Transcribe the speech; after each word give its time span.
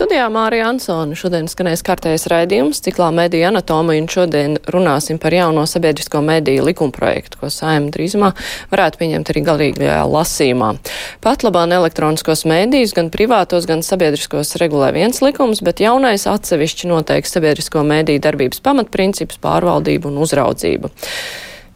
Studijā 0.00 0.30
Mārija 0.32 0.70
Ansona 0.70 1.12
šodien 1.12 1.44
skanēs 1.44 1.82
kārtējais 1.84 2.22
raidījums 2.32 2.78
ciklā 2.80 3.10
mediju 3.12 3.50
anatomija, 3.50 4.00
un 4.00 4.06
šodien 4.08 4.54
runāsim 4.72 5.18
par 5.20 5.34
jauno 5.36 5.66
sabiedrisko 5.68 6.22
mediju 6.24 6.64
likumprojektu, 6.70 7.36
ko 7.36 7.50
saima 7.52 7.92
drīzumā 7.92 8.30
varētu 8.70 8.96
pieņemt 9.02 9.32
arī 9.34 9.42
galīgajā 9.50 9.98
lasīmā. 10.08 10.70
Pat 11.20 11.44
labāk 11.44 11.76
elektroniskos 11.76 12.46
medijus, 12.48 12.96
gan 12.96 13.12
privātos, 13.12 13.68
gan 13.68 13.84
sabiedriskos 13.84 14.54
regulē 14.64 14.88
viens 14.96 15.20
likums, 15.20 15.60
bet 15.60 15.84
jaunais 15.84 16.24
atsevišķi 16.32 16.88
noteiks 16.94 17.36
sabiedrisko 17.36 17.84
mediju 17.84 18.24
darbības 18.24 18.64
pamatprincipus, 18.64 19.36
pārvaldību 19.44 20.08
un 20.08 20.24
uzraudzību. 20.24 20.94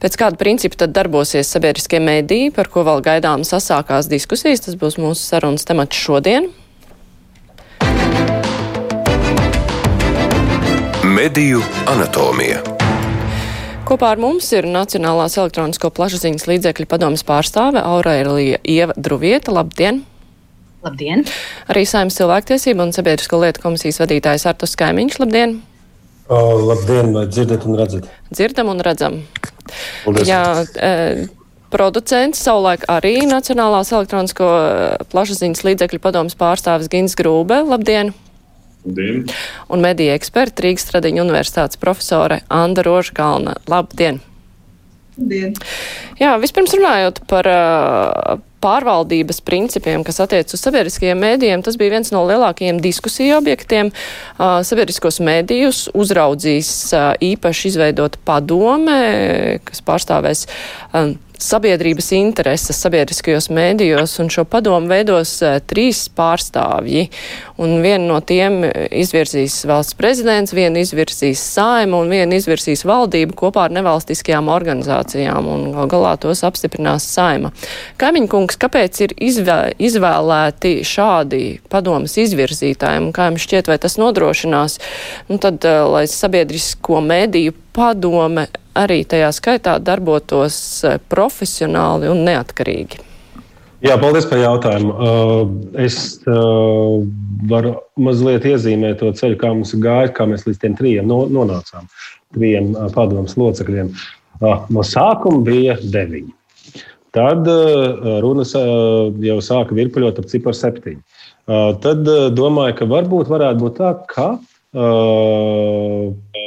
Pēc 0.00 0.20
kāda 0.24 0.40
principa 0.40 0.86
tad 0.86 0.96
darbosies 0.96 1.52
sabiedriskie 1.52 2.00
mēdīji, 2.00 2.56
par 2.56 2.72
ko 2.72 2.88
vēl 2.88 3.04
gaidām 3.04 3.44
sasākās 3.44 4.08
diskusijas? 4.08 4.64
Tas 4.64 4.80
būs 4.80 4.96
mūsu 4.96 5.20
sarunas 5.20 5.68
temats 5.68 6.00
šodien. 6.08 6.54
Mediju 11.04 11.58
anatomija. 11.84 12.62
Kopā 13.84 14.14
ar 14.14 14.20
mums 14.22 14.46
ir 14.56 14.64
Nacionālās 14.64 15.34
elektronisko 15.36 15.90
plašsaziņas 15.92 16.46
līdzekļu 16.48 16.86
padomas 16.88 17.20
pārstāve 17.28 17.82
Aurēlija 17.84 18.62
Ieva 18.64 18.96
Druvieta. 18.96 19.52
Labdien! 19.52 20.00
Labdien! 20.86 21.26
Arī 21.68 21.84
Saimnes 21.84 22.16
cilvēktiesība 22.16 22.86
un 22.86 22.96
sabiedrisko 22.96 23.42
lietu 23.42 23.60
komisijas 23.66 24.00
vadītājs 24.00 24.48
Artus 24.48 24.72
Kaimiņš. 24.80 25.20
Labdien! 25.20 25.58
O, 26.32 26.40
labdien, 26.70 27.12
vai 27.12 27.28
dzirdat 27.28 27.68
un 27.68 27.76
redzat? 27.82 28.08
Dzirdam 28.32 28.72
un 28.72 28.80
redzam. 28.88 29.20
Paldies. 30.06 30.24
Jā, 30.30 30.42
e, 30.64 31.28
producents 31.68 32.40
savulaik 32.48 32.88
arī 32.88 33.18
Nacionālās 33.28 33.92
elektronisko 33.92 34.48
plašsaziņas 35.12 35.66
līdzekļu 35.68 36.00
padomas 36.08 36.40
pārstāvis 36.40 36.88
Gins 36.88 37.20
Grūbe. 37.20 37.60
Labdien! 37.68 38.16
Labdien! 38.84 39.24
Un 39.72 39.80
mediju 39.84 40.12
eksperta 40.14 40.64
Rīgas 40.66 40.88
Tradiņu 40.90 41.24
universitātes 41.24 41.80
profesore 41.80 42.42
Anda 42.52 42.84
Rožkalna. 42.84 43.56
Labdien! 43.70 44.20
Labdien! 45.16 45.54
Jā, 46.20 46.34
vispirms 46.42 46.74
runājot 46.76 47.22
par 47.30 47.48
uh, 47.48 48.36
pārvaldības 48.64 49.42
principiem, 49.44 50.04
kas 50.06 50.22
attiec 50.24 50.54
uz 50.56 50.62
sabiedriskajiem 50.64 51.20
mēdījiem, 51.20 51.64
tas 51.64 51.76
bija 51.80 51.96
viens 51.98 52.12
no 52.14 52.24
lielākajiem 52.28 52.80
diskusiju 52.84 53.38
objektiem. 53.42 53.92
Uh, 54.38 54.62
sabiedriskos 54.66 55.20
mēdījus 55.24 55.88
uzraudzīs 55.94 56.70
uh, 56.92 57.12
īpaši 57.20 57.70
izveidot 57.74 58.18
padome, 58.24 59.60
kas 59.68 59.84
pārstāvēs 59.84 60.46
uh, 60.46 61.14
sabiedrības 61.44 62.10
intereses 62.16 62.78
sabiedriskajos 62.80 63.50
mēdījos, 63.52 64.16
un 64.22 64.30
šo 64.32 64.44
padomu 64.48 64.88
veidos 64.90 65.36
uh, 65.44 65.58
trīs 65.66 66.06
pārstāvji. 66.14 67.08
Un 67.62 67.76
vienu 67.84 68.08
no 68.08 68.18
tiem 68.24 68.62
izvirzīs 68.90 69.60
valsts 69.68 69.96
prezidents, 69.98 70.54
vienu 70.56 70.80
izvirzīs 70.82 71.42
saima 71.54 72.00
un 72.00 72.10
vienu 72.10 72.38
izvirzīs 72.38 72.84
valdība 72.88 73.36
kopā 73.38 73.68
ar 73.68 73.76
nevalstiskajām 73.76 74.50
organizācijām, 74.50 75.50
un 75.50 75.68
gal 75.76 75.90
galā 75.92 76.14
tos 76.22 76.42
apstiprinās 76.46 77.06
saima. 77.14 77.52
Kaimiņkungs, 78.00 78.53
kāpēc 78.60 79.00
ir 79.06 79.14
izvē, 79.28 79.58
izvēlēti 79.78 80.76
šādi 80.86 81.42
padomas 81.72 82.16
izvirzītāji, 82.20 83.02
un 83.04 83.14
kā 83.14 83.30
jums 83.30 83.46
šķiet, 83.46 83.70
vai 83.72 83.78
tas 83.82 83.98
nodrošinās, 84.00 84.78
nu 85.30 85.40
tad, 85.42 85.64
uh, 85.64 85.86
lai 85.94 86.04
sabiedrisko 86.10 87.00
mēdīju 87.04 87.56
padome 87.74 88.48
arī 88.78 89.02
tajā 89.08 89.30
skaitā 89.34 89.78
darbotos 89.82 90.56
profesionāli 91.10 92.10
un 92.10 92.24
neatkarīgi? 92.26 93.02
Jā, 93.84 93.98
paldies 94.00 94.24
par 94.24 94.40
jautājumu. 94.40 94.94
Es 95.76 95.96
varu 96.24 97.74
mazliet 98.00 98.46
iezīmēt 98.48 99.02
to 99.02 99.10
ceļu, 99.12 99.36
kā 99.40 99.50
mums 99.52 99.74
gāja, 99.76 100.12
kā 100.16 100.24
mēs 100.30 100.46
līdz 100.48 100.60
tiem 100.62 100.76
trijiem 100.78 101.10
nonācām, 101.10 101.90
trijiem 102.36 102.72
padomus 102.94 103.36
locekļiem. 103.36 103.92
No 104.72 104.86
sākuma 104.88 105.42
bija 105.44 105.76
deviņi. 105.82 106.32
Tad 107.14 107.46
runas 108.24 108.54
jau 108.54 109.36
sāka 109.44 109.76
virpuļot 109.76 110.18
ap 110.18 110.30
ciparu 110.30 110.58
septiņi. 110.58 110.98
Tad 111.84 112.08
domāju, 112.34 112.74
ka 112.80 112.88
varbūt 112.90 113.30
varētu 113.30 113.60
būt 113.60 113.78
tā, 113.78 113.92
ka 114.10 114.26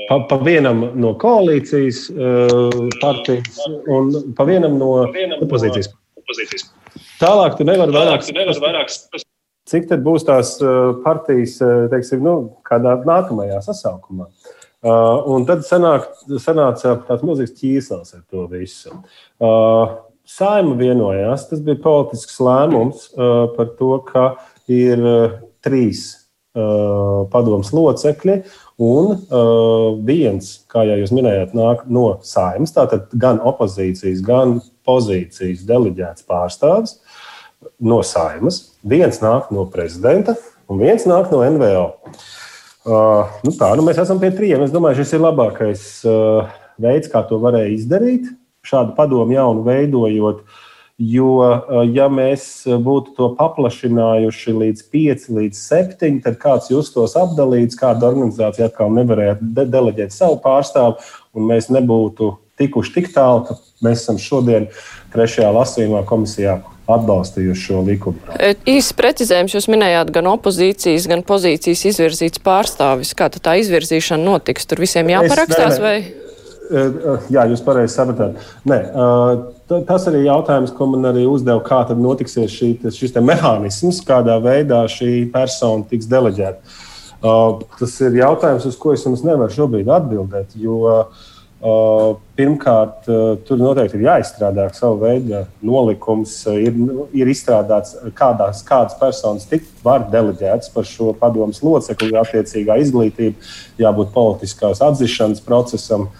pa, 0.09 0.17
pa 0.27 0.39
vienam 0.43 0.83
no 0.99 1.13
koalīcijas 1.21 2.01
partijas 2.99 3.61
un 3.95 4.11
pa 4.35 4.47
vienam 4.49 4.75
no 4.81 4.91
opozīcijas. 5.39 5.93
Tālāk 7.21 7.55
tu 7.57 7.67
nevari 7.67 7.95
vairāk. 7.95 8.27
vairāk 8.59 8.91
Cik 9.67 9.89
tad 9.89 10.03
būs 10.03 10.23
tās 10.23 10.53
partijas, 11.03 11.57
teiksim, 11.91 12.21
nu, 12.23 12.35
kādā 12.67 12.93
nākamajā 13.07 13.59
sasaukumā? 13.65 14.29
Uh, 14.85 15.25
un 15.33 15.43
tad 15.47 15.63
sanāk, 15.65 16.05
sanāca 16.39 16.93
tāds 17.07 17.23
milzīgs 17.25 17.55
ķīsels 17.57 18.13
ar 18.13 18.21
to 18.29 18.45
visu. 18.51 18.93
Uh, 19.41 19.97
Saima 20.27 20.75
vienojās, 20.75 21.47
tas 21.47 21.61
bija 21.63 21.79
politisks 21.83 22.39
lēmums 22.43 23.09
uh, 23.15 23.47
par 23.55 23.69
to, 23.79 23.93
ka 24.09 24.23
ir 24.67 24.99
uh, 24.99 25.37
trīs 25.63 26.01
uh, 26.57 27.23
padomus 27.31 27.71
locekļi, 27.71 28.41
un 28.83 29.13
uh, 29.15 29.95
viens, 30.07 30.49
kā 30.67 30.83
jau 30.89 30.97
jūs 30.99 31.13
minējāt, 31.15 31.55
nāk 31.57 31.85
no 31.87 32.09
saimas, 32.27 32.75
tātad 32.75 33.07
gan 33.15 33.39
opozīcijas, 33.39 34.19
gan 34.25 34.57
pozīcijas 34.87 35.63
deleģēts 35.69 36.27
pārstāvis 36.27 36.97
no 37.79 38.01
saimas, 38.05 38.73
viens 38.83 39.21
nāk 39.23 39.47
no 39.55 39.63
prezidenta 39.71 40.35
un 40.67 40.83
viens 40.83 41.07
nāk 41.07 41.31
no 41.31 41.39
NVO. 41.55 41.87
Uh, 42.87 43.39
nu 43.43 43.51
tā, 43.55 43.71
nu 43.75 43.83
mēs 43.83 43.99
esam 43.99 44.19
pie 44.19 44.29
trījiem. 44.35 44.63
Es 44.63 44.75
domāju, 44.75 45.01
šis 45.01 45.17
ir 45.17 45.23
labākais 45.23 45.87
uh, 46.07 46.51
veids, 46.79 47.09
kā 47.11 47.23
to 47.27 47.39
varēja 47.43 47.73
izdarīt, 47.75 48.29
šādu 48.67 48.95
padomu 48.97 49.35
jaunu 49.35 49.65
veidojot. 49.67 50.45
Jo, 50.97 51.33
uh, 51.45 51.83
ja 51.93 52.07
mēs 52.09 52.65
būtu 52.65 53.13
to 53.19 53.27
paplašinājuši 53.37 54.55
līdz 54.63 54.85
5, 54.93 55.27
līdz 55.37 55.59
7, 55.61 56.17
tad 56.25 56.39
kāds 56.41 56.71
justos 56.73 57.13
apdalīts, 57.19 57.77
kāda 57.77 58.09
organizācija 58.09 58.71
atkal 58.71 58.89
nevarētu 58.95 59.51
de 59.59 59.67
deleģēt 59.75 60.15
savu 60.15 60.39
pārstāvu, 60.41 60.97
un 61.37 61.51
mēs 61.51 61.69
nebūtu 61.69 62.33
tikuši 62.57 62.95
tik 62.95 63.11
tālu, 63.13 63.45
ka 63.45 63.59
mēs 63.85 64.01
esam 64.01 64.17
šodien 64.21 64.67
trešajā 65.13 65.53
lasījumā 65.53 66.01
komisijā 66.09 66.57
atbalstījuši 66.87 67.65
šo 67.67 67.81
likumu. 67.87 68.37
Īsts 68.67 68.95
precizējums, 68.97 69.57
jūs 69.57 69.67
minējāt 69.71 70.11
gan 70.15 70.29
opozīcijas, 70.31 71.07
gan 71.11 71.23
pozīcijas 71.27 71.83
izvirzīts 71.91 72.41
pārstāvis. 72.43 73.13
Kā 73.17 73.29
tā 73.33 73.57
izvirzīšana 73.61 74.23
notiks? 74.23 74.67
Tur 74.69 74.81
visiem 74.85 75.11
jāparakstās? 75.11 75.77
Es, 75.77 75.83
ne, 75.83 75.93
ne. 75.99 76.26
Jā, 77.31 77.45
jūs 77.47 77.61
pareizi 77.63 77.95
sapratāt. 77.95 78.41
Nē, 78.67 78.79
tas 79.87 80.07
arī 80.09 80.23
ir 80.23 80.29
jautājums, 80.31 80.73
ko 80.75 80.89
man 80.91 81.07
arī 81.11 81.23
uzdeva, 81.29 81.61
kā 81.65 81.83
tad 81.87 82.01
notiksies 82.01 82.51
šī, 82.51 82.73
šis 82.93 83.15
mehānisms, 83.23 84.01
kādā 84.07 84.35
veidā 84.43 84.83
šī 84.91 85.29
persona 85.33 85.87
tiks 85.87 86.09
deleģēta. 86.11 86.75
Tas 87.79 87.95
ir 88.05 88.19
jautājums, 88.19 88.67
uz 88.69 88.77
ko 88.79 88.93
es 88.93 89.05
jums 89.07 89.23
nevaru 89.25 89.53
šobrīd 89.53 89.89
atbildēt, 89.89 90.53
jo 90.61 90.83
uh, 90.85 91.25
Pirmkārt, 91.57 93.07
tur 93.47 93.57
noteikti 93.57 93.97
ir 93.97 94.03
jāizstrādā 94.05 94.67
savu 94.77 94.99
veidu 95.01 95.39
nolikums. 95.65 96.35
Ir, 96.53 96.75
ir 97.17 97.31
izstrādāts, 97.31 97.95
kādās, 98.17 98.61
kādas 98.65 98.93
personas 98.99 99.47
tik 99.49 99.65
var 99.81 100.05
deleģētas 100.13 100.69
par 100.75 100.85
šo 100.85 101.15
padomus 101.17 101.63
locekli, 101.65 102.13
attiecīgā 102.21 102.77
izglītība, 102.83 103.49
jābūt 103.81 104.13
politiskās 104.13 104.83
atzīšanas 104.85 105.41
procesam. 105.47 106.11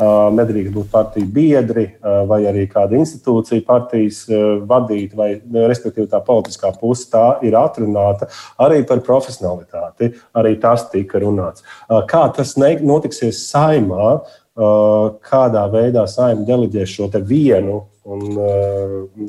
Nedrīkst 0.00 0.72
būt 0.72 0.88
partiju 0.92 1.28
biedri 1.34 1.86
vai 2.00 2.40
arī 2.48 2.64
kāda 2.70 2.96
institūcija 2.96 3.64
partijas 3.66 4.22
vadīt, 4.68 5.12
vai 5.18 5.34
respektīvi 5.52 6.08
tā 6.08 6.22
politiskā 6.24 6.72
puse 6.80 7.08
tā 7.12 7.26
ir 7.44 7.56
atrunāta 7.58 8.30
arī 8.64 8.80
par 8.88 9.02
profesionalitāti. 9.04 10.14
Arī 10.40 10.54
tas 10.62 10.86
tika 10.92 11.20
runāts. 11.20 11.66
Kā 12.08 12.24
tas 12.36 12.56
notiksies 12.56 13.44
saimā, 13.50 14.20
kādā 14.56 15.62
veidā 15.72 16.06
saimnieks 16.08 16.48
deleģēs 16.48 16.96
šo 16.96 17.08
vienu, 17.24 17.84
un, 18.10 18.24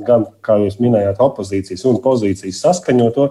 gan, 0.08 0.26
kā 0.44 0.58
jūs 0.64 0.80
minējāt, 0.82 1.20
opozīcijas 1.22 1.84
un 1.90 2.00
pozīcijas 2.04 2.62
saskaņoto. 2.64 3.28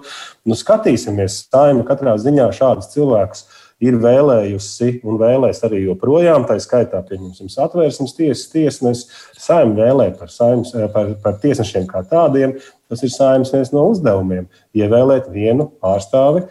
Nu, 0.48 0.56
skatīsimies, 0.58 1.46
saimnieks 1.52 1.88
katrā 1.88 2.16
ziņā 2.20 2.50
šādus 2.56 2.92
cilvēkus 2.94 3.46
ir 3.80 3.96
vēlējusi 4.00 5.00
un 5.08 5.18
vēlēs 5.20 5.62
arī 5.66 5.84
joprojām, 5.86 6.44
tā 6.48 6.58
skaitā, 6.60 7.00
pieņemsim, 7.08 7.48
satvērsmes 7.52 8.16
tiesas 8.16 8.50
tiesnesis, 8.52 9.08
saimnieks 9.40 9.80
vēlē 9.80 10.08
par, 10.18 10.32
saims, 10.32 10.74
par, 10.94 11.14
par 11.22 11.38
tiesnešiem 11.42 11.88
kā 11.90 12.04
tādiem. 12.08 12.58
Tas 12.90 13.04
ir 13.06 13.12
saimnes 13.14 13.52
viens 13.54 13.70
no 13.72 13.86
uzdevumiem- 13.92 14.48
ievēlēt 14.80 15.30
vienu 15.30 15.70
pārstāvi 15.80 16.44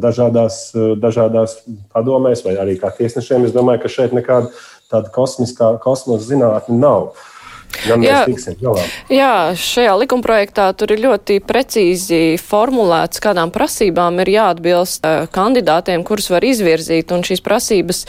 dažādās, 0.00 0.72
dažādās 0.98 1.58
padomēs 1.94 2.44
vai 2.44 2.56
arī 2.56 2.78
kā 2.80 2.90
tiesnešiem. 2.96 3.44
Es 3.44 3.52
domāju, 3.52 3.82
ka 3.82 3.88
šeit 3.88 4.12
nekāda 4.12 4.50
tāda 4.90 5.10
kosmiskā 5.10 5.78
kosmosa 5.82 6.26
zinātne 6.30 6.78
nav. 6.78 7.14
Ja 7.84 7.98
jā, 8.00 8.20
jā, 9.12 9.34
šajā 9.58 9.94
likumprojektā 10.04 10.70
tur 10.78 10.94
ir 10.94 11.02
ļoti 11.04 11.40
precīzi 11.44 12.38
formulēts, 12.40 13.22
kādām 13.24 13.52
prasībām 13.54 14.22
ir 14.24 14.32
jāatbilst 14.36 15.06
eh, 15.08 15.26
kandidātiem, 15.34 16.06
kurus 16.06 16.30
var 16.32 16.46
izvirzīt, 16.46 17.12
un 17.14 17.24
šīs 17.26 17.44
prasības 17.44 18.04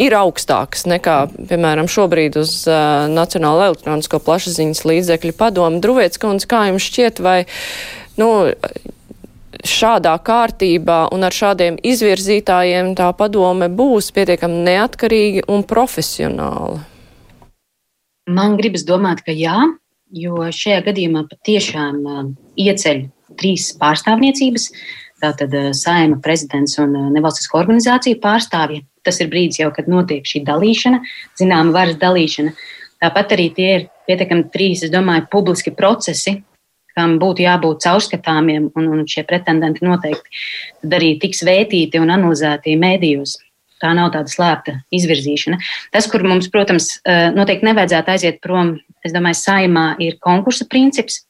ir 0.00 0.16
augstākas 0.18 0.88
nekā, 0.90 1.18
piemēram, 1.50 1.86
šobrīd 1.90 2.38
uz 2.40 2.64
uh, 2.66 3.04
Nacionālo 3.10 3.68
elektronisko 3.68 4.18
plašsaziņas 4.26 4.82
līdzekļu 4.90 5.34
padomu. 5.38 5.78
Druviets 5.84 6.18
kundze, 6.18 6.48
kā 6.50 6.64
jums 6.66 6.88
šķiet, 6.88 7.22
vai, 7.22 7.36
nu, 8.18 8.30
šādā 9.64 10.16
kārtībā 10.24 11.04
un 11.14 11.26
ar 11.26 11.34
šādiem 11.34 11.78
izvirzītājiem 11.78 12.94
tā 12.98 13.12
padome 13.16 13.70
būs 13.70 14.10
pietiekami 14.16 14.64
neatkarīga 14.66 15.46
un 15.54 15.62
profesionāla? 15.68 16.82
Man 18.24 18.56
gribas 18.56 18.86
domāt, 18.88 19.20
ka 19.20 19.34
jā, 19.36 19.56
jo 20.16 20.46
šajā 20.48 20.78
gadījumā 20.86 21.26
patiešām 21.28 21.96
uh, 22.08 22.22
ieceļ 22.56 23.02
trīs 23.36 23.66
pārstāvniecības. 23.76 24.70
Tātad 25.20 25.52
uh, 25.52 25.68
saima, 25.76 26.16
prezidents 26.24 26.78
un 26.80 26.96
uh, 26.96 27.10
nevalstisko 27.12 27.60
organizāciju 27.60 28.22
pārstāvji. 28.22 28.80
Tas 29.04 29.20
ir 29.20 29.28
brīdis 29.28 29.60
jau, 29.60 29.68
kad 29.76 29.90
notiek 29.92 30.24
šī 30.24 30.40
dalīšana, 30.46 31.02
zināma 31.36 31.76
varas 31.76 32.00
dalīšana. 32.00 32.54
Tāpat 33.04 33.36
arī 33.36 33.50
tie 33.52 33.70
ir 33.74 33.86
pietiekami 34.08 34.48
trīs, 34.54 34.86
es 34.86 34.92
domāju, 34.94 35.28
publiski 35.28 35.74
procesi, 35.76 36.38
kam 36.96 37.18
būtu 37.20 37.44
jābūt 37.44 37.84
caurskatāmiem, 37.84 38.70
un, 38.72 38.88
un 38.88 39.04
šie 39.10 39.26
pretendenti 39.28 39.84
noteikti 39.84 40.94
arī 40.96 41.18
tiks 41.20 41.44
vētīti 41.44 42.00
un 42.00 42.14
analizēti 42.14 42.78
mēdījos 42.80 43.36
tā 43.82 43.92
nav 43.96 44.12
tāda 44.14 44.30
slēpta 44.30 44.78
izvirzīšana. 44.94 45.58
Tas, 45.94 46.08
kur 46.10 46.24
mums, 46.26 46.48
protams, 46.52 46.98
eh, 47.04 47.30
noteikti 47.34 47.68
nevajadzētu 47.68 48.14
aiziet 48.14 48.40
prom, 48.44 48.76
es 49.04 49.14
domāju, 49.14 49.40
saimā 49.40 49.86
ir 50.02 50.18
konkursa 50.20 50.68
princips. 50.70 51.24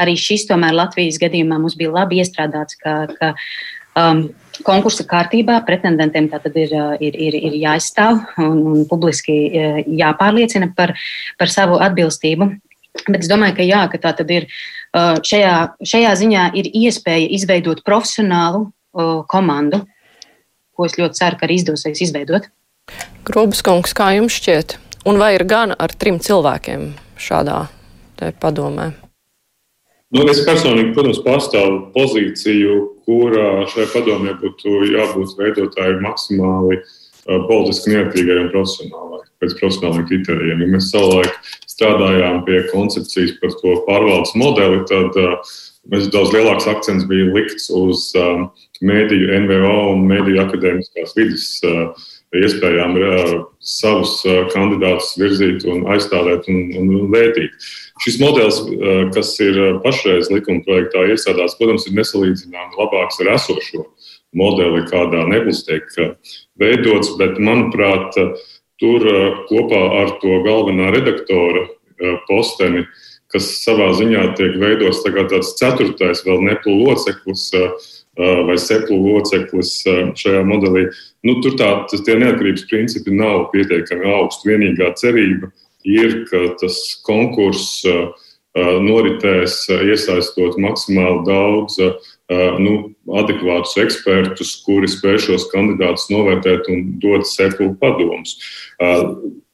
Arī 0.00 0.16
šis 0.16 0.46
tomēr 0.48 0.72
Latvijas 0.72 1.20
gadījumā 1.20 1.60
mums 1.60 1.76
bija 1.76 1.92
labi 1.92 2.22
iestrādāts, 2.22 2.78
ka, 2.80 3.06
ka 3.18 3.34
um, 4.00 4.30
konkursa 4.64 5.04
kārtībā 5.04 5.60
pretendentiem 5.68 6.30
tātad 6.32 6.56
ir, 6.56 6.72
eh, 6.72 6.96
ir, 7.08 7.18
ir, 7.28 7.38
ir 7.50 7.58
jāizstāv 7.60 8.24
un, 8.40 8.58
un 8.72 8.84
publiski 8.88 9.38
eh, 9.52 9.80
jāpārliecina 9.86 10.72
par, 10.76 10.96
par 11.38 11.52
savu 11.52 11.78
atbilstību. 11.78 12.50
Bet 13.06 13.22
es 13.22 13.28
domāju, 13.30 13.56
ka 13.56 13.64
jā, 13.64 13.86
ka 13.88 13.98
tā 13.98 14.10
tad 14.18 14.28
ir 14.30 14.44
šajā, 14.92 15.52
šajā 15.80 16.10
ziņā 16.20 16.42
ir 16.60 16.66
iespēja 16.76 17.30
izveidot 17.38 17.80
profesionālu 17.86 18.66
komandu, 19.32 19.80
ko 20.76 20.88
es 20.88 20.98
ļoti 20.98 21.20
ceru, 21.20 21.38
ka 21.38 21.48
arī 21.48 21.60
izdosies 21.60 22.02
izveidot. 22.08 22.48
Grobas 23.28 23.62
kungs, 23.64 23.94
kā 23.96 24.12
jums 24.16 24.36
šķiet? 24.40 24.76
Un 25.06 25.18
vai 25.18 25.34
ir 25.36 25.46
gan 25.48 25.74
ar 25.74 25.94
trim 25.98 26.18
cilvēkiem 26.22 26.92
šādā 27.18 27.64
padomē? 28.42 28.92
Nu, 30.12 30.26
es 30.28 30.42
personīgi, 30.44 30.92
protams, 30.92 31.22
pārstāvu 31.24 31.78
pozīciju, 31.94 32.74
kurā 33.08 33.64
šai 33.72 33.86
padomē 33.94 34.34
būtu 34.42 34.82
jābūt 34.92 35.32
veidotāji 35.38 36.02
maksimāli 36.04 36.78
uh, 36.82 37.38
politiski 37.48 37.94
neatkarīgai 37.94 38.36
un 38.42 38.50
profesionālai, 38.52 39.22
pēc 39.40 39.56
profesionāliem 39.56 40.04
kritērijiem. 40.10 40.62
Ja 40.66 40.70
mēs 40.74 40.90
savulaik 40.92 41.32
strādājām 41.64 42.42
pie 42.44 42.60
koncepcijas 42.68 43.32
par 43.40 43.56
to 43.62 43.78
pārvaldes 43.88 44.36
modeli, 44.42 44.82
tad 44.90 45.16
uh, 45.22 45.56
Mēs 45.90 46.06
daudz 46.14 46.30
lielāks 46.30 46.68
akcents 46.70 47.08
bija 47.10 47.32
likts 47.34 47.66
uz 47.74 48.04
um, 48.18 48.44
mēdīju, 48.86 49.32
NVO 49.42 49.78
un 49.96 50.04
mēdīju 50.06 50.38
akadēmiskās 50.44 51.16
vidas 51.16 51.46
uh, 51.66 52.04
iespējām 52.38 52.94
uh, 53.00 53.32
savus 53.58 54.14
uh, 54.28 54.44
kandidātus 54.52 55.10
virzīt 55.18 55.66
un 55.66 55.82
aizstāvēt 55.90 56.46
un, 56.52 56.62
un, 56.78 56.94
vērtīt. 57.10 57.66
Šis 58.06 58.20
modelis, 58.22 58.62
uh, 58.62 59.02
kas 59.16 59.34
ir 59.42 59.58
uh, 59.58 59.82
pašreiz 59.82 60.30
likuma 60.30 60.62
projektā 60.68 61.02
iestrādāts, 61.10 61.58
protams, 61.58 61.88
ir 61.90 61.98
nesalīdzināms 61.98 62.78
labāks 62.78 63.18
ar 63.24 63.34
esošo 63.34 63.88
modeli, 64.38 64.86
kādā 64.86 65.26
nebūs 65.34 65.66
tiek 65.66 65.90
uh, 65.98 66.14
veidots, 66.62 67.10
bet, 67.18 67.42
manuprāt, 67.42 68.14
tur 68.82 69.04
kopā 69.50 69.82
ar 69.98 70.16
to 70.22 70.40
galvenā 70.46 70.94
redaktora 70.94 71.66
posteni 72.26 72.86
uh, 72.86 73.00
kas 73.32 73.48
savā 73.62 73.90
ziņā 73.96 74.26
tiek 74.38 74.58
veidots 74.60 75.02
tā 75.04 75.12
tāds 75.16 75.54
ceturtais, 75.58 76.24
vēl 76.26 76.44
neplu 76.50 76.76
loceklis 76.84 77.48
vai 78.20 78.58
seplu 78.60 78.98
loceklis 79.00 79.78
šajā 80.20 80.42
modelī. 80.44 80.84
Nu, 81.24 81.38
tur 81.40 81.56
tā, 81.56 81.70
tas 81.88 82.02
tie 82.04 82.18
neatkarības 82.20 82.66
principi 82.68 83.14
nav 83.16 83.46
pietiekami 83.54 84.10
augsti. 84.18 84.50
Vienīgā 84.52 84.90
cerība 85.00 85.48
ir, 85.88 86.26
ka 86.28 86.52
tas 86.60 86.76
konkurss 87.08 87.86
noritēs 88.52 89.62
iesaistot 89.72 90.58
maksimāli 90.60 91.22
daudz 91.24 91.78
nu, 92.60 92.74
adekvātus 93.16 93.78
ekspertus, 93.80 94.52
kuri 94.66 94.88
spēj 94.92 95.18
šos 95.30 95.48
kandidātus 95.52 96.10
novērtēt 96.12 96.68
un 96.72 96.84
dot 97.00 97.24
sepulu 97.28 97.72
padomus 97.80 98.36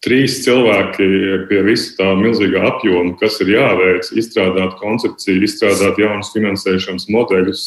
trīs 0.04 0.38
cilvēki 0.44 1.06
pie 1.48 1.60
visa 1.66 1.94
tā 1.98 2.08
milzīgā 2.18 2.62
apjoma, 2.70 3.16
kas 3.20 3.40
ir 3.42 3.50
jāveic, 3.56 4.10
izstrādāt 4.20 4.76
koncepciju, 4.78 5.42
izstrādāt 5.46 5.98
jaunus 6.00 6.30
finansēšanas 6.34 7.08
modeļus, 7.12 7.64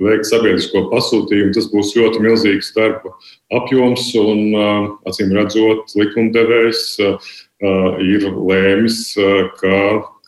veikt 0.00 0.30
sabiedrisko 0.30 0.86
pasūtījumu. 0.92 1.54
Tas 1.56 1.68
būs 1.72 1.94
ļoti 1.98 2.24
milzīgs 2.24 2.72
darba 2.76 3.12
apjoms 3.60 4.10
un, 4.20 4.44
acīm 5.08 5.34
redzot, 5.36 5.92
likumdevējs 5.98 6.84
ir 6.98 8.28
lēmis, 8.32 9.02
ka, 9.60 9.74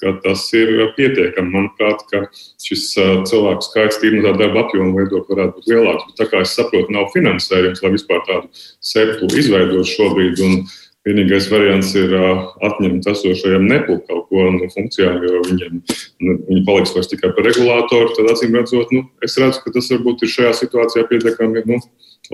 ka 0.03 0.15
tas 0.25 0.45
ir 0.57 0.75
pietiekami. 0.97 1.53
Manuprāt, 1.55 2.05
ka 2.11 2.27
šis 2.63 2.91
cilvēku 3.31 3.67
skaits 3.69 4.01
tīri 4.03 4.21
no 4.21 4.31
tā 4.31 4.45
darba 4.45 4.65
apjoma 4.67 4.95
veidot 4.99 5.31
varētu 5.31 5.59
būt 5.59 5.73
lielāks. 5.73 6.07
Bet 6.11 6.23
tā 6.23 6.29
kā 6.33 6.45
es 6.45 6.55
saprotu, 6.59 6.95
nav 6.95 7.11
finansējums, 7.15 7.83
lai 7.85 7.97
vispār 7.97 8.23
tādu 8.29 8.63
septu 8.93 9.31
izveidot 9.41 9.89
šobrīd. 9.89 10.47
Un, 10.47 10.63
Vienīgais 11.09 11.47
variants 11.49 11.95
ir 11.97 12.11
atņemt 12.13 13.07
esošajiem 13.09 13.63
nepilnu 13.71 14.03
kaut 14.05 14.27
ko 14.29 14.43
no 14.53 14.67
funkcijām, 14.69 15.23
jo 15.25 15.39
viņiem 15.47 15.79
nu, 15.81 16.35
viņi 16.45 16.65
paliks 16.67 16.93
vairs 16.93 17.09
tikai 17.09 17.31
par 17.33 17.47
regulātoru. 17.49 18.11
Tad, 18.19 18.29
acīm 18.35 18.59
redzot, 18.59 18.93
nu, 18.93 19.07
es 19.25 19.39
redzu, 19.41 19.63
ka 19.65 19.73
tas 19.79 19.89
varbūt 19.95 20.27
ir 20.27 20.33
šajā 20.35 20.53
situācijā 20.59 21.07
pietiekami 21.09 21.65
nu, 21.71 21.81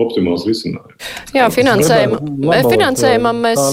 optimāls 0.03 0.43
risinājums. 0.49 1.13
Jā, 1.37 1.47
finansējuma, 1.55 2.19
finansējumam 2.67 3.39
mēs 3.47 3.63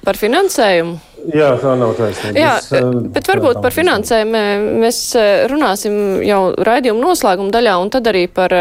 par 0.00 0.22
finansējumu. 0.22 0.96
Jā, 1.32 1.54
tā 1.60 1.72
nav 1.78 1.94
taisnība. 1.96 2.36
Jā, 2.36 2.52
es, 2.58 2.66
eh, 2.76 2.84
bet 3.14 3.28
varbūt 3.30 3.60
par 3.64 3.72
finansēm 3.72 4.34
eh, 4.36 4.64
mēs 4.82 4.98
eh, 5.16 5.46
runāsim 5.48 6.20
jau 6.26 6.40
raidījuma 6.66 7.00
noslēguma 7.00 7.54
daļā 7.54 7.74
un 7.80 7.92
tad 7.94 8.10
arī 8.10 8.26
par 8.28 8.52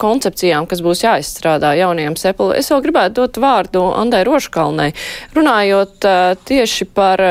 koncepcijām, 0.00 0.68
kas 0.68 0.82
būs 0.84 1.04
jāizstrādā 1.06 1.72
jaunajam 1.78 2.18
sepulu. 2.20 2.52
Es 2.58 2.68
vēl 2.72 2.82
gribētu 2.84 3.22
dot 3.22 3.40
vārdu 3.40 3.86
Andai 3.96 4.22
Roškalnei, 4.28 4.92
runājot 5.36 6.08
tieši 6.48 6.88
par 6.94 7.22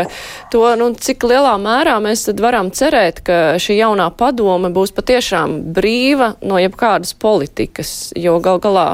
to, 0.51 0.63
nu, 0.79 0.91
cik 0.97 1.27
lielā 1.29 1.53
mērā 1.61 1.97
mēs 2.03 2.25
tad 2.29 2.41
varam 2.43 2.71
cerēt, 2.73 3.21
ka 3.25 3.39
šī 3.61 3.79
jaunā 3.81 4.09
padome 4.17 4.73
būs 4.73 4.95
patiešām 4.97 5.59
brīva 5.75 6.33
no 6.41 6.57
jebkādas 6.61 7.13
politikas, 7.19 8.13
jo 8.17 8.39
gal 8.43 8.61
galā 8.63 8.87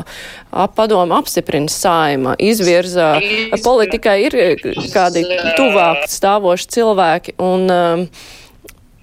padoma 0.76 1.20
apstiprina 1.20 1.72
saima, 1.72 2.36
izvirza, 2.40 3.16
politikai 3.64 4.18
ir 4.26 4.38
kādi 4.94 5.26
tuvā 5.58 5.76
tuvāk 5.76 6.06
stāvoši 6.10 6.70
cilvēki. 6.78 7.36
Un, 7.44 7.68
um, 7.72 8.06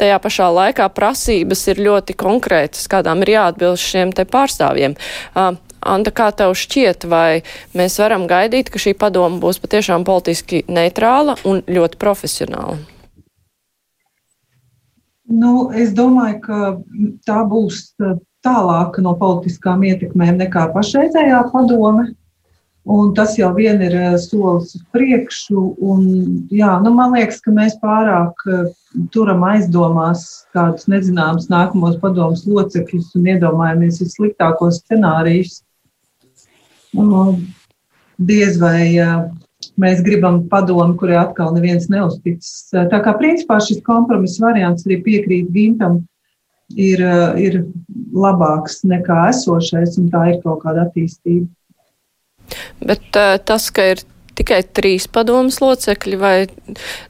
tajā 0.00 0.18
pašā 0.22 0.48
laikā 0.50 0.88
prasības 0.94 1.66
ir 1.70 1.82
ļoti 1.86 2.16
konkrētas, 2.18 2.88
kādām 2.90 3.22
ir 3.22 3.36
jāatbilst 3.36 3.92
šiem 3.92 4.14
te 4.16 4.26
pārstāvjiem. 4.28 4.96
Uh, 5.34 5.54
Anta, 5.82 6.12
kā 6.14 6.28
tev 6.30 6.52
šķiet, 6.54 7.08
vai 7.10 7.42
mēs 7.74 7.96
varam 7.98 8.28
gaidīt, 8.30 8.68
ka 8.70 8.78
šī 8.78 8.92
padoma 8.94 9.40
būs 9.42 9.58
patiešām 9.58 10.04
politiski 10.06 10.60
neitrāla 10.70 11.34
un 11.42 11.58
ļoti 11.66 11.98
profesionāla? 11.98 12.76
Nu, 15.26 15.72
es 15.74 15.90
domāju, 15.96 16.38
ka 16.44 16.60
tā 17.26 17.40
būs 17.50 17.88
tālāka 18.44 19.02
no 19.04 19.14
politiskām 19.18 19.84
ietekmēm 19.86 20.40
nekā 20.42 20.68
pašreizējā 20.74 21.44
padome. 21.52 22.10
Un 22.82 23.12
tas 23.14 23.36
jau 23.38 23.52
vien 23.54 23.78
ir 23.86 23.92
eh, 23.94 24.14
solis 24.18 24.72
uz 24.74 24.82
priekšu. 24.94 25.60
Un, 25.86 26.06
jā, 26.50 26.72
nu, 26.82 26.90
man 26.96 27.14
liekas, 27.14 27.38
ka 27.44 27.54
mēs 27.54 27.76
pārāk 27.82 28.42
eh, 28.50 28.64
turam 29.14 29.44
aizdomās 29.46 30.24
kādus 30.56 30.88
nezināmus 30.90 31.46
nākamos 31.52 32.00
padomus 32.02 32.42
locekļus 32.48 33.14
un 33.20 33.28
iedomājamies 33.36 34.02
vissliktākos 34.02 34.82
scenārijus. 34.82 35.60
diez 38.18 38.58
vai 38.60 38.90
mēs 39.80 40.02
gribam 40.04 40.42
padomu, 40.50 40.96
kurai 40.98 41.20
atkal 41.22 41.54
neviens 41.54 41.86
neuzticas. 41.88 42.72
Tā 42.74 42.98
kā 43.04 43.14
principā 43.18 43.60
šis 43.62 43.78
kompromiss 43.86 44.42
variants 44.42 44.84
arī 44.86 44.98
piekrīt 45.06 45.54
Gintam, 45.54 46.02
ir, 46.76 47.02
ir 47.40 47.58
labāks 48.12 48.82
nekā 48.88 49.28
esošais, 49.32 49.98
un 50.00 50.08
tā 50.12 50.28
ir 50.34 50.40
kaut 50.44 50.62
kāda 50.64 50.86
attīstība. 50.88 51.48
Bet 52.82 53.04
tas, 53.46 53.70
ka 53.72 53.92
ir 53.94 54.02
tikai 54.38 54.60
trīs 54.74 55.06
padomas 55.12 55.58
locekļi, 55.62 56.18
vai 56.20 56.34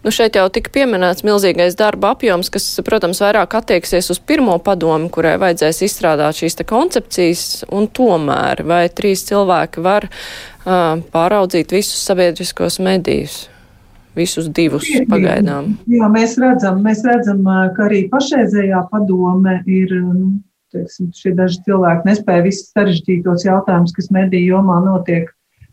nu 0.04 0.12
šeit 0.14 0.36
jau 0.38 0.46
tika 0.52 0.72
pieminēts 0.74 1.24
milzīgais 1.26 1.76
darba 1.78 2.12
apjoms, 2.16 2.50
kas, 2.52 2.66
protams, 2.86 3.22
vairāk 3.22 3.56
attieksies 3.58 4.10
uz 4.14 4.20
pirmo 4.26 4.58
padomu, 4.64 5.10
kurai 5.12 5.36
vajadzēs 5.42 5.84
izstrādāt 5.86 6.40
šīs 6.40 6.58
koncepcijas, 6.68 7.44
un 7.72 7.88
tomēr 7.88 8.64
vai 8.66 8.84
trīs 8.90 9.24
cilvēki 9.30 9.84
var 9.84 10.08
uh, 10.10 10.98
pāraudzīt 11.14 11.74
visus 11.74 12.02
sabiedriskos 12.08 12.80
medijus? 12.82 13.46
Visus 14.16 14.48
divus 14.52 14.84
pagaidām. 15.08 15.72
Jā, 15.88 16.08
mēs 16.12 16.36
redzam, 16.40 16.82
mēs 16.84 17.00
redzam, 17.06 17.46
ka 17.76 17.86
arī 17.86 18.02
pašreizējā 18.12 18.82
padome 18.90 19.58
ir, 19.64 19.94
nu, 20.04 20.34
teiksim, 20.74 21.08
šie 21.16 21.32
daži 21.38 21.62
cilvēki 21.66 22.08
nespēja 22.10 22.44
visus 22.44 22.72
sarežģītos 22.74 23.46
jautājumus, 23.46 23.94
kas 23.96 24.10
mediju 24.12 24.58
jomā 24.58 24.82
notiek, 24.84 25.30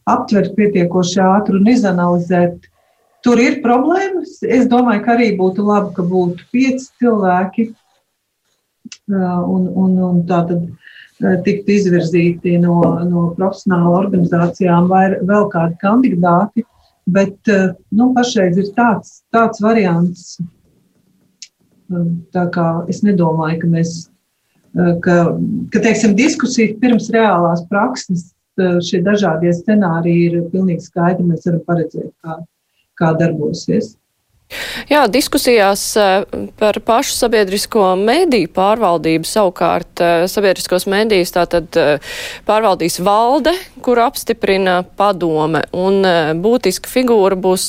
aptvert 0.09 0.55
pietiekoši 0.55 1.19
ātri 1.25 1.59
un 1.59 1.67
izanalizēt. 1.73 2.69
Tur 3.25 3.41
ir 3.43 3.59
problēmas. 3.59 4.37
Es 4.47 4.69
domāju, 4.71 5.03
ka 5.03 5.17
arī 5.17 5.33
būtu 5.35 5.65
labi, 5.67 5.91
ka 5.97 6.05
būtu 6.07 6.45
pieci 6.55 6.87
cilvēki 7.01 7.67
un, 9.11 9.67
un, 9.67 9.97
un 10.07 10.21
tā 10.29 10.45
tad 10.47 11.43
tiktu 11.43 11.75
izvirzīti 11.75 12.55
no, 12.63 12.79
no 13.03 13.25
profesionāla 13.35 13.97
organizācijām 14.05 14.87
vai 14.87 15.09
vēl 15.19 15.49
kādi 15.51 15.75
kandidāti. 15.81 16.63
Bet 17.09 17.49
nu, 17.95 18.11
pašreiz 18.13 18.57
ir 18.61 18.71
tāds, 18.77 19.21
tāds 19.33 19.61
variants, 19.63 20.37
tā 22.35 22.43
kā 22.53 22.65
es 22.91 22.99
nedomāju, 23.05 23.61
ka 23.63 23.69
mēs, 23.71 23.93
ka, 25.05 25.15
ka 25.73 25.81
teiksim, 25.85 26.13
diskusijas 26.19 26.75
pirms 26.83 27.09
reālās 27.15 27.63
prakses 27.71 28.27
Eh, 28.59 28.79
šie 28.83 28.99
dažādie 29.05 29.51
scenāriji 29.55 30.25
ir 30.27 30.47
pilnīgi 30.51 30.83
skaidri. 30.83 31.27
Mēs 31.31 31.47
varam 31.47 31.61
paredzēt, 31.67 32.11
kā, 32.23 32.39
kā 32.99 33.11
darbosies. 33.19 33.93
Jā, 34.89 35.03
diskusijās 35.05 35.81
eh, 36.01 36.23
par 36.57 36.79
pašu 36.81 37.13
sabiedrisko 37.13 37.91
mediju 37.99 38.49
pārvaldību 38.55 39.27
savukārt 39.29 40.01
eh, 40.01 40.23
sabiedriskos 40.25 40.87
medijus 40.89 41.29
tātad 41.35 41.77
eh, 41.77 42.15
pārvaldīs 42.47 42.97
valde, 43.05 43.53
kur 43.85 44.01
apstiprina 44.01 44.79
padome, 44.97 45.61
un 45.77 46.01
būtiska 46.41 46.89
figūra 46.89 47.37
būs 47.39 47.65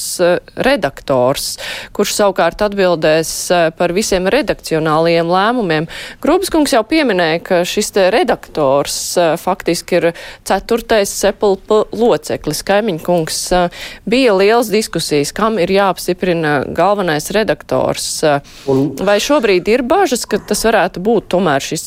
redaktors, 0.64 1.52
kurš 1.94 2.14
savukārt 2.16 2.64
atbildēs 2.64 3.30
par 3.76 3.94
visiem 3.94 4.26
redakcionālajiem 4.32 5.30
lēmumiem. 5.30 5.87
Grūbskungs 6.25 6.75
jau 6.75 6.82
pieminēja, 6.88 7.42
ka 7.46 7.60
šis 7.68 7.92
te 7.94 8.08
redaktors 8.14 8.96
faktiski 9.42 10.00
ir 10.00 10.08
ceturtais 10.49 11.12
sepulpa 11.22 11.84
loceklis. 11.92 12.64
Kaimiņkungs 12.66 13.40
bija 14.10 14.34
liels 14.40 14.72
diskusijas, 14.72 15.34
kam 15.37 15.60
ir 15.62 15.70
jāapstiprina 15.76 16.58
galvenais 16.77 17.31
redaktors. 17.35 18.09
Un, 18.71 18.83
Vai 19.07 19.19
šobrīd 19.23 19.69
ir 19.73 19.85
bažas, 19.87 20.27
ka 20.29 20.41
tas 20.43 20.65
varētu 20.67 21.03
būt 21.05 21.31
tomēr 21.35 21.65
šis 21.65 21.87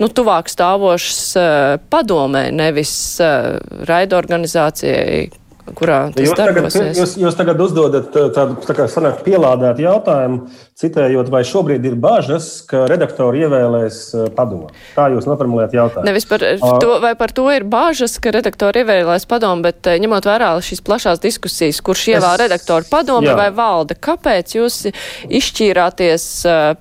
nu, 0.00 0.10
tuvāk 0.10 0.50
stāvošs 0.52 1.22
padomē, 1.92 2.48
nevis 2.54 2.94
raidorganizācijai, 3.88 5.24
kurā 5.72 5.98
tas 6.12 6.26
jūs 6.26 6.36
darbosies. 6.36 6.76
Tagad, 6.76 6.98
jūs, 7.00 7.14
jūs 7.20 7.38
tagad 7.38 7.60
uzdodat 7.64 8.10
tādu 8.12 8.58
tā 8.66 8.76
kā 8.76 8.86
sanāk 8.90 9.22
pielādētu 9.24 9.84
jautājumu, 9.86 10.50
citējot, 10.74 11.28
vai 11.30 11.44
šobrīd 11.46 11.84
ir 11.86 11.94
bažas, 12.02 12.48
ka 12.66 12.84
redaktori 12.90 13.44
ievēlēs 13.46 13.98
padomu. 14.34 14.72
Tā 14.96 15.06
jūs 15.12 15.28
noformulējat 15.28 15.76
jautājumu. 15.76 16.06
Nevis 16.08 16.26
par 16.26 16.42
to, 16.82 16.96
vai 17.02 17.12
par 17.18 17.30
to 17.36 17.46
ir 17.54 17.66
bažas, 17.70 18.16
ka 18.18 18.32
redaktori 18.34 18.82
ievēlēs 18.82 19.28
padomu, 19.30 19.62
bet 19.68 19.86
ņemot 19.86 20.26
vērā 20.26 20.50
šīs 20.66 20.82
plašās 20.82 21.22
diskusijas, 21.22 21.78
kurš 21.84 22.08
ievēl 22.16 22.26
es... 22.32 22.42
redaktoru 22.42 22.90
padomu 22.90 23.36
vai 23.38 23.48
valde, 23.54 23.94
kāpēc 23.94 24.56
jūs 24.58 24.80
izšķīrāties 25.30 26.26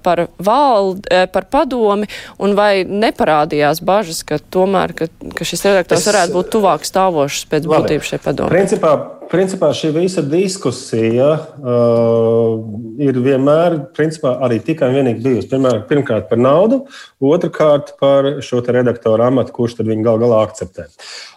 par 0.02 0.26
valde, 0.42 1.24
par 1.34 1.50
padomi 1.54 2.10
un 2.42 2.58
vai 2.58 2.82
neparādījās 2.90 3.84
bažas, 3.86 4.26
ka 4.26 4.42
tomēr, 4.42 4.98
ka, 4.98 5.12
ka 5.38 5.46
šis 5.46 5.68
redaktors 5.70 6.02
es... 6.02 6.10
varētu 6.10 6.40
būt 6.40 6.54
tuvāk 6.58 6.90
stāvošs 6.90 7.46
pēc 7.54 7.70
būtības 7.70 8.16
šai 8.16 8.24
padomai? 8.26 8.58
Principā, 8.58 8.98
principā 9.32 9.70
šī 9.76 9.92
visa 9.96 10.22
diskusija 10.26 11.28
uh, 11.38 12.60
ir 13.02 13.20
vienmēr 13.26 13.78
principā, 13.96 14.36
arī 14.46 14.60
tikai 14.64 14.90
un 14.92 14.98
vienīgi 15.00 15.24
bijusi. 15.24 15.50
Pirmkārt, 15.52 15.86
pirmkārt 15.90 16.30
par 16.30 16.42
naudu, 16.42 16.82
otrkārt 17.24 17.94
par 18.02 18.30
šo 18.46 18.62
redaktoru 18.66 19.28
amatu, 19.28 19.56
kurš 19.56 19.80
tad 19.80 19.90
viņi 19.92 20.06
gal 20.06 20.22
galā 20.22 20.44
akceptē. 20.48 20.88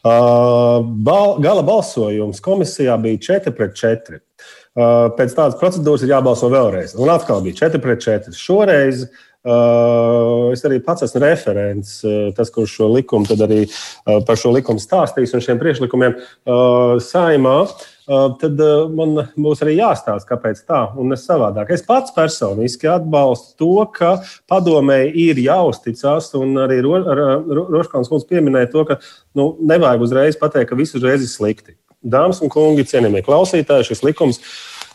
Uh, 0.03 0.83
bal, 1.07 1.39
gala 1.45 1.65
balsojums 1.67 2.43
komisijā 2.45 2.99
bija 3.03 3.23
4 3.41 3.55
pret 3.57 3.79
4. 3.79 4.21
Uh, 4.77 5.09
pēc 5.17 5.33
tādas 5.33 5.57
procedūras 5.61 6.05
ir 6.05 6.13
jābalso 6.13 6.51
vēlreiz. 6.53 6.99
Un 7.01 7.09
atkal 7.15 7.41
bija 7.45 7.65
4 7.65 7.81
pret 7.81 8.05
4. 8.05 8.37
Šoreiz 8.37 9.07
Uh, 9.07 9.26
es 9.47 10.65
arī 10.67 10.81
pats 10.83 11.07
esmu 11.07 11.23
referents, 11.23 11.99
uh, 12.05 12.31
tas, 12.37 12.51
kurš 12.51 12.79
šo 12.81 12.89
likumu 12.95 13.37
arī 13.37 13.65
uh, 13.67 14.23
par 14.27 14.39
šo 14.41 14.51
likumu 14.57 14.83
stāstīs 14.83 15.35
un 15.37 15.45
šiem 15.45 15.61
priekšlikumiem 15.61 16.17
saimā. 17.03 17.59
Tad 18.07 18.61
man 18.95 19.17
būs 19.35 19.65
arī 19.65 19.73
jāstāsta, 19.81 20.29
kāpēc 20.29 20.61
tā 20.69 20.83
un 20.95 21.11
ne 21.11 21.17
savādāk. 21.19 21.73
Es 21.75 21.83
pats 21.83 22.15
personiski 22.15 22.87
atbalstu 22.87 23.57
to, 23.59 23.87
ka 23.91 24.13
padomēji 24.47 25.11
ir 25.25 25.41
jāuzticas, 25.43 26.29
un 26.39 26.55
arī 26.63 26.79
Roškāns 26.85 28.07
kungs 28.13 28.29
pieminēja 28.31 28.71
to, 28.71 28.85
ka 28.87 29.01
nu, 29.35 29.49
nevajag 29.59 30.07
uzreiz 30.07 30.39
pateikt, 30.39 30.71
ka 30.71 30.79
viss 30.79 30.95
uzreiz 30.95 31.27
ir 31.27 31.33
slikti. 31.33 31.75
Dāmas 32.07 32.39
un 32.47 32.53
kungi, 32.53 32.87
cienījamie 32.87 33.25
klausītāji, 33.27 33.91
šis 33.91 34.05
likums 34.07 34.39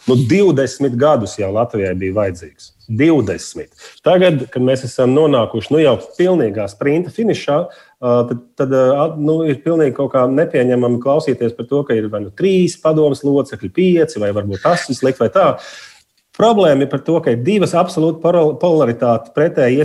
nu, 0.07 0.15
20 0.15 0.95
gadus 0.95 1.35
jau 1.39 1.51
Latvijai 1.51 1.97
bija 1.99 2.15
vajadzīgs. 2.21 2.71
20. 2.97 3.69
Tagad, 4.05 4.45
kad 4.51 4.65
mēs 4.65 4.85
esam 4.87 5.13
nonākuši 5.15 5.73
nu, 5.73 5.79
jau 5.83 5.95
pilnīgā 6.17 6.65
sprinta 6.71 7.13
finišā, 7.13 7.59
tad, 8.01 8.41
tad 8.59 8.75
nu, 9.21 9.41
ir 9.47 9.61
pilnīgi 9.63 9.95
kaut 9.97 10.11
kā 10.15 10.25
nepieņemami 10.31 10.99
klausīties 11.03 11.55
par 11.57 11.69
to, 11.69 11.85
ka 11.87 11.97
ir 11.97 12.09
vai 12.11 12.23
nu 12.25 12.33
trīs 12.35 12.75
padomas 12.81 13.23
locekļi, 13.27 13.71
pieci 13.75 14.21
vai 14.21 14.33
varbūt 14.35 14.67
ir 14.67 14.99
slikti 14.99 15.23
vai 15.23 15.31
tā. 15.33 15.47
Problēma 16.31 16.85
ir 16.85 16.89
par 16.89 17.01
to, 17.03 17.17
ka 17.21 17.33
ir 17.33 17.41
divas 17.43 17.73
absolūti 17.75 18.21
polaritātes 18.23 19.33
pretēji 19.35 19.83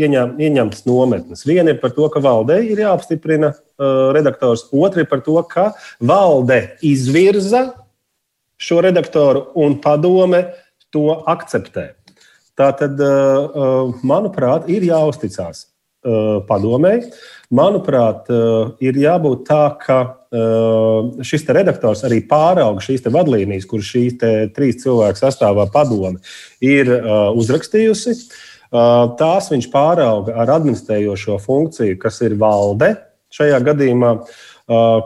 ieņem, 0.00 0.38
ieņemtas 0.40 0.86
nometnes. 0.88 1.44
Viena 1.46 1.74
ir 1.74 1.82
par 1.82 1.92
to, 1.92 2.08
ka 2.10 2.22
valdei 2.24 2.62
ir 2.72 2.80
jāapstiprina 2.80 3.52
redaktors, 4.16 4.64
otra 4.72 5.04
ir 5.04 5.10
par 5.10 5.20
to, 5.22 5.36
ka 5.46 5.68
valde 6.00 6.62
izvirza 6.80 7.66
šo 8.62 8.80
redaktoru 8.82 9.50
un 9.60 9.76
padome 9.84 10.46
to 10.92 11.10
akceptē. 11.28 11.92
Tā 12.58 12.68
tad, 12.76 13.00
eh, 13.00 13.06
eh, 13.06 13.92
manuprāt, 14.04 14.68
ir 14.68 14.84
jāuzticas 14.84 15.64
eh, 16.04 16.40
padomēji. 16.48 17.08
Manuprāt, 17.52 18.30
ir 18.80 18.96
jābūt 18.96 19.42
tā, 19.44 19.76
ka 19.76 19.98
šis 21.20 21.42
redaktors 21.52 22.00
arī 22.08 22.22
pārauga 22.24 22.80
šīs 22.80 23.04
vadlīnijas, 23.04 23.66
kuras 23.68 23.90
šīs 23.92 24.14
trīs 24.56 24.78
cilvēku 24.80 25.20
sastāvā 25.20 25.66
padome 25.68 26.16
ir 26.64 26.88
uzrakstījusi. 27.36 28.14
Tās 28.72 29.50
viņš 29.52 29.68
pārauga 29.68 30.32
ar 30.40 30.54
administrējošo 30.56 31.36
funkciju, 31.44 32.00
kas 32.00 32.22
ir 32.24 32.38
valde 32.40 32.94
šajā 33.36 33.60
gadījumā, 33.68 34.14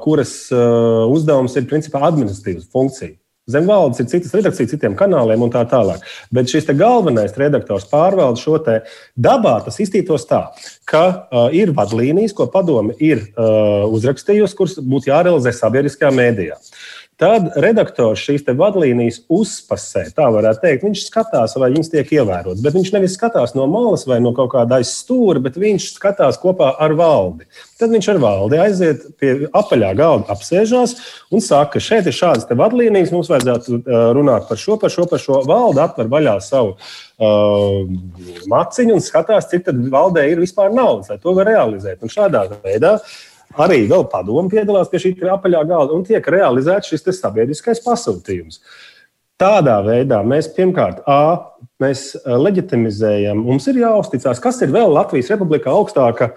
kuras 0.07 0.37
uzdevums 0.55 1.59
ir 1.59 1.67
principā 1.67 2.07
administratīvas 2.13 2.71
funkcija. 2.71 3.17
Zem 3.47 3.67
valdes 3.69 4.01
ir 4.03 4.09
citas 4.11 4.33
redakcijas, 4.35 4.73
citiem 4.73 4.97
kanāliem 4.99 5.45
un 5.47 5.53
tā 5.55 5.61
tālāk. 5.71 6.01
Bet 6.35 6.51
šis 6.51 6.67
galvenais 6.75 7.37
redaktors 7.39 7.87
pārvalda 7.87 8.43
šo 8.43 8.59
te 8.59 8.81
dabā. 9.15 9.61
Tas 9.63 9.79
iztītos 9.85 10.27
tā, 10.27 10.41
ka 10.91 11.05
uh, 11.07 11.47
ir 11.55 11.71
vadlīnijas, 11.77 12.35
ko 12.35 12.49
padome 12.51 12.97
ir 12.99 13.23
uh, 13.23 13.87
uzrakstījusi, 13.95 14.59
kuras 14.59 14.75
būtu 14.83 15.13
jārealizē 15.13 15.55
sabiedriskajā 15.55 16.11
mēdījā. 16.19 16.59
Tad 17.17 17.55
redaktors 17.65 18.21
šīs 18.21 18.43
vadlīnijas 18.45 19.23
uzspasē, 19.33 20.03
tā 20.13 20.27
varētu 20.35 20.61
teikt. 20.61 20.83
Viņš 20.85 21.05
skatās, 21.07 21.55
vai 21.57 21.71
viņas 21.73 21.89
tiek 21.95 22.11
ievērotas. 22.13 22.61
Bet 22.61 22.75
viņš 22.77 22.91
nevis 22.93 23.15
skatās 23.17 23.55
no 23.57 23.65
malas 23.73 24.03
vai 24.05 24.19
no 24.21 24.35
kaut 24.37 24.51
kāda 24.53 24.83
aizstūra, 24.83 25.41
bet 25.41 25.55
viņš 25.57 25.87
skatās 25.95 26.37
kopā 26.43 26.75
ar 26.77 26.93
valdi. 26.99 27.47
Tad 27.81 27.95
viņš 27.95 28.09
ar 28.13 28.21
valdi 28.21 28.61
aiziet 28.61 29.07
pie 29.17 29.31
apaļā 29.49 29.95
galda, 29.97 30.29
apsēžās 30.35 30.93
un 31.33 31.41
saka, 31.41 31.79
ka 31.79 31.83
šeit 31.87 32.11
ir 32.11 32.17
šādas 32.19 32.53
vadlīnijas. 32.53 33.15
Mums 33.17 33.33
vajadzētu 33.33 33.81
runāt 34.19 34.45
par 34.51 34.61
šo, 34.61 34.77
par 34.83 34.93
šo, 34.93 35.07
par 35.09 35.23
šo. 35.23 35.39
Valde 35.49 35.81
atver 35.87 36.11
vaļā 36.13 36.35
savu 36.45 36.75
uh, 36.77 37.95
maciņu 38.53 38.99
un 38.99 39.01
skatās, 39.05 39.49
cik 39.55 39.65
tad 39.71 39.81
valdē 39.89 40.27
ir 40.35 40.45
vispār 40.45 40.69
naudas, 40.77 41.09
lai 41.15 41.17
to 41.25 41.33
var 41.41 41.49
realizēt. 41.49 42.05
Un 42.05 42.13
šādā 42.13 42.45
veidā 42.61 42.99
arī 43.55 43.85
vēl 43.91 44.07
padomu 44.13 44.51
piedalās 44.53 44.91
pie 44.93 45.01
šī 45.03 45.15
apaļā 45.37 45.63
galda 45.69 45.97
un 45.97 46.05
tiek 46.07 46.27
realizēts 46.33 46.91
šis 46.93 47.07
sabiedriskais 47.21 47.83
pasūtījums. 47.85 48.61
Tādā 49.37 49.83
veidā 49.85 50.23
mēs 50.25 50.49
pirmkārt, 50.57 51.03
A, 51.05 51.56
mēs 51.83 52.15
leģitimizējam, 52.25 53.43
mums 53.45 53.67
ir 53.69 53.83
jāuzticas, 53.83 54.41
kas 54.41 54.61
ir 54.65 54.71
vēl 54.73 54.95
Latvijas 54.95 55.29
Republikā 55.35 55.73
augstāka 55.77 56.31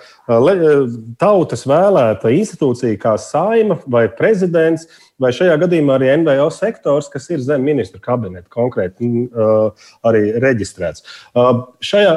tautas 1.22 1.64
vēlēta 1.70 2.34
institūcija, 2.36 2.98
kā 3.00 3.14
saima 3.22 3.80
vai 3.88 4.08
prezidents 4.12 4.88
vai 5.20 5.32
šajā 5.36 5.56
gadījumā 5.64 5.96
arī 5.96 6.12
NVO 6.22 6.50
sektors, 6.56 7.08
kas 7.12 7.30
ir 7.32 7.44
zem 7.44 7.64
ministra 7.68 8.02
kabineta 8.04 8.48
konkrēti 8.52 9.08
uh, 9.08 9.88
arī 10.08 10.26
reģistrēts. 10.44 11.04
Šajā, 11.84 12.14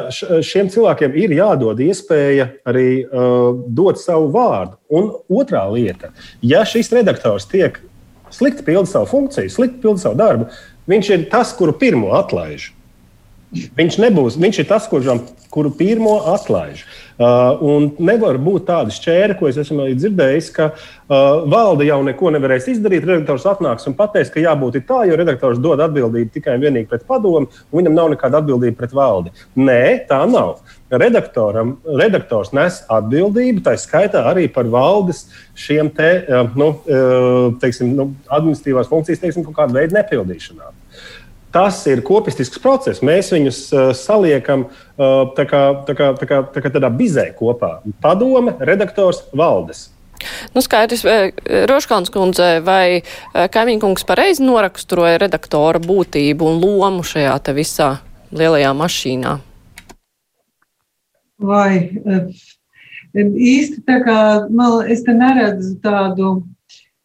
šiem 0.46 0.70
cilvēkiem 0.72 1.16
ir 1.22 1.34
jādod 1.38 1.82
iespēja 1.82 2.48
arī 2.68 2.88
dot 3.74 4.02
savu 4.02 4.30
vārdu. 4.34 4.78
Un 4.92 5.10
otrā 5.32 5.64
lieta, 5.72 6.12
ja 6.44 6.66
šis 6.68 6.92
redaktors 6.94 7.46
tiek 7.50 7.78
slikti 8.32 8.64
pilda 8.66 8.88
savu 8.90 9.08
funkciju, 9.10 9.50
slikti 9.50 9.82
pilda 9.82 10.02
savu 10.04 10.18
darbu, 10.18 10.46
viņš 10.90 11.10
ir 11.14 11.26
tas, 11.32 11.54
kuru 11.56 11.74
pirmo 11.78 12.14
atlaiž. 12.18 12.70
Viņš 13.52 13.98
nebūs, 14.00 14.38
viņš 14.40 14.62
ir 14.62 14.66
tas, 14.70 14.86
kuram, 14.88 15.18
kuru 15.52 15.68
pirmo 15.76 16.14
atlaiž. 16.32 16.86
Uh, 17.20 17.60
un 17.60 17.90
nevar 18.00 18.38
būt 18.40 18.64
tāda 18.70 18.92
šķēra, 18.94 19.36
ko 19.36 19.50
es 19.50 19.58
esmu 19.60 19.84
dzirdējis, 19.92 20.48
ka 20.56 20.70
uh, 20.72 21.42
valde 21.52 21.84
jau 21.84 21.98
neko 22.06 22.32
nevarēs 22.32 22.70
izdarīt. 22.72 23.04
Redaktors 23.04 23.44
atnāks 23.50 23.84
un 23.90 23.96
pateiks, 23.98 24.32
ka 24.32 24.40
jābūt 24.40 24.80
tā, 24.88 25.02
jo 25.10 25.18
redaktors 25.20 25.60
dod 25.60 25.84
atbildību 25.84 26.32
tikai 26.32 26.56
un 26.56 26.64
vienīgi 26.64 26.88
pret 26.88 27.04
padomu, 27.04 27.50
un 27.52 27.82
viņam 27.82 27.98
nav 27.98 28.08
nekāda 28.14 28.40
atbildība 28.40 28.80
pret 28.80 28.96
valdi. 28.96 29.34
Nē, 29.60 29.82
tā 30.08 30.22
nav. 30.30 30.62
Redaktoram, 30.88 31.76
redaktors 32.00 32.54
nes 32.56 32.80
atbildību, 32.92 33.60
tā 33.68 33.76
skaitā 33.80 34.24
arī 34.32 34.48
par 34.52 34.72
valdes 34.72 35.26
šiem 35.52 35.92
te, 35.92 36.14
uh, 36.24 36.48
nu, 36.56 36.72
uh, 36.88 37.52
teiksim, 37.60 37.92
nu, 38.00 38.14
administratīvās 38.32 38.88
funkcijas, 38.88 39.20
teiksim, 39.20 39.44
kaut 39.44 39.60
kāda 39.60 39.82
veida 39.82 40.00
nepildīšanā. 40.00 40.71
Tas 41.52 41.82
ir 41.90 42.00
kopistisks 42.06 42.60
process. 42.62 43.02
Mēs 43.04 43.28
viņus 43.34 43.58
uh, 43.72 43.88
saliekam 43.96 44.66
uh, 44.68 45.32
tā 45.36 45.44
kā, 45.48 45.62
tā 45.84 45.96
kā, 45.98 46.12
tā 46.16 46.28
kā, 46.28 46.38
tā 46.54 46.62
kā 46.64 46.70
tādā 46.72 46.88
bizē 46.92 47.26
kopā. 47.36 47.74
Padome, 48.00 48.54
redaktors, 48.64 49.20
valdes. 49.36 49.90
Nu, 50.54 50.62
skaidrs, 50.62 51.02
Roškāns 51.66 52.12
kundze, 52.14 52.60
vai 52.62 53.02
kaimiņkungs 53.34 54.06
pareizi 54.06 54.44
noraksturoja 54.46 55.18
redaktora 55.18 55.80
būtību 55.82 56.46
un 56.46 56.60
lomu 56.62 57.02
šajā 57.02 57.32
te 57.42 57.56
visā 57.56 57.88
lielajā 58.30 58.70
mašīnā? 58.78 59.32
Vai 61.42 61.90
īsti 63.18 63.82
tā 63.82 63.98
kā, 64.06 64.20
man, 64.46 64.78
es 64.86 65.02
te 65.02 65.16
neredzu 65.16 65.74
tādu 65.82 66.36
Eh, 66.36 66.51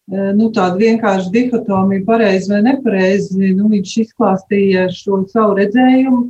nu, 0.08 0.50
tādu 0.56 0.80
vienkāršu 0.80 1.32
dihotomiju, 1.34 2.06
pareizi 2.08 2.52
vai 2.54 2.62
nepareizi. 2.64 3.54
Nu, 3.58 3.68
viņš 3.74 3.96
izklāstīja 4.06 4.88
šo 4.96 5.24
savu 5.32 5.58
redzējumu, 5.60 6.22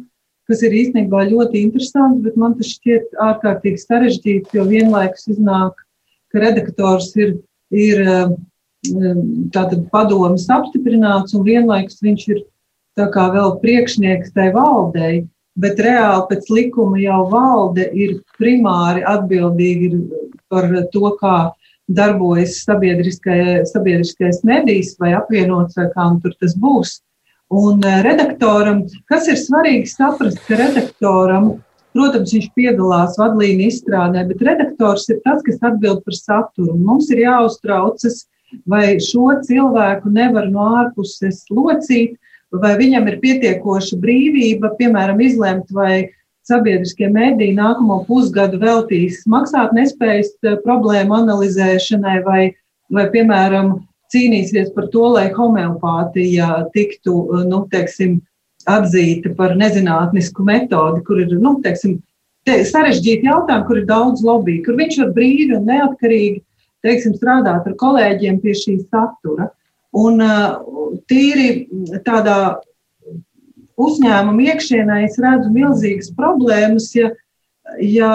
kas 0.50 0.63
ir 0.65 0.75
īstenībā 0.81 1.27
ļoti 1.29 1.62
interesants, 1.67 2.24
bet 2.24 2.38
man 2.39 2.55
tas 2.57 2.72
šķiet 2.74 3.17
ārkārtīgi 3.22 3.84
sarežģīti, 3.84 4.57
jo 4.57 4.65
vienlaikus 4.69 5.27
iznāk, 5.36 5.84
ka 6.31 6.43
redaktors 6.43 7.12
ir, 7.19 7.38
ir 7.69 8.03
eh, 8.03 8.36
tātad 9.53 9.88
padomas 9.91 10.48
apstiprināts 10.53 11.36
un 11.38 11.46
vienlaikus 11.48 12.01
viņš 12.03 12.27
ir 12.34 12.46
tā 12.98 13.10
kā 13.13 13.27
vēl 13.34 13.60
priekšnieks 13.62 14.34
tai 14.34 14.50
valdei, 14.55 15.27
bet 15.57 15.79
reāli 15.81 16.25
pēc 16.31 16.50
likuma 16.53 17.00
jau 17.01 17.22
valde 17.29 17.86
ir 17.93 18.17
primāri 18.39 19.03
atbildīga 19.05 20.01
par 20.50 20.69
to, 20.93 21.12
kā 21.22 21.38
darbojas 21.88 22.63
sabiedriskais 22.67 24.41
medijs 24.44 24.96
vai 25.00 25.13
apvienots, 25.15 25.77
vai 25.79 25.88
kā 25.94 26.08
nu 26.12 26.20
tur 26.24 26.36
tas 26.41 26.56
būs. 26.60 26.98
Un 27.48 27.84
eh, 27.88 28.01
redaktoram, 28.03 28.84
kas 29.08 29.29
ir 29.32 29.39
svarīgi 29.39 29.88
saprast, 29.88 30.41
ka 30.48 30.60
redaktoram, 30.60 31.53
protams, 31.96 32.34
viņš 32.36 32.50
piedalās 32.58 33.15
vadlīniju 33.20 33.72
izstrādē, 33.72 34.25
bet 34.27 34.44
redaktors 34.44 35.08
ir 35.13 35.22
tas, 35.24 35.39
kas 35.46 35.63
atbild 35.63 36.03
par 36.03 36.17
saturu. 36.17 36.75
Mums 36.75 37.08
ir 37.13 37.24
jāuztraucas, 37.24 38.25
vai 38.67 38.98
šo 39.03 39.32
cilvēku 39.48 40.12
nevar 40.12 40.51
no 40.51 40.67
ārpuses 40.82 41.46
locīt, 41.51 42.18
vai 42.51 42.75
viņam 42.79 43.07
ir 43.12 43.20
pietiekoša 43.24 44.00
brīvība, 44.03 44.75
piemēram, 44.79 45.24
izlemt, 45.24 45.72
vai 45.72 46.09
sabiedriskie 46.48 47.10
mēdīji 47.12 47.57
nākamo 47.57 48.01
pusgadu 48.07 48.60
veltīs 48.62 49.24
maksātnespējas 49.29 50.31
eh, 50.46 50.55
problēmu 50.64 51.20
analizēšanai 51.22 52.18
vai, 52.25 52.42
vai, 52.94 53.05
piemēram, 53.14 53.77
cīnīsies 54.14 54.72
par 54.75 54.88
to, 54.94 55.03
lai 55.18 55.27
homeopātija 55.36 56.68
tiktu, 56.75 57.16
eh, 57.36 57.46
nu, 57.51 57.66
teiksim, 57.74 58.20
atzīta 58.68 59.31
par 59.38 59.55
nezinātnisku 59.60 60.44
metodi, 60.48 61.03
kur 61.07 61.22
ir, 61.24 61.36
nu, 61.40 61.57
teiksim, 61.64 62.00
te, 62.48 62.60
sarežģīti 62.68 63.29
jautājumi, 63.29 63.68
kur 63.68 63.81
ir 63.81 63.88
daudz 63.88 64.24
lobby, 64.27 64.60
kur 64.66 64.79
viņš 64.79 65.01
var 65.03 65.14
brīvi 65.16 65.55
un 65.55 65.68
neatkarīgi, 65.70 66.42
teiksim, 66.83 67.16
strādāt 67.20 67.68
ar 67.68 67.77
kolēģiem 67.79 68.42
pie 68.44 68.55
šī 68.57 68.79
satura. 68.88 69.50
Un 69.98 70.20
uh, 70.22 70.60
tīri 71.10 71.64
tādā 72.05 72.57
uzņēmumu 73.77 74.48
iekšienē 74.51 75.03
es 75.05 75.18
redzu 75.22 75.51
milzīgas 75.53 76.09
problēmas, 76.18 76.90
ja, 76.98 77.11
ja 77.81 78.11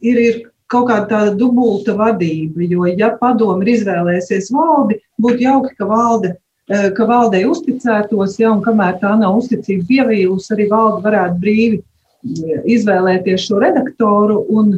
ir, 0.00 0.20
ir 0.20 0.38
kaut 0.70 0.88
kāda 0.90 1.08
tāda 1.10 1.34
dubulta 1.38 1.96
vadība. 1.98 2.62
Jo, 2.62 2.86
ja 2.86 3.10
padomu 3.20 3.64
ir 3.64 3.74
izvēlēsies 3.76 4.52
valdi, 4.54 5.00
būtu 5.20 5.46
jauki, 5.46 5.74
ka 5.78 5.90
valde. 5.90 6.36
Eh, 6.70 6.86
ka 6.94 7.02
valdei 7.02 7.42
uzticētos, 7.50 8.36
ja 8.38 8.52
un 8.54 8.60
kamēr 8.62 9.00
tā 9.00 9.10
nav 9.18 9.40
uzticība 9.40 9.88
pievīlusi, 9.88 10.52
arī 10.54 10.68
valde 10.70 11.00
varētu 11.02 11.40
brīvi 11.42 11.80
eh, 11.80 12.60
izvēlēties 12.76 13.46
šo 13.48 13.58
redaktoru. 13.64 14.44
Un, 14.54 14.76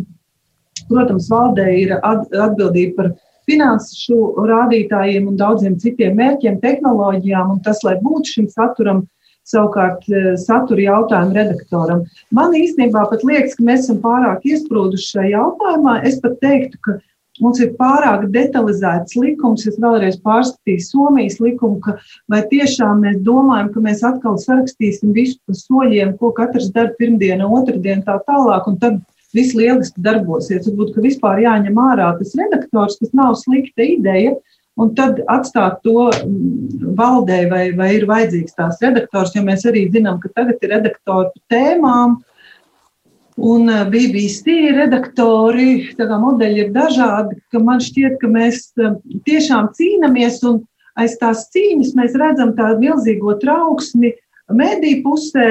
protams, 0.89 1.29
valdei 1.29 1.83
ir 1.83 1.93
atbildība 1.99 2.95
par 2.97 3.11
finanšu 3.49 4.17
rādītājiem 4.49 5.29
un 5.29 5.37
daudziem 5.37 5.77
citiem 5.83 6.17
mērķiem, 6.17 6.63
tehnoloģijām, 6.65 7.59
un 7.59 7.61
tas, 7.67 7.83
lai 7.85 7.99
būtu 8.01 8.39
šim 8.39 8.49
saturam, 8.49 9.05
savukārt 9.49 10.05
eh, 10.11 10.33
satura 10.41 10.89
jautājumu 10.89 11.37
redaktoram. 11.37 12.05
Man 12.35 12.55
īstenībā 12.59 13.07
pat 13.11 13.25
liekas, 13.27 13.57
ka 13.59 13.67
mēs 13.69 13.87
esam 13.87 14.03
pārāk 14.05 14.45
iesprūduši 14.49 15.09
šajā 15.17 15.33
jautājumā. 15.37 15.97
Es 16.09 16.21
pat 16.23 16.39
teiktu, 16.45 16.81
ka 16.85 16.99
mums 17.43 17.61
ir 17.65 17.73
pārāk 17.79 18.29
detalizēts 18.35 19.17
likums. 19.19 19.67
Es 19.69 19.79
vēlreiz 19.83 20.19
pārskatīju 20.25 20.87
Somijas 20.87 21.41
likumu, 21.43 21.81
ka 21.85 21.97
vai 22.33 22.43
tiešām 22.51 23.03
mēs 23.07 23.23
domājam, 23.27 23.73
ka 23.75 23.85
mēs 23.85 24.05
atkal 24.07 24.39
sarakstīsim 24.41 25.15
visu 25.17 25.39
pa 25.47 25.57
soļiem, 25.59 26.17
ko 26.21 26.33
katrs 26.37 26.71
dara 26.75 26.95
pirmdiena, 26.99 27.49
otrdiena 27.49 28.05
tā 28.07 28.21
tālāk, 28.29 28.69
un 28.71 28.79
tad 28.83 29.01
viss 29.37 29.57
lieliski 29.57 30.03
darbosies. 30.05 30.67
Varbūt, 30.69 30.95
ka 30.95 31.05
vispār 31.05 31.43
jāņem 31.47 31.79
ārā 31.81 32.11
tas 32.19 32.35
redaktors, 32.39 32.99
kas 33.01 33.15
nav 33.17 33.37
slikta 33.41 33.87
ideja, 33.87 34.37
un 34.81 34.93
tad 34.97 35.21
atstāt 35.31 35.81
to 35.87 36.09
mm, 36.09 36.93
valdē, 36.99 37.45
vai, 37.51 37.65
vai 37.77 37.93
ir 37.99 38.07
vajadzīgs 38.09 38.57
tās 38.57 38.81
redaktors, 38.85 39.35
jo 39.37 39.45
mēs 39.47 39.67
arī 39.69 39.87
zinām, 39.93 40.21
ka 40.23 40.33
tagad 40.37 40.63
ir 40.63 40.77
redaktori 40.77 41.33
par 41.33 41.43
tēmām. 41.53 42.21
Un 43.43 43.69
eh, 43.73 43.85
BBC 43.89 44.73
redaktori, 44.77 45.69
tā 45.97 46.09
kā 46.09 46.19
modeļi 46.21 46.67
ir 46.67 46.73
dažādi, 46.75 47.39
ka 47.53 47.63
man 47.65 47.81
šķiet, 47.85 48.19
ka 48.21 48.31
mēs 48.33 48.67
eh, 48.81 48.97
tiešām 49.29 49.73
cīnāmies, 49.77 50.43
un 50.49 50.63
aiz 51.01 51.17
tās 51.21 51.47
cīņas 51.55 51.95
mēs 51.97 52.19
redzam 52.21 52.53
tādu 52.57 52.85
milzīgo 52.85 53.39
trauksmi 53.41 54.13
mediju 54.53 55.01
pusē, 55.07 55.49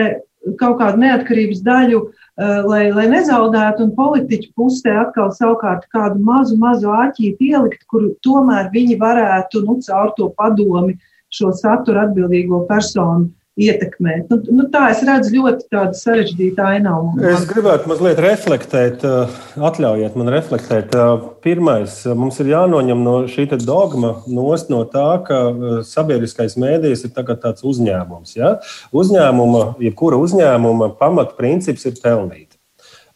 kaut 0.57 0.77
kādu 0.81 1.01
neatkarības 1.01 1.62
daļu, 1.65 2.03
Eh, 2.03 2.20
lai, 2.39 2.91
lai 2.96 3.08
nezaudētu, 3.12 3.84
un 3.86 3.96
politiķu 3.96 4.54
pusē 4.56 4.94
atkal 5.04 5.32
savukārt 5.36 5.88
kādu 5.91 6.22
mazu, 6.24 6.58
mazu 6.58 6.89
āķīti 6.94 7.52
ielikt, 7.52 7.84
kuru 7.91 8.13
tomēr 8.24 8.72
viņi 8.72 8.98
varētu 9.02 9.65
nu, 9.65 9.80
caur 9.84 10.13
to 10.17 10.32
padomi 10.38 10.98
šo 11.32 11.52
saturu 11.56 12.00
atbildīgo 12.06 12.65
personu 12.67 13.30
ietekmēt. 13.60 14.30
Nu, 14.32 14.38
nu, 14.56 14.66
tā 14.72 14.86
es 14.94 15.02
redzu 15.06 15.34
ļoti 15.36 15.82
sarežģītu 16.00 16.64
ainavu. 16.64 17.12
Es 17.32 17.44
gribētu 17.50 17.90
mazliet 17.92 18.22
reflektēt, 18.24 19.04
eh, 19.04 19.34
atļaujiet 19.60 20.16
man 20.16 20.32
reflektēt. 20.32 20.96
Eh, 20.96 21.26
pirmais, 21.44 22.06
mums 22.16 22.40
ir 22.40 22.54
jānoņem 22.54 23.04
no 23.04 23.16
šī 23.28 23.50
dogma 23.66 24.24
nost 24.28 24.70
no 24.70 24.86
tā, 24.86 25.20
ka 25.26 25.84
sabiedriskais 25.84 26.56
mēdījis 26.56 27.06
ir 27.06 27.12
tā 27.12 27.26
tāds 27.28 27.66
uzņēmums. 27.68 28.36
Ja? 28.36 28.60
Uzņēmuma, 28.94 29.76
jebkura 29.80 30.16
uzņēmuma 30.22 30.96
pamatprincips 30.98 31.86
ir 31.86 32.00
pelnīt. 32.04 32.51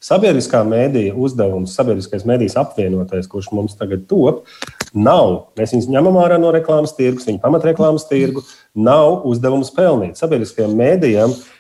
Sabiedriskā 0.06 0.60
mēdīja 0.68 1.16
uzdevums, 1.18 1.74
sabiedriskais 1.74 2.28
mēdījis 2.30 2.58
apvienotais, 2.62 3.26
kurš 3.32 3.48
mums 3.58 3.74
tagad 3.80 4.04
top, 4.10 4.44
nav. 4.94 5.48
Mēs 5.58 5.74
viņus 5.74 5.88
ņemam 5.96 6.20
ārā 6.22 6.38
no 6.42 6.52
reklāmas 6.54 6.94
tirgus, 6.94 7.26
viņa 7.26 7.42
pamatreklāmas 7.42 8.06
tirgu, 8.12 8.44
nav 8.78 9.26
uzdevums 9.26 9.74
pelnīt. 9.74 10.20
Sabiedriskajam 10.22 10.76
mēdījam 10.78 11.34
ir 11.34 11.55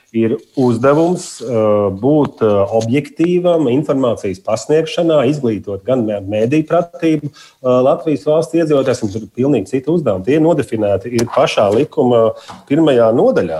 uzdevums 0.59 1.25
būt 2.01 2.43
objektīvam, 2.79 3.67
informācijas 3.73 4.39
pasniegšanā, 4.45 5.21
izglītot 5.31 5.83
gan 5.87 6.05
mēdīju 6.07 6.67
pratību 6.69 7.31
Latvijas 7.61 8.23
valsts 8.29 8.55
iedzīvotājiem, 8.55 9.07
un 9.07 9.13
tur 9.13 9.25
ir 9.25 9.33
pilnīgi 9.41 9.71
citi 9.73 9.91
uzdevumi. 9.91 10.25
Tie 10.27 10.37
ir 10.39 10.45
nodefinēti 10.45 11.11
ir 11.19 11.27
pašā 11.35 11.67
likuma 11.75 12.29
pirmajā 12.69 13.09
nodaļā. 13.17 13.59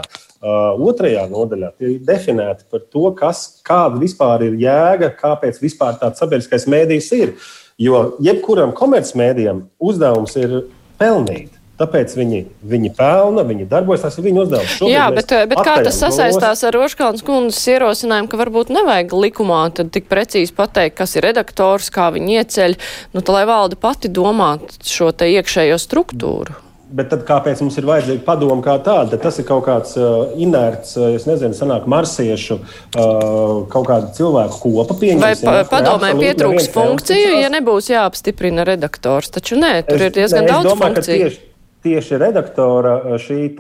Otrajā 0.85 1.25
nodaļā 1.31 1.71
ir 1.81 1.99
definēti 2.05 2.67
par 2.69 2.83
to, 2.85 3.09
kas, 3.17 3.43
kāda 3.65 3.97
vispār 3.97 4.43
ir 4.45 4.57
jēga, 4.61 5.09
kāpēc 5.17 5.57
vispār 5.63 5.97
tāds 6.01 6.21
sabiedriskais 6.21 6.67
mēdījis 6.69 7.11
ir. 7.17 7.35
Jo 7.81 8.13
jebkuram 8.23 8.71
komercmedijam 8.77 9.65
uzdevums 9.81 10.37
ir 10.39 10.59
pelnīt. 11.01 11.49
Tāpēc 11.75 12.13
viņi, 12.15 12.38
viņi 12.63 12.89
pelna, 12.95 13.43
viņi 13.43 13.65
darbojas, 13.67 14.05
tas 14.05 14.15
ir 14.15 14.23
viņu 14.29 14.45
uzdevums. 14.45 14.75
Šobrīd 14.77 14.93
Jā, 14.93 15.09
bet, 15.11 15.33
bet 15.51 15.59
kā 15.67 15.73
tas 15.83 15.97
sasaistās 15.99 16.63
ar 16.63 16.75
Roškāns 16.77 17.23
kundzes 17.27 17.65
ierosinājumu, 17.73 18.29
ka 18.31 18.39
varbūt 18.39 18.71
nevajag 18.71 19.11
likumā 19.11 19.61
tik 19.75 20.07
precīzi 20.07 20.55
pateikt, 20.55 20.95
kas 21.01 21.17
ir 21.19 21.27
redaktors, 21.27 21.91
kā 21.91 22.07
viņi 22.15 22.39
ieceļ, 22.39 22.77
nu, 23.11 23.23
tā 23.25 23.35
lai 23.35 23.43
valde 23.49 23.75
pati 23.75 24.07
domāt 24.07 24.77
šo 24.88 25.11
te 25.11 25.27
iekšējo 25.33 25.75
struktūru. 25.83 26.61
Bet 26.95 27.09
tad 27.11 27.25
kāpēc 27.27 27.59
mums 27.59 27.75
ir 27.81 27.88
vajadzīga 27.89 28.21
padoma 28.23 28.61
kā 28.63 28.75
tāda? 28.85 29.17
Tas 29.19 29.39
ir 29.41 29.47
kaut 29.47 29.65
kāds 29.65 29.97
uh, 29.97 30.35
inerts, 30.39 30.93
uh, 30.95 31.09
es 31.17 31.25
nezinu, 31.27 31.57
sanāk 31.57 31.89
marsiešu 31.91 32.59
uh, 32.61 33.65
kaut 33.73 33.89
kāda 33.89 34.13
cilvēku 34.15 34.61
kopa 34.61 34.95
pieņemsim. 35.01 35.25
Vai 35.25 35.65
pa, 35.65 35.65
padomē 35.73 36.13
pietrūks 36.19 36.69
funkciju, 36.75 37.33
ja 37.41 37.49
nebūs 37.51 37.89
jāapstiprina 37.91 38.63
redaktors? 38.69 39.33
Taču 39.33 39.59
nē, 39.59 39.73
tur 39.89 39.97
es, 39.97 40.07
ir 40.07 40.15
diezgan 40.21 40.45
ne, 40.45 40.53
daudz 40.53 40.69
domāju, 40.69 41.01
funkciju. 41.01 41.25
Tieši, 41.25 41.43
tieši 41.85 42.19
redaktora 42.21 42.97
uh, 42.97 43.15
šī 43.21 43.53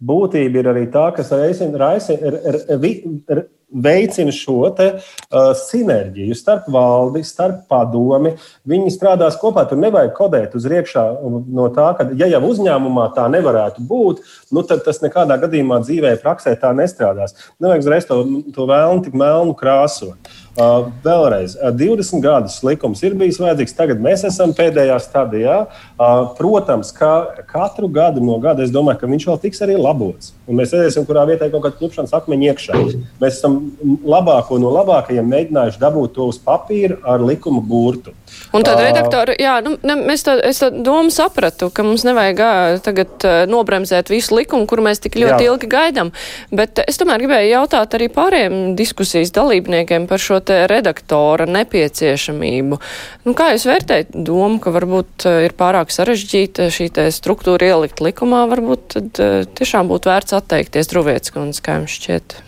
būtība 0.00 0.60
ir 0.60 0.68
arī 0.72 0.84
tā, 0.92 1.10
kas 1.16 1.32
raisina, 1.32 1.78
raisina, 1.80 3.44
veicina 3.70 4.32
šo 4.34 4.70
te, 4.76 4.86
uh, 4.96 5.50
sinerģiju 5.56 6.34
starp 6.34 6.68
valdi, 6.72 7.22
starp 7.26 7.62
padomi. 7.70 8.34
Viņi 8.68 8.92
strādās 8.94 9.38
kopā. 9.40 9.66
Tur 9.70 9.80
nevajag 9.82 10.12
kodēt 10.16 10.56
uz 10.58 10.66
priekšā 10.66 11.04
no 11.54 11.68
tā, 11.74 11.90
ka, 11.98 12.08
ja 12.18 12.28
jau 12.32 12.42
uzņēmumā 12.50 13.10
tā 13.16 13.28
nevarētu 13.32 13.84
būt, 13.86 14.22
nu, 14.54 14.64
tad 14.66 14.84
tas 14.86 15.02
nekādā 15.04 15.38
gadījumā 15.44 15.80
dzīvē, 15.84 16.16
praksē 16.22 16.56
tā 16.60 16.72
nestrādās. 16.76 17.36
Nevajag 17.62 17.86
uzreiz 17.86 18.08
to, 18.08 18.22
to 18.54 18.68
vēlnu 18.70 19.06
tik 19.06 19.18
melnu 19.18 19.56
krāsot. 19.58 20.32
Uh, 20.58 20.88
vēlreiz, 21.04 21.52
uh, 21.60 21.70
20 21.70 22.24
gadus 22.24 22.56
likums 22.66 22.98
ir 23.06 23.14
bijis 23.14 23.38
vajadzīgs, 23.38 23.74
tagad 23.78 24.00
mēs 24.02 24.24
esam 24.26 24.50
pēdējā 24.56 24.96
stadijā. 25.04 25.58
Uh, 25.94 26.24
protams, 26.34 26.90
ka 26.96 27.44
katru 27.46 27.86
gadu 27.86 28.24
no 28.24 28.34
gada 28.42 28.66
es 28.66 28.72
domāju, 28.74 28.98
ka 28.98 29.10
viņš 29.12 29.28
vēl 29.30 29.38
tiks 29.46 29.62
arī 29.62 29.78
labots. 29.78 30.32
Un 30.50 30.58
mēs 30.58 30.72
redzēsim, 30.74 31.06
kurā 31.06 31.22
vietā 31.28 31.46
ir 31.46 31.52
kaut 31.54 31.62
kāda 31.62 31.78
klupšanas 31.78 32.14
akmeņa 32.16 32.48
iekšā. 32.50 32.78
Mēs 33.22 33.36
esam 33.38 33.58
labāko 34.02 34.58
no 34.58 34.72
labākajiem 34.74 35.28
mēģinājuši 35.30 35.78
dabūt 35.78 36.16
to 36.16 36.26
uz 36.32 36.40
papīra 36.42 36.98
ar 37.06 37.22
likuma 37.22 37.62
burtu. 37.62 38.16
Un 38.54 38.64
tad 38.66 38.80
redaktori, 38.82 39.36
jā, 39.38 39.56
nu, 39.62 39.76
ne, 39.86 39.94
mēs 40.08 40.24
tā, 40.26 40.36
es 40.46 40.58
tā 40.62 40.70
domu 40.74 41.12
sapratu, 41.14 41.68
ka 41.74 41.84
mums 41.86 42.02
nevajag 42.06 42.80
tagad 42.82 43.26
nobremzēt 43.50 44.10
visu 44.10 44.34
likumu, 44.40 44.66
kur 44.70 44.82
mēs 44.82 45.02
tik 45.04 45.18
ļoti 45.20 45.46
jā. 45.46 45.52
ilgi 45.52 45.70
gaidām. 45.70 46.10
Bet 46.54 46.82
es 46.82 46.98
tomēr 46.98 47.22
gribēju 47.22 47.52
jautāt 47.52 47.94
arī 47.98 48.10
pārējiem 48.10 48.74
diskusijas 48.78 49.30
dalībniekiem 49.36 50.08
par 50.10 50.22
šo 50.22 50.40
te 50.42 50.64
redaktora 50.70 51.46
nepieciešamību. 51.50 52.80
Nu, 53.28 53.36
kā 53.38 53.52
jūs 53.54 53.68
vērtējat 53.70 54.18
domu, 54.18 54.58
ka 54.62 54.74
varbūt 54.74 55.28
ir 55.46 55.54
pārāk 55.58 55.94
sarežģīta 55.94 56.70
šī 56.74 56.90
te 56.98 57.06
struktūra 57.14 57.70
ielikt 57.70 58.02
likumā, 58.02 58.42
varbūt 58.50 58.86
tad 58.96 59.24
tiešām 59.60 59.90
būtu 59.90 60.10
vērts 60.10 60.39
atteikties 60.40 60.90
Druvietas 60.90 61.34
kundze, 61.34 61.62
kā 61.64 61.78
jums 61.80 62.00
šķiet? 62.00 62.40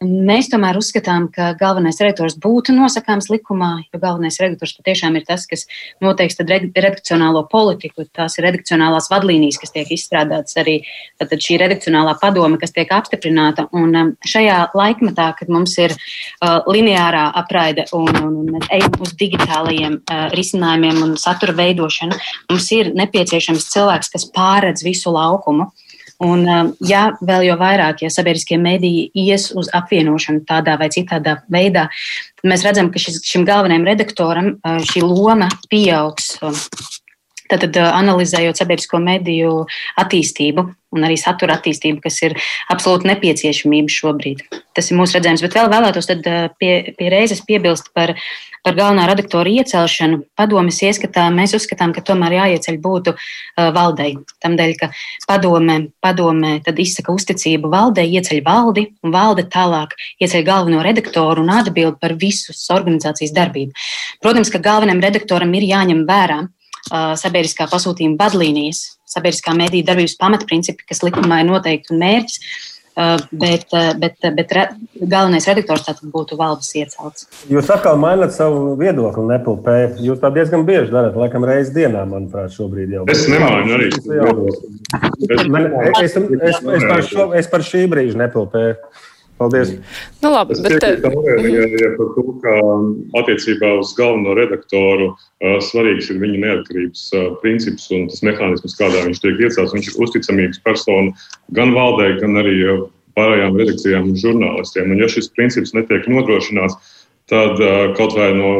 Mēs 0.00 0.46
tomēr 0.48 0.78
uzskatām, 0.80 1.26
ka 1.28 1.50
galvenais 1.60 1.98
redaktors 2.00 2.32
būtu 2.40 2.72
nosakāms 2.72 3.26
likumā, 3.28 3.82
jo 3.92 3.98
galvenais 4.00 4.38
redaktors 4.40 4.72
patiešām 4.78 5.18
ir 5.18 5.26
tas, 5.28 5.42
kas 5.44 5.66
noteiks 6.00 6.40
redakcionālo 6.40 7.42
politiku. 7.52 8.06
Tās 8.16 8.38
ir 8.38 8.46
redakcionālās 8.48 9.10
vadlīnijas, 9.12 9.58
kas 9.60 9.74
tiek 9.74 9.92
izstrādātas 9.92 10.56
arī 10.62 10.78
šī 11.20 11.58
redakcionālā 11.60 12.14
padome, 12.22 12.56
kas 12.62 12.72
tiek 12.72 12.88
apstiprināta. 12.96 13.66
Un 13.76 13.92
um, 13.92 14.14
šajā 14.24 14.70
laikmetā, 14.72 15.34
kad 15.36 15.52
mums 15.52 15.76
ir 15.76 15.92
uh, 15.92 16.64
lineārā 16.64 17.26
apraide 17.42 17.84
un, 17.92 18.08
un, 18.22 18.40
un 18.40 18.50
mēs 18.56 18.72
ejam 18.78 18.96
uz 19.04 19.12
digitālajiem 19.20 20.00
uh, 20.00 20.24
risinājumiem 20.32 21.04
un 21.10 21.14
satura 21.20 21.52
veidošanu, 21.60 22.16
mums 22.48 22.72
ir 22.72 22.94
nepieciešams 22.96 23.68
cilvēks, 23.76 24.14
kas 24.16 24.30
pārredz 24.32 24.88
visu 24.88 25.12
laukumu. 25.12 25.68
Un, 26.20 26.42
um, 26.44 26.72
ja 26.84 27.06
vēl 27.24 27.46
jau 27.48 27.56
vairāk, 27.60 28.02
ja 28.04 28.10
sabiedriskie 28.12 28.58
mediji 28.60 29.06
ies 29.16 29.48
uz 29.56 29.70
apvienošanu 29.76 30.44
tādā 30.48 30.76
vai 30.80 30.90
citādā 30.92 31.38
veidā, 31.52 31.86
tad 32.36 32.50
mēs 32.52 32.64
redzam, 32.66 32.90
ka 32.92 33.00
šis, 33.00 33.22
šim 33.24 33.46
galvenajam 33.48 33.88
redaktoram 33.88 34.50
uh, 34.58 34.82
šī 34.84 35.00
loma 35.06 35.48
pieaugs. 35.72 36.34
Tātad, 37.50 37.78
analizējot 37.82 38.60
sabiedrisko 38.60 39.00
mediju 39.02 39.64
attīstību 40.00 40.66
un 40.90 41.06
arī 41.06 41.16
satura 41.20 41.56
attīstību, 41.58 42.00
kas 42.02 42.18
ir 42.26 42.36
absolūti 42.72 43.10
nepieciešamība 43.10 43.94
šobrīd. 43.94 44.42
Tas 44.74 44.90
ir 44.90 44.98
mūsu 44.98 45.18
redzējums. 45.18 45.44
Bet 45.46 45.58
vēl 45.58 45.70
vēlētos 45.70 46.10
pie, 46.58 46.72
pie 46.98 47.10
reizes 47.12 47.44
piebilst 47.46 47.92
par 47.94 48.16
par 48.64 48.76
galvenā 48.76 49.06
redaktora 49.08 49.50
iecelšanu 49.60 50.20
padomis 50.38 50.80
ieskatā 50.84 51.26
mēs 51.32 51.54
uzskatām, 51.56 51.94
ka 51.96 52.02
tomēr 52.04 52.36
jāieceļ 52.36 52.78
būtu 52.82 53.14
valdei. 53.76 54.12
Tādēļ, 54.44 54.74
ka 54.80 54.90
padome, 55.28 55.78
padome 56.04 56.52
izsaka 56.84 57.14
uzticību 57.16 57.70
valdei, 57.72 58.08
ieceļ 58.18 58.42
valdi, 58.46 58.86
un 59.04 59.14
valde 59.14 59.46
tālāk 59.50 59.96
ieceļ 60.20 60.46
galveno 60.46 60.84
redaktoru 60.84 61.44
un 61.44 61.52
atbild 61.56 62.00
par 62.00 62.16
visu 62.20 62.54
organizācijas 62.74 63.34
darbību. 63.36 63.72
Protams, 64.20 64.52
ka 64.52 64.62
galvenajam 64.62 65.04
redaktoram 65.08 65.54
ir 65.56 65.68
jāņem 65.70 66.04
vērā 66.08 66.42
sabiedriskā 66.88 67.68
pasūtījuma 67.70 68.18
vadlīnijas, 68.20 68.82
sabiedriskā 69.10 69.54
mediju 69.58 69.86
darbības 69.88 70.18
pamatprincipi, 70.20 70.86
kas 70.88 71.04
likumā 71.06 71.42
ir 71.42 71.50
noteikti 71.50 71.94
un 71.94 72.04
mērķis. 72.04 72.42
Bet, 73.30 73.70
bet, 74.02 74.16
bet 74.36 74.50
re, 74.52 74.64
galvenais 74.98 75.46
redaktors 75.48 75.86
tātad 75.86 76.10
būtu 76.12 76.36
valdes 76.36 76.68
iecelts. 76.76 77.28
Jūs 77.48 77.70
atkal 77.72 77.96
maināt 78.02 78.34
savu 78.34 78.74
viedokli, 78.76 79.24
nepilnē. 79.30 79.76
Jūs 80.04 80.18
tā 80.20 80.28
diezgan 80.34 80.66
bieži 80.68 80.92
darāt, 80.92 81.16
laikam, 81.16 81.46
reizes 81.48 81.70
dienā, 81.72 82.02
manuprāt, 82.10 82.52
šobrīd 82.52 82.92
jau. 82.98 83.06
Es 83.08 83.22
nemainu 83.30 83.78
arī. 83.78 83.88
Es, 83.94 84.02
es, 86.02 86.18
es, 86.18 86.60
es, 86.60 86.84
par 86.90 87.06
šo, 87.06 87.30
es 87.40 87.48
par 87.54 87.64
šī 87.64 87.86
brīža 87.94 88.20
nepilnēju. 88.26 88.76
Paldies. 89.40 89.70
Nu, 90.20 90.28
labi, 90.34 90.52
es 90.52 90.60
bet... 90.60 90.82
ja, 90.84 91.62
ja 91.80 91.90
par 91.96 92.08
to, 92.12 92.24
ka 92.42 92.56
attiecībā 93.22 93.70
uz 93.80 93.94
galveno 93.96 94.34
redaktoru 94.36 95.06
svarīgs 95.64 96.10
ir 96.12 96.18
viņa 96.20 96.40
neatkarības 96.42 97.04
princips 97.40 97.86
un 97.96 98.04
tas 98.10 98.20
mehānisms, 98.26 98.76
kādā 98.76 99.00
viņš 99.06 99.22
tiek 99.22 99.40
iecelts. 99.40 99.72
Viņš 99.72 99.88
ir 99.88 99.96
uzticamības 100.04 100.60
persona 100.66 101.14
gan 101.56 101.72
valdē, 101.72 102.10
gan 102.20 102.36
arī 102.42 102.58
pārējām 103.16 103.56
redakcijām 103.62 104.12
un 104.12 104.20
žurnālistiem. 104.20 104.92
Un 104.92 105.00
ja 105.00 105.08
šis 105.08 105.32
princips 105.38 105.72
netiek 105.72 106.04
nodrošināts, 106.12 106.76
tad 107.32 107.56
kaut 107.96 108.18
vai 108.18 108.34
no 108.36 108.52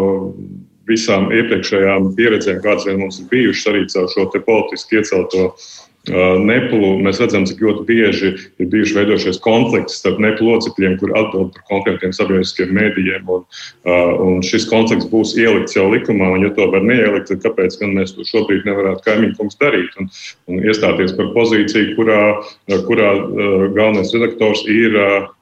visām 0.88 1.28
iepriekšējām 1.28 2.14
pieredzēm, 2.16 2.64
kādas 2.64 2.88
mums 2.96 3.20
ir 3.20 3.28
bijušas 3.30 3.68
arī 3.68 3.84
caur 3.92 4.08
šo 4.16 4.26
politiski 4.48 4.96
iecelto 4.98 5.50
uh, 5.50 5.68
Neplu 6.11 6.96
mēs 7.05 7.20
redzam, 7.23 7.44
cik 7.49 7.61
ļoti 7.62 7.85
bieži 7.88 8.31
ir 8.61 8.68
bijuši 8.73 8.96
veidojušies 8.96 9.40
konflikti 9.44 9.94
starp 9.94 10.18
neplu 10.23 10.51
locekļiem, 10.51 10.96
kur 11.01 11.12
atbild 11.18 11.53
par 11.55 11.64
konkrētiem 11.70 12.14
sabiedriskiem 12.16 12.73
mēdījiem. 12.77 13.31
Un, 13.31 13.44
un 14.27 14.42
šis 14.46 14.66
konflikts 14.70 15.09
būs 15.12 15.37
ielikts 15.38 15.77
jau 15.79 15.87
likumā, 15.92 16.33
un 16.37 16.46
ja 16.46 16.53
to 16.57 16.66
var 16.73 16.85
neielikt, 16.87 17.31
tad 17.31 17.44
kāpēc 17.46 17.79
gan 17.81 17.94
mēs 17.99 18.14
to 18.16 18.27
šobrīd 18.27 18.66
nevarētu 18.68 19.07
kaimiņkungs 19.07 19.61
darīt 19.62 19.96
un, 20.03 20.11
un 20.51 20.61
iestāties 20.64 21.14
par 21.18 21.33
pozīciju, 21.37 21.94
kurā, 21.99 22.20
kurā 22.88 23.14
galvenais 23.77 24.14
redaktors 24.16 24.66
ir 24.70 24.96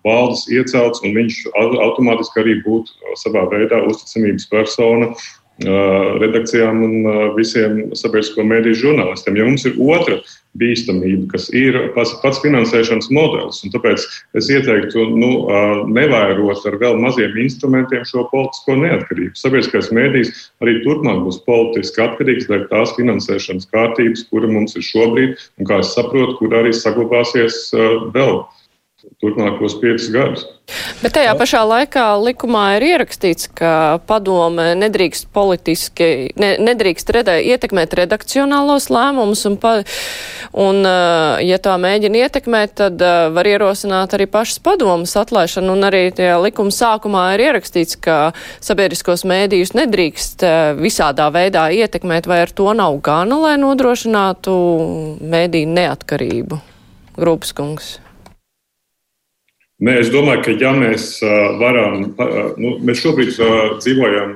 valdes 0.06 0.46
iecelts, 0.52 1.02
un 1.04 1.16
viņš 1.16 1.42
automātiski 1.58 2.44
arī 2.44 2.60
būtu 2.66 3.14
savā 3.20 3.48
veidā 3.52 3.82
uzticamības 3.88 4.48
persona 4.52 5.12
redakcijām 5.58 6.82
un 6.86 7.08
visiem 7.34 7.80
sabiedrisko 7.98 8.44
mēdīju 8.46 8.78
žurnālistiem. 8.84 9.38
Ja 9.38 9.46
mums 9.48 9.66
ir 9.66 9.74
otra 9.82 10.20
bīstamība, 10.58 11.28
kas 11.34 11.48
ir 11.54 11.76
pats, 11.94 12.14
pats 12.22 12.40
finansēšanas 12.42 13.10
modelis, 13.14 13.60
un 13.64 13.72
tāpēc 13.74 14.04
es 14.38 14.50
ieteiktu 14.50 15.04
nu, 15.14 15.30
nevairot 15.92 16.64
ar 16.68 16.78
vēl 16.80 16.98
maziem 17.02 17.36
instrumentiem 17.44 18.06
šo 18.08 18.24
politisko 18.32 18.78
neatkarību. 18.80 19.34
Sabiedriskais 19.38 19.92
mēdījis 19.94 20.32
arī 20.64 20.78
turpmāk 20.86 21.22
būs 21.26 21.42
politiski 21.46 22.04
atkarīgs 22.04 22.48
no 22.50 22.62
tās 22.72 22.94
finansēšanas 22.98 23.68
kārtības, 23.74 24.26
kura 24.32 24.50
mums 24.50 24.78
ir 24.78 24.86
šobrīd, 24.88 25.36
un 25.60 25.68
kā 25.68 25.82
es 25.84 25.92
saprotu, 25.94 26.38
kur 26.40 26.56
arī 26.58 26.74
saglabāsies 26.74 27.68
vēl 28.16 28.42
turpmākos 29.22 29.74
piecus 29.80 30.08
gadus. 30.14 30.46
Bet 31.00 31.14
tajā 31.16 31.32
pašā 31.38 31.62
laikā 31.64 32.04
likumā 32.20 32.64
ir 32.76 32.84
ierakstīts, 32.90 33.48
ka 33.56 33.98
padome 34.06 34.74
nedrīkst 34.76 35.30
politiski, 35.34 36.28
ne, 36.38 36.50
nedrīkst 36.60 37.12
redē, 37.16 37.38
ietekmēt 37.54 37.96
redakcionālos 37.96 38.90
lēmumus, 38.92 39.46
un, 39.48 39.56
pa, 39.62 39.72
un, 40.52 40.82
uh, 40.84 41.40
ja 41.40 41.58
tā 41.64 41.78
mēģina 41.80 42.24
ietekmēt, 42.26 42.74
tad 42.82 43.00
uh, 43.00 43.30
var 43.34 43.48
ierosināt 43.48 44.16
arī 44.18 44.28
pašas 44.30 44.60
padomas 44.64 45.16
atlaišanu, 45.18 45.72
un 45.72 45.88
arī 45.88 46.02
likuma 46.44 46.74
sākumā 46.74 47.24
ir 47.36 47.46
ierakstīts, 47.48 47.96
ka 48.04 48.18
sabiedriskos 48.60 49.24
mēdījus 49.28 49.72
nedrīkst 49.78 50.44
uh, 50.44 50.58
visādā 50.78 51.30
veidā 51.34 51.70
ietekmēt, 51.78 52.28
vai 52.28 52.42
ar 52.44 52.52
to 52.52 52.68
nav 52.76 53.00
gana, 53.06 53.40
lai 53.46 53.56
nodrošinātu 53.62 54.58
mēdīju 55.24 55.72
neatkarību. 55.80 56.60
Grupas 57.18 57.56
kungs. 57.56 57.96
Nē, 59.78 59.92
es 60.02 60.08
domāju, 60.10 60.42
ka 60.42 60.54
ja 60.58 60.72
mēs 60.74 61.20
varam, 61.60 62.08
nu, 62.58 62.72
mēs 62.82 63.02
šobrīd 63.04 63.36
dzīvojam 63.78 64.32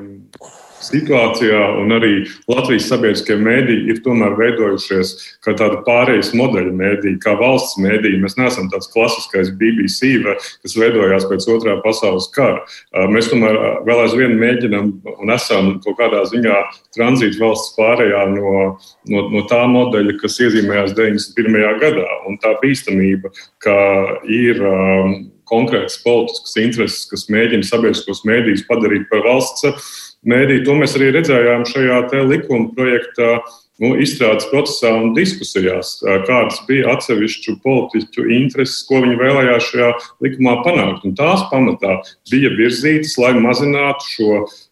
situācijā, 0.87 1.61
un 1.81 1.95
arī 1.97 2.13
Latvijas 2.51 2.89
sabiedriskie 2.91 3.37
mēdīji 3.41 3.93
ir 3.93 4.01
tomēr 4.05 4.37
veidojušies 4.39 5.15
kā 5.45 5.55
tāda 5.59 5.81
pārejas 5.87 6.33
modeļa 6.37 6.73
mēdīja, 6.79 7.21
kā 7.23 7.35
valsts 7.41 7.79
mēdīja. 7.83 8.21
Mēs 8.23 8.39
neesam 8.39 8.71
tāds 8.73 8.91
klasiskais 8.93 9.53
BBC, 9.59 10.13
kas 10.63 10.77
veidojās 10.79 11.27
pēc 11.31 11.49
otrā 11.55 11.79
pasaules 11.85 12.29
kara. 12.35 12.63
Mēs 13.13 13.31
tomēr 13.33 13.59
vēl 13.87 14.05
aizvien 14.07 14.37
mēģinam 14.41 14.93
un 15.17 15.35
esam 15.35 15.75
kaut 15.85 15.99
kādā 16.01 16.25
ziņā 16.31 16.59
tranzīta 16.97 17.41
valsts 17.43 17.75
pārējā 17.79 18.25
no, 18.35 18.55
no, 19.13 19.27
no 19.33 19.45
tā 19.51 19.63
modeļa, 19.71 20.19
kas 20.23 20.41
iezīmējās 20.43 20.97
91. 20.99 21.79
gadā. 21.83 22.09
Un 22.29 22.39
tā 22.43 22.55
bīstamība, 22.63 23.33
ka 23.63 23.77
ir 24.31 24.63
um, 24.67 25.15
konkrētas 25.49 25.99
politiskas 26.05 26.57
intereses, 26.63 27.05
kas 27.11 27.29
mēģina 27.33 27.67
sabiedriskos 27.67 28.25
mēdījus 28.29 28.67
padarīt 28.69 29.09
par 29.11 29.25
valsts 29.27 29.69
mēdī. 30.29 30.63
To 30.67 30.77
mēs 30.79 30.97
arī 30.99 31.13
redzējām 31.19 31.67
šajā 31.69 32.01
likuma 32.29 32.73
projektā. 32.77 33.37
Nu, 33.83 33.97
izstrādes 33.99 34.45
procesā 34.47 34.93
un 34.95 35.09
diskusijās, 35.17 35.97
kādas 36.29 36.61
bija 36.69 36.93
atsevišķu 36.93 37.57
politiķu 37.65 38.29
intereses, 38.37 38.85
ko 38.87 39.01
viņi 39.03 39.17
vēlējās 39.19 39.71
šajā 39.73 39.89
likumā 40.23 40.53
panākt. 40.63 41.07
Un 41.09 41.17
tās 41.19 41.43
pamatā 41.51 41.97
bija 42.31 42.53
virzītas, 42.55 43.17
lai 43.19 43.33
mazinātu 43.43 44.07
šo 44.13 44.29
uh, 44.37 44.63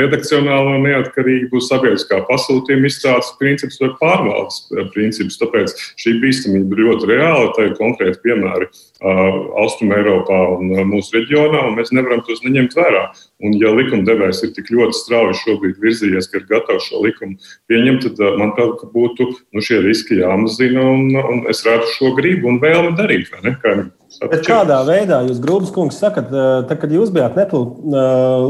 redakcionālo 0.00 0.80
neatkarību, 0.82 1.62
sabiedriskā 1.68 2.24
pasūtījuma 2.26 2.90
izstrādes 2.90 3.30
principus 3.38 3.78
vai 3.84 3.92
pārvaldes 4.00 4.64
principus. 4.96 5.38
Tāpēc 5.38 5.76
šī 6.00 6.16
bīstamība 6.24 6.74
ir 6.74 6.84
ļoti 6.88 7.12
reāla. 7.12 7.52
Tā 7.54 7.68
ir 7.68 7.78
konkrēti 7.78 8.24
piemēri 8.24 8.70
Austrum 9.00 9.94
Eiropā 9.96 10.38
un 10.58 10.72
mūsu 10.90 11.14
reģionā, 11.16 11.62
un 11.68 11.76
mēs 11.78 11.92
nevaram 11.96 12.20
tos 12.26 12.42
neņemt 12.44 12.74
vērā. 12.76 13.06
Un, 13.40 13.54
ja 13.56 13.70
likumdevējs 13.72 14.42
ir 14.44 14.50
tik 14.56 14.68
ļoti 14.74 14.98
strauji 14.98 15.38
šobrīd 15.40 15.78
virzījies, 15.80 16.28
ka 16.28 16.40
ir 16.40 16.44
gatavs 16.50 16.90
šo 16.90 17.00
likumu 17.06 17.38
pieņemt, 17.70 18.04
tad, 18.04 18.20
manuprāt, 18.36 18.84
būtu 18.92 19.30
nu, 19.56 19.64
šie 19.64 19.80
riski 19.86 20.20
jāmazina, 20.20 20.84
un, 20.84 21.16
un 21.16 21.40
es 21.48 21.64
redzu 21.64 21.88
šo 21.94 22.12
gribu 22.18 22.52
un 22.52 22.60
vēlmi 22.60 22.92
darīt. 22.98 23.32
Bet 24.20 24.44
kādā 24.44 24.82
veidā 24.84 25.22
jūs, 25.24 25.40
Grūbs 25.40 25.72
kungs, 25.72 25.96
sakat, 26.02 26.28
tad, 26.68 26.76
kad 26.82 26.92
jūs 26.92 27.12
bijāt 27.14 27.40
Netlu 27.40 27.62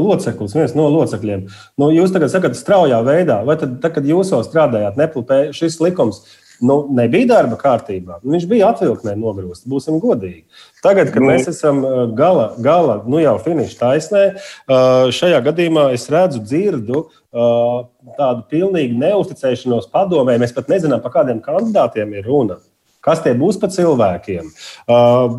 loceklis, 0.01 0.57
viens 0.57 0.75
no 0.75 0.89
locekļiem, 0.91 1.47
nu, 1.79 1.91
jūs 1.95 2.11
tagad 2.11 2.33
sakat 2.33 2.59
straujā 2.59 2.99
veidā, 3.07 3.39
vai 3.47 3.55
tad, 3.61 3.79
tad 3.79 3.95
kad 3.95 4.09
jūs 4.09 4.33
jau 4.33 4.41
strādājāt 4.43 4.99
Netlu, 4.99 5.23
šis 5.55 5.79
likums 5.79 6.25
nu, 6.61 6.77
nebija 6.93 7.27
darba 7.33 7.57
kārtībā. 7.59 8.19
Viņš 8.25 8.47
bija 8.49 8.71
atvilknē 8.71 9.15
nogrūsts, 9.19 9.67
būsim 9.69 9.99
godīgi. 10.01 10.43
Tagad, 10.85 11.11
kad 11.13 11.23
nu. 11.23 11.31
mēs 11.31 11.49
esam 11.51 11.83
uh, 11.85 12.03
gala, 12.17 12.51
gala 12.61 12.99
nu 13.09 13.21
jau 13.21 13.35
finiša 13.43 13.77
taisnē, 13.79 14.23
uh, 14.31 15.11
šajā 15.13 15.41
gadījumā 15.49 15.89
es 15.95 16.07
redzu, 16.11 16.41
dzirdu 16.45 17.05
uh, 17.05 17.85
tādu 18.17 18.45
pilnīgu 18.51 18.99
neusticēšanos 19.01 19.89
padomē. 19.93 20.37
Mēs 20.41 20.55
pat 20.57 20.69
nezinām, 20.71 21.03
par 21.03 21.17
kādiem 21.19 21.41
kandidātiem 21.43 22.13
ir 22.17 22.29
runa. 22.29 22.61
Kas 23.01 23.23
tie 23.25 23.31
būs 23.33 23.57
par 23.57 23.71
cilvēkiem? 23.73 24.51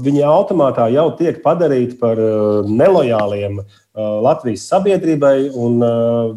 Viņi 0.02 0.24
automātā 0.26 0.88
jau 0.90 1.04
tiek 1.14 1.36
padarīti 1.44 1.94
par 2.00 2.18
nelojāliem 2.66 3.60
Latvijas 3.92 4.64
sabiedrībai 4.70 5.50
un 5.52 5.82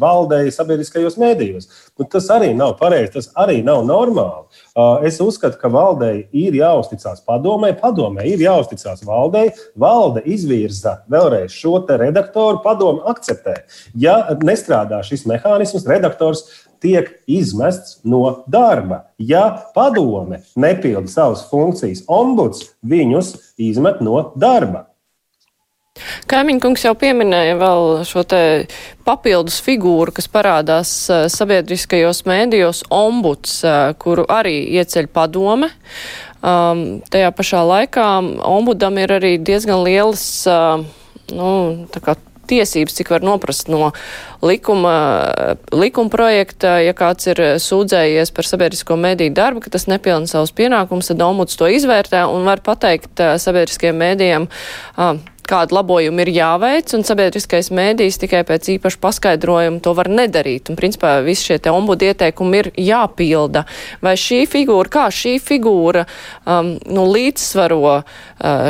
valdei 0.00 0.50
sabiedriskajos 0.52 1.14
mēdījos. 1.16 1.68
Nu, 1.96 2.04
tas 2.04 2.26
arī 2.34 2.50
nav 2.56 2.74
pareizi, 2.76 3.14
tas 3.14 3.30
arī 3.38 3.62
nav 3.64 3.86
normāli. 3.88 4.44
Es 5.08 5.16
uzskatu, 5.24 5.56
ka 5.60 5.70
valdei 5.72 6.26
ir 6.36 6.58
jāuzticas 6.58 7.22
padomē, 7.24 7.72
padomē 7.80 8.26
ir 8.28 8.42
jāuzticas 8.44 9.00
valdei. 9.08 9.48
Valde 9.72 10.20
izvirza 10.28 10.98
vēlreiz 11.08 11.54
šo 11.56 11.78
redaktoru, 11.88 12.60
padomu 12.64 13.06
akceptē. 13.08 13.62
Ja 13.96 14.36
nestrādā 14.44 15.00
šis 15.06 15.24
mehānisms, 15.28 15.88
redaktors 15.88 16.44
tiek 16.84 17.08
izmests 17.26 18.02
no 18.04 18.44
darba. 18.46 19.06
Ja 19.16 19.46
padome 19.74 20.42
nepilda 20.56 21.08
savas 21.08 21.46
funkcijas, 21.48 22.04
ombuds 22.06 22.66
viņus 22.84 23.32
izmet 23.56 24.04
no 24.04 24.32
darba. 24.36 24.90
Kaimiņkungs 26.30 26.84
jau 26.86 26.94
pieminēja 26.98 27.56
vēl 27.60 28.04
šo 28.08 28.24
te 28.28 28.40
papildus 29.06 29.58
figūru, 29.64 30.14
kas 30.16 30.28
parādās 30.32 30.92
uh, 31.10 31.26
sabiedriskajos 31.32 32.24
mēdījos, 32.28 32.84
ombuds, 32.92 33.58
uh, 33.64 33.92
kuru 34.00 34.26
arī 34.28 34.58
ieceļ 34.80 35.10
padome. 35.14 35.70
Um, 36.46 37.02
tajā 37.10 37.32
pašā 37.34 37.64
laikā 37.66 38.06
ombudam 38.46 39.00
ir 39.02 39.16
arī 39.16 39.36
diezgan 39.42 39.82
lielas, 39.86 40.22
uh, 40.50 40.84
nu, 41.32 41.50
tā 41.92 42.02
kā 42.04 42.16
tiesības, 42.46 42.94
cik 42.94 43.10
var 43.10 43.24
noprast 43.26 43.70
no 43.72 43.90
likuma, 44.46 44.94
likuma 45.74 46.12
projekta, 46.12 46.76
ja 46.84 46.94
kāds 46.96 47.26
ir 47.30 47.40
sūdzējies 47.62 48.32
par 48.36 48.46
sabiedrisko 48.46 48.98
mediju 49.00 49.34
darbu, 49.36 49.64
ka 49.64 49.72
tas 49.74 49.88
nepilna 49.90 50.30
savus 50.30 50.54
pienākumus, 50.56 51.10
tad 51.10 51.24
ombuds 51.26 51.58
to 51.58 51.66
izvērtē 51.72 52.22
un 52.30 52.46
var 52.46 52.62
pateikt 52.66 53.22
sabiedriskajiem 53.42 53.98
mēdījiem, 54.04 54.46
kādu 55.48 55.76
labojumu 55.78 56.22
ir 56.24 56.30
jāveic, 56.34 56.92
un 56.96 57.04
sabiedriskais 57.06 57.70
mēdījis 57.74 58.20
tikai 58.22 58.42
pēc 58.48 58.70
īpaša 58.76 59.00
paskaidrojuma 59.02 59.82
to 59.84 59.92
var 59.96 60.10
nedarīt. 60.12 60.70
Un, 60.70 60.78
principā, 60.78 61.16
visi 61.26 61.50
šie 61.50 61.58
te 61.62 61.72
ombudu 61.74 62.08
ieteikumi 62.10 62.62
ir 62.62 62.70
jāpilda. 62.88 63.64
Vai 64.04 64.16
šī 64.20 64.42
figūra, 64.50 64.92
kā 64.92 65.06
šī 65.14 65.36
figūra 65.42 66.06
um, 66.06 66.74
nu, 66.86 67.06
līdzsvaro 67.16 67.82
uh, 67.84 68.00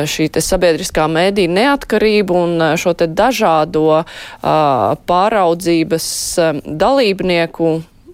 šī 0.08 0.28
te 0.34 0.42
sabiedriskā 0.44 1.06
mēdīja 1.12 1.54
neatkarību 1.56 2.40
un 2.42 2.58
uh, 2.60 2.74
šo 2.80 2.96
te 2.98 3.08
dažādo 3.08 3.86
uh, 4.00 4.04
pāraudzības 5.08 6.10
uh, 6.42 6.60
dalībnieku 6.66 7.72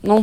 nu, 0.08 0.22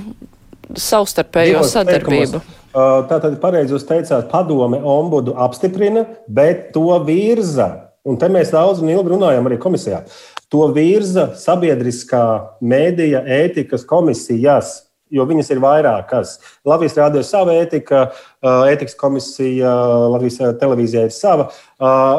savstarpējo 0.76 1.66
sadarbību? 1.68 2.40
Teikumos. 2.40 2.56
Uh, 2.70 3.02
tātad 3.10 3.40
pareizi 3.42 3.74
jūs 3.74 3.88
teicāt, 3.90 4.28
padome 4.30 4.78
ombudu 4.86 5.34
apstiprina, 5.42 6.04
bet 6.30 6.68
to 6.76 6.92
virza 7.02 7.89
Un 8.10 8.18
te 8.18 8.30
mēs 8.32 8.50
daudz 8.54 8.82
un 8.82 8.90
ilgi 8.90 9.12
runājam 9.12 9.46
arī 9.46 9.60
komisijā. 9.62 10.02
To 10.50 10.66
virza 10.74 11.28
sabiedriskā 11.38 12.24
mēdīja 12.66 13.22
ētikas 13.44 13.84
komisijas, 13.90 14.72
jo 15.14 15.26
viņas 15.30 15.52
ir 15.54 15.62
vairākas. 15.62 16.38
Latvijas 16.66 16.98
rādio 16.98 17.22
ir 17.22 17.28
sava 17.28 17.54
ētika, 17.62 18.08
ētikas 18.72 18.98
komisija, 18.98 19.76
Latvijas 20.16 20.58
televīzija 20.62 21.06
ir 21.06 21.14
sava, 21.14 21.50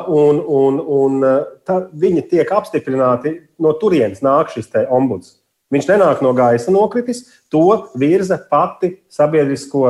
un, 0.07 0.39
un, 0.61 0.79
un 0.79 1.29
tā, 1.67 1.83
viņi 1.91 2.27
tiek 2.31 2.55
apstiprināti, 2.55 3.35
no 3.59 3.75
turienes 3.83 4.23
nāk 4.27 4.55
šis 4.55 4.71
ombuds. 4.87 5.37
Viņš 5.71 5.87
nenāk 5.87 6.23
no 6.23 6.33
gaisa 6.35 6.73
nokritis, 6.75 7.25
to 7.51 7.67
virza 7.99 8.41
pati 8.51 8.97
sabiedrisko 9.11 9.85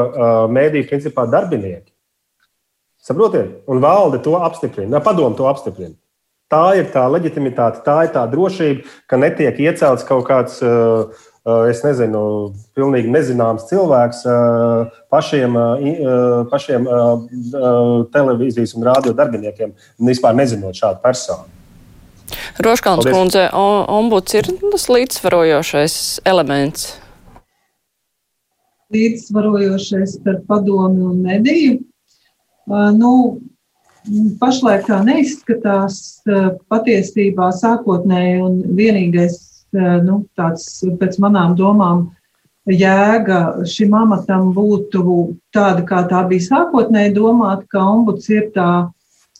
mēdīju 0.53 0.89
principā 0.93 1.25
darbinieki. 1.29 1.90
Saprotiet? 3.11 3.65
Un 3.67 3.81
valde 3.83 4.21
to 4.23 4.37
apstiprina, 4.39 5.01
padomu 5.03 5.35
to 5.35 5.49
apstiprina. 5.51 5.97
Tā 6.51 6.77
ir 6.79 6.89
tā 6.95 7.03
leģitimitāte, 7.11 7.83
tā 7.83 7.97
ir 8.07 8.13
tā 8.15 8.23
drošība, 8.31 8.87
ka 9.11 9.19
netiek 9.19 9.59
iecelts 9.67 10.07
kaut 10.07 10.29
kāds, 10.29 10.61
eh, 10.63 11.19
eh, 11.47 11.71
es 11.71 11.83
nezinu, 11.83 12.23
pilnīgi 12.79 13.11
nezināms 13.11 13.67
cilvēks 13.71 14.23
eh, 14.27 14.95
pašiem, 15.11 15.59
pašiem 16.51 16.87
televīzijas 18.15 18.77
un 18.79 18.87
rādio 18.87 19.15
darbiniekiem, 19.15 19.75
vispār 19.99 20.39
nezinot 20.39 20.79
šādu 20.79 21.03
personu. 21.03 21.47
Roškalns 22.63 23.11
kundze, 23.11 23.49
ombuds 23.51 24.35
ir 24.39 24.47
tas 24.71 24.87
līdzsvarojošais 24.87 25.95
elements. 26.31 26.93
Līdzsvarojošais 28.95 30.21
starp 30.21 30.47
padomu 30.51 31.11
un 31.11 31.23
mediju 31.27 31.79
Nu, 32.71 33.13
pašlaik 34.41 34.87
tā 34.87 35.01
neizskatās 35.05 36.23
patiesībā 36.71 37.51
sākotnēji 37.59 38.41
un 38.45 38.63
vienīgais 38.79 39.37
nu, 40.07 40.23
tāds 40.39 40.81
pēc 41.01 41.19
manām 41.23 41.57
domām 41.59 42.09
jēga 42.71 43.67
šim 43.67 43.95
amatam 43.97 44.53
būtu 44.55 45.03
tāda, 45.55 45.85
kā 45.87 46.05
tā 46.11 46.23
bija 46.31 46.47
sākotnēji 46.47 47.15
domāta, 47.17 47.67
ka 47.71 47.83
ombuds 47.83 48.29
ir 48.31 48.51
tā 48.55 48.91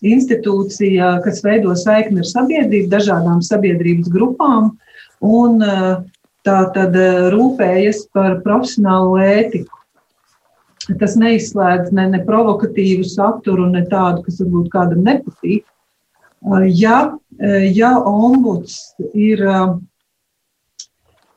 institūcija, 0.03 1.19
kas 1.25 1.43
veido 1.45 1.75
saikni 1.77 2.25
ar 2.25 2.31
sabiedrību, 2.31 2.89
dažādām 2.91 3.43
sabiedrības 3.45 4.09
grupām, 4.13 4.73
un 5.21 5.61
tā 6.47 6.61
tad 6.75 6.97
rūpējas 7.35 8.07
par 8.15 8.41
profesionālu 8.47 9.21
ētiku. 9.21 9.77
Tas 10.89 11.15
neizslēdz 11.21 11.93
ne, 11.93 12.07
ne 12.15 12.23
provokatīvu 12.25 13.05
saturu, 13.07 13.69
ne 13.71 13.85
tādu, 13.91 14.25
kas 14.25 14.41
varbūt 14.41 14.71
kādam 14.73 15.05
nepatīk. 15.05 15.67
Ja, 16.73 17.19
ja 17.69 17.91
ombuds 18.09 18.79
ir, 19.13 19.43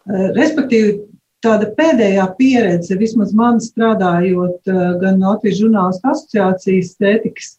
respektīvi, 0.07 1.01
tāda 1.43 1.67
pēdējā 1.75 2.29
pieredze, 2.37 2.95
vismaz 2.95 3.33
man 3.35 3.59
strādājot 3.59 4.71
gan 5.01 5.19
Latvijas 5.19 5.59
žurnālistu 5.59 6.13
asociācijas 6.13 6.95
ētikas 7.03 7.49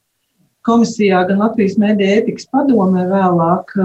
komisijā, 0.65 1.21
gan 1.29 1.45
Latvijas 1.45 1.77
mēdīja 1.81 2.23
ētikas 2.23 2.49
padomē 2.49 3.05
vēlāk, 3.13 3.77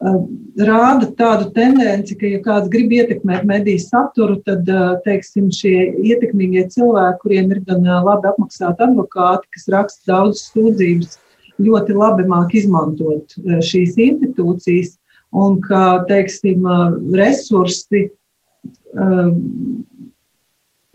rāda 0.00 1.08
tādu 1.16 1.50
tendenci, 1.56 2.16
ka, 2.18 2.26
ja 2.28 2.40
kāds 2.44 2.68
grib 2.72 2.92
ietekmēt 2.92 3.46
mediju 3.48 3.80
saturu, 3.80 4.36
tad, 4.44 4.68
teiksim, 5.04 5.48
šie 5.50 5.94
ietekmīgie 6.04 6.66
cilvēki, 6.74 7.20
kuriem 7.22 7.50
ir 7.54 7.62
gan 7.64 7.82
labi 7.82 8.28
apmaksāti 8.28 8.84
advokāti, 8.84 9.48
kas 9.56 9.68
raksta 9.72 10.12
daudz 10.12 10.44
sūdzības, 10.52 11.16
ļoti 11.62 11.96
labi 11.96 12.28
māk 12.28 12.54
izmantot 12.54 13.38
šīs 13.64 13.96
institūcijas, 13.96 14.98
un 15.32 15.60
ka, 15.64 16.04
teiksim, 16.08 16.68
resursi 17.16 18.10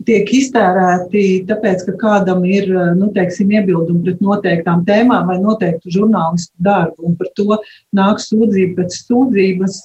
tiek 0.06 0.28
iztērēti 0.34 1.44
tāpēc, 1.48 1.86
ka 1.88 1.94
kādam 2.00 2.44
ir 2.48 2.68
nu, 2.98 3.10
teiksim, 3.14 3.52
iebildumi 3.54 4.04
pret 4.06 4.20
noteiktām 4.24 4.84
tēmām 4.88 5.30
vai 5.30 5.38
noteiktu 5.42 5.92
žurnālistu 5.98 6.52
darbu, 6.62 7.08
un 7.08 7.16
par 7.18 7.32
to 7.38 7.58
nāk 7.96 8.22
sūdzība 8.22 8.82
pēc 8.82 9.00
sūdzības. 9.06 9.80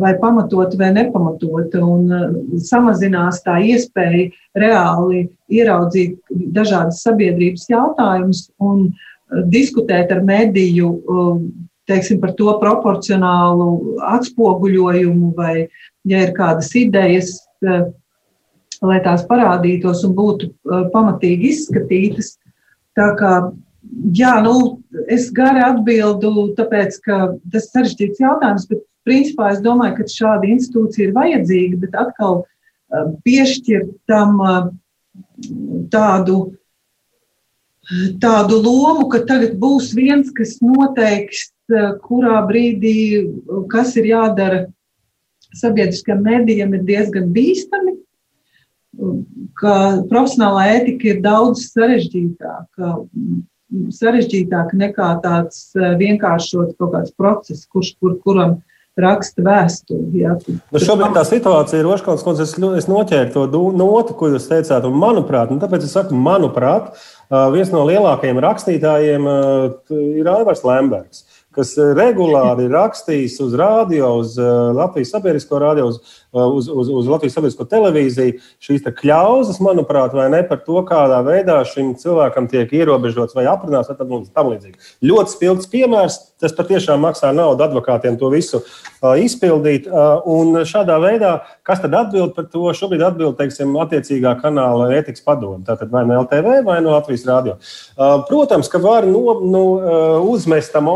Vai 0.00 0.12
pamatot 0.22 0.76
vai 0.78 0.92
nepamatot, 0.94 1.72
un 1.82 2.12
uh, 2.14 2.34
samazinās 2.62 3.40
tā 3.42 3.56
iespēja 3.72 4.28
reāli 4.54 5.24
ieraudzīt 5.50 6.14
dažādas 6.54 7.00
sabiedrības 7.02 7.64
jautājumus 7.72 8.44
un 8.62 8.84
uh, 8.86 9.40
diskutēt 9.50 10.14
ar 10.14 10.22
mediju, 10.22 10.92
uh, 10.94 11.42
teiksim, 11.90 12.20
par 12.22 12.36
to 12.38 12.54
proporcionālu 12.62 13.98
atspoguļojumu, 14.12 15.32
vai, 15.34 15.66
ja 16.06 16.22
ir 16.22 16.36
kādas 16.38 16.70
idejas, 16.78 17.40
lai 18.84 19.00
tās 19.04 19.24
parādītos 19.28 20.04
un 20.08 20.14
būtu 20.16 20.50
pamatīgi 20.94 21.50
izskatītas. 21.52 22.34
Tā 22.98 23.10
kā, 23.18 23.32
jā, 24.16 24.36
nu, 24.44 24.54
es 25.12 25.28
gari 25.34 25.62
atbildu, 25.64 26.50
tāpēc, 26.58 27.00
ka 27.04 27.18
tas 27.52 27.68
ir 27.68 27.74
sarežģīts 27.74 28.22
jautājums, 28.22 28.68
bet 28.70 28.84
principā 29.06 29.52
es 29.54 29.60
domāju, 29.64 29.98
ka 29.98 30.08
šāda 30.14 30.48
institūcija 30.50 31.08
ir 31.08 31.16
vajadzīga, 31.16 31.82
bet 31.84 32.00
atkal 32.00 32.42
piešķirt 33.26 33.92
tam 34.10 34.40
tādu, 35.92 36.40
tādu 38.22 38.60
lomu, 38.64 39.06
ka 39.12 39.22
tagad 39.28 39.56
būs 39.60 39.92
viens, 39.96 40.32
kas 40.34 40.58
noteiks, 40.64 41.50
kurā 42.02 42.40
brīdī 42.48 43.28
kas 43.70 43.94
ir 44.00 44.10
jādara 44.10 44.64
sabiedriskajam 45.54 46.24
medijam, 46.26 46.74
ir 46.74 46.82
diezgan 46.86 47.30
bīstami 47.34 47.99
ka 49.60 49.74
profesionālā 50.10 50.64
ētika 50.78 51.12
ir 51.12 51.20
daudz 51.24 51.68
sarežģītāka, 51.74 52.96
sarežģītāka 53.94 54.80
nekā 54.80 55.12
tāds 55.22 55.70
eh, 55.78 55.94
vienkāršots 56.00 56.76
kaut 56.80 56.92
kāds 56.96 57.14
process, 57.14 57.68
kurš, 57.70 57.94
kur, 58.02 58.18
kuram 58.24 58.58
raksta 59.00 59.44
vēstuli. 59.46 60.20
Ja. 60.20 60.34
Nu 60.74 60.82
šobrīd 60.82 61.14
tā 61.14 61.22
situācija 61.24 61.78
ir 61.78 61.86
Roškons, 61.86 62.24
kundze, 62.26 62.44
es, 62.44 62.56
es 62.82 62.88
noķēru 62.90 63.46
to 63.46 63.62
notu, 63.78 64.16
ko 64.18 64.32
jūs 64.32 64.50
teicāt, 64.50 64.84
un 64.84 64.98
manuprāt, 65.00 65.54
un 65.54 65.62
tāpēc 65.62 65.86
es 65.86 65.94
saku, 65.94 66.18
manuprāt, 66.18 66.90
viens 67.54 67.70
no 67.72 67.86
lielākajiem 67.88 68.42
rakstītājiem 68.42 69.30
ir 70.18 70.32
Aivars 70.34 70.66
Lembergs 70.66 71.24
kas 71.56 71.74
regulāri 71.98 72.68
rakstīs 72.78 73.38
uz 73.44 73.56
rādio, 73.58 74.16
uz 74.22 74.36
Latvijas 74.38 75.14
sabiedrisko 75.16 75.62
rādio, 75.62 75.90
uz 75.92 76.20
uz, 76.32 76.68
uz, 76.68 76.88
uz 76.88 77.06
Latvijas 77.06 77.34
sabiedrisko 77.34 77.66
televīziju, 77.70 78.38
šīs 78.62 78.86
kļauzas, 79.00 79.60
manuprāt, 79.64 80.14
vai 80.14 80.28
ne 80.32 80.42
par 80.46 80.62
to, 80.66 80.78
kādā 80.86 81.20
veidā 81.26 81.58
šim 81.66 81.94
cilvēkam 81.98 82.48
tiek 82.50 82.70
ierobežots 82.72 83.34
vai 83.36 83.48
aprunāts, 83.50 83.90
vai 83.90 83.98
tam 83.98 84.52
līdzīgi. 84.52 84.78
Ļoti 85.06 85.34
spilgts 85.34 85.70
piemērs. 85.70 86.26
Tas 86.40 86.54
patiešām 86.56 87.02
maksā 87.04 87.34
naudu 87.36 87.66
advokātiem 87.66 88.14
to 88.16 88.30
visu 88.32 88.62
izpildīt. 89.20 89.90
Un 90.24 90.62
šādā 90.64 90.96
veidā, 91.02 91.34
kas 91.68 91.82
tad 91.82 91.92
atbild 91.98 92.32
par 92.32 92.46
to? 92.48 92.62
Šobrīd 92.76 93.02
atbild, 93.04 93.36
teiksim, 93.36 93.74
attiecīgā 93.82 94.32
kanāla 94.40 94.86
ētikas 94.96 95.26
padome. 95.26 95.60
Tātad 95.66 95.92
vai 95.92 96.06
no 96.08 96.16
LTV 96.22 96.62
vai 96.64 96.78
no 96.80 96.94
Latvijas 96.94 97.26
rādio. 97.28 97.58
Uh, 97.60 98.22
protams, 98.24 98.70
ka 98.72 98.80
var 98.80 99.04
no, 99.04 99.36
nu, 99.44 99.64
uzmest 100.32 100.72
tam 100.72 100.88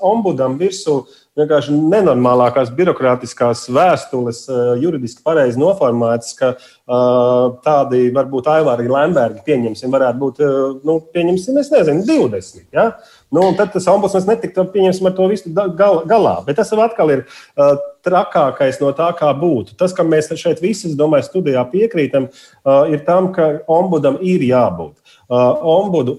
ombud, 0.00 0.22
ombudam 0.22 0.58
virsū 0.58 1.02
vienkārši 1.38 1.72
nenormālākās 1.72 2.70
birokrātiskās 2.76 3.64
vēstules, 3.72 4.44
eh, 4.48 4.72
juridiski 4.82 5.22
pareizi 5.24 5.60
noformētas, 5.60 6.34
ka 6.36 6.50
uh, 6.52 7.54
tādi 7.64 8.10
varbūt 8.12 8.50
Aivāri 8.52 8.90
Lembergi 8.90 9.40
pieņemsim, 9.46 9.92
varētu 9.94 10.20
būt, 10.20 10.42
uh, 10.44 10.74
nu, 10.84 10.98
pieņemsim, 11.14 11.56
es 11.62 11.70
nezinu, 11.72 12.04
20. 12.04 12.66
Ja? 12.76 12.90
Nu, 13.32 13.46
tad 13.56 13.72
tas 13.72 13.88
ombudsmens 13.88 14.28
netiktu 14.28 14.66
pieņemsim 14.74 15.08
ar 15.08 15.16
to 15.16 15.30
visu 15.30 15.52
gal, 15.56 16.02
galā. 16.08 16.34
Bet 16.44 16.60
tas 16.60 16.72
atkal 16.76 17.14
ir 17.14 17.24
uh, 17.24 17.78
trakākais 18.04 18.82
no 18.82 18.92
tā, 18.92 19.08
kā 19.16 19.32
būtu. 19.32 19.78
Tas, 19.80 19.94
kam 19.96 20.12
mēs 20.12 20.28
šeit 20.36 20.60
visi, 20.60 20.90
es 20.90 20.98
domāju, 20.98 21.30
studijā 21.30 21.64
piekrītam, 21.72 22.28
uh, 22.28 22.84
ir 22.92 23.06
tam, 23.08 23.32
ka 23.32 23.62
ombudam 23.72 24.20
ir 24.20 24.44
jābūt. 24.44 24.98
Uh, 25.32 25.62
ombudu 25.64 26.18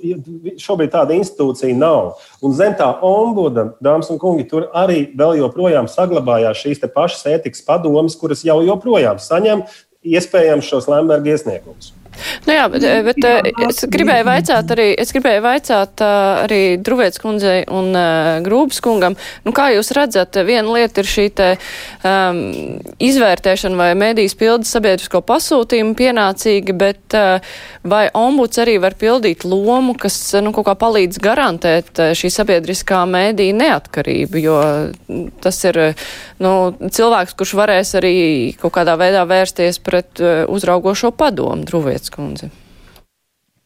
šobrīd 0.57 0.89
tāda 0.95 1.13
institūcija 1.13 1.75
nav. 1.77 2.15
Un 2.41 2.55
zem 2.57 2.73
tā 2.79 2.87
ombuda, 3.05 3.67
dāmas 3.83 4.09
un 4.09 4.17
kungi, 4.17 4.47
tur 4.49 4.71
arī 4.73 5.03
vēl 5.13 5.37
joprojām 5.37 5.85
saglabājās 5.91 6.63
šīs 6.63 6.81
pašas 6.95 7.27
ētikas 7.35 7.61
padomas, 7.67 8.17
kuras 8.17 8.41
jau 8.41 8.57
joprojām 8.65 9.21
saņem 9.21 9.67
iespējams 10.01 10.65
šos 10.65 10.89
Lemberga 10.89 11.35
iesniegumus. 11.35 11.93
Nu 12.47 12.55
jā, 12.55 12.67
bet, 12.71 12.85
bet 13.07 13.25
eh, 13.27 13.49
es 13.67 13.83
gribēju 13.91 14.25
vaicāt 14.27 14.71
arī, 14.75 14.87
es 14.99 15.13
gribēju 15.15 15.43
vaicāt 15.43 16.03
eh, 16.03 16.13
arī 16.43 16.61
Druvēts 16.83 17.21
kundzei 17.21 17.63
un 17.71 17.91
Grūbas 18.45 18.81
kungam, 18.83 19.15
nu 19.45 19.53
kā 19.55 19.69
jūs 19.73 19.93
redzat, 19.95 20.37
viena 20.47 20.67
lieta 20.75 21.03
ir 21.03 21.09
šī 21.09 21.25
te 21.37 21.49
um, 21.55 22.41
izvērtēšana 23.03 23.79
vai 23.79 23.89
mēdīs 23.99 24.35
pilda 24.39 24.67
sabiedrisko 24.67 25.23
pasūtījumu 25.27 25.95
pienācīgi, 25.99 26.75
bet 26.77 27.17
uh, 27.17 27.53
vai 27.87 28.05
ombuds 28.17 28.59
arī 28.63 28.77
var 28.83 28.97
pildīt 28.99 29.45
lomu, 29.47 29.95
kas, 29.99 30.17
nu, 30.43 30.53
kaut 30.55 30.67
kā 30.69 30.75
palīdz 30.79 31.21
garantēt 31.23 32.01
šī 32.17 32.31
sabiedriskā 32.33 33.03
mēdī 33.09 33.51
neatkarību, 33.57 34.41
jo 34.43 34.59
tas 35.43 35.59
ir, 35.69 35.81
nu, 36.43 36.53
cilvēks, 36.83 37.37
kurš 37.39 37.55
varēs 37.59 37.95
arī 37.99 38.15
kaut 38.59 38.75
kādā 38.77 38.97
veidā 38.99 39.23
vērsties 39.29 39.79
pret 39.83 40.23
uh, 40.23 40.43
uzraugošo 40.51 41.13
padomu, 41.15 41.63
Druvēts 41.67 42.02
Elizabets 42.03 42.09
kundze? 42.09 42.49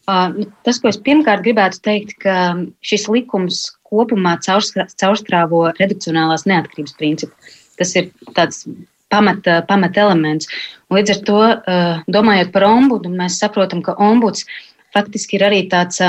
Uh, 0.08 0.46
tas, 0.64 0.80
ko 0.80 0.88
es 0.88 0.98
pirmkārt 0.98 1.44
gribētu 1.44 1.82
teikt, 1.84 2.14
ka 2.22 2.56
šis 2.82 3.08
likums 3.10 3.74
kopumā 3.84 4.38
caurstrāvo 4.40 5.74
redakcionālās 5.80 6.46
neatkarības 6.48 6.96
principu. 6.98 7.34
Tas 7.78 7.94
ir 7.96 8.12
tāds 8.36 8.66
pamata, 9.12 9.62
pamata 9.68 10.06
elements. 10.06 10.48
Un 10.90 11.00
līdz 11.00 11.12
ar 11.12 11.22
to, 11.28 11.42
domājot 12.08 12.54
par 12.54 12.64
ombudu, 12.68 13.12
mēs 13.12 13.40
saprotam, 13.40 13.84
ka 13.84 13.98
ombuds 14.00 14.46
faktiski 14.96 15.38
ir 15.38 15.48
arī 15.48 15.68
tāds 15.70 16.00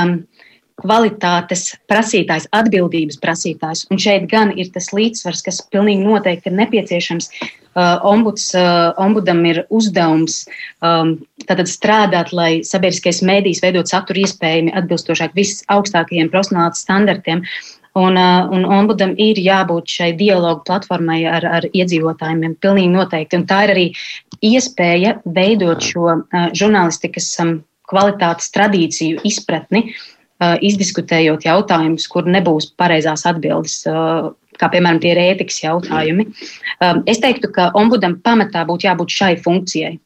kvalitātes 0.79 1.75
prasītājs, 1.91 2.47
atbildības 2.55 3.19
prasītājs. 3.19 3.85
Un 3.91 3.99
šeit 3.99 4.29
gan 4.31 4.53
ir 4.55 4.71
tas 4.71 4.93
līdzsvars, 4.95 5.43
kas 5.43 5.59
pilnīgi 5.71 6.07
noteikti 6.07 6.51
ir 6.51 6.55
nepieciešams. 6.59 7.29
Ombuds, 8.07 8.49
ombudam 8.99 9.43
ir 9.47 9.65
uzdevums 9.75 10.45
um, 11.57 11.67
strādāt, 11.69 12.33
lai 12.35 12.61
sabiedriskais 12.67 13.23
mēdījis 13.25 13.63
veidot 13.63 13.89
saturu 13.89 14.23
iespējami 14.25 14.75
atbilstošāk 14.77 15.33
visaugstākajiem 15.37 16.29
profesionālās 16.33 16.83
standartiem. 16.85 17.43
Un, 17.97 18.15
un 18.53 18.67
ombudam 18.69 19.15
ir 19.17 19.39
jābūt 19.41 19.89
šai 19.89 20.11
dialogu 20.19 20.61
platformai 20.67 21.23
ar, 21.25 21.47
ar 21.57 21.65
iedzīvotājiem, 21.73 22.53
pilnīgi 22.61 22.91
noteikti. 22.93 23.39
Un 23.39 23.47
tā 23.49 23.63
ir 23.65 23.73
arī 23.73 23.87
iespēja 24.45 25.17
veidot 25.25 25.81
šo 25.83 26.05
uh, 26.13 26.45
žurnālistikas 26.53 27.31
um, 27.41 27.57
kvalitātes 27.89 28.53
tradīciju 28.53 29.25
izpratni, 29.25 29.87
Uh, 30.39 30.53
izdiskutējot 30.63 31.43
jautājumus, 31.43 32.05
kur 32.07 32.23
nebūs 32.31 32.69
pareizās 32.79 33.25
atbildes, 33.27 33.73
uh, 33.91 34.29
kā 34.55 34.69
piemēram 34.71 35.01
tie 35.03 35.09
ir 35.11 35.19
ētikas 35.19 35.57
jautājumi. 35.65 36.29
Um, 36.79 37.01
es 37.11 37.19
teiktu, 37.19 37.49
ka 37.51 37.65
ombudam 37.75 38.15
pamatā 38.23 38.61
būtu 38.69 38.87
jābūt 38.87 39.17
šai 39.17 39.33
funkcijai. 39.43 39.97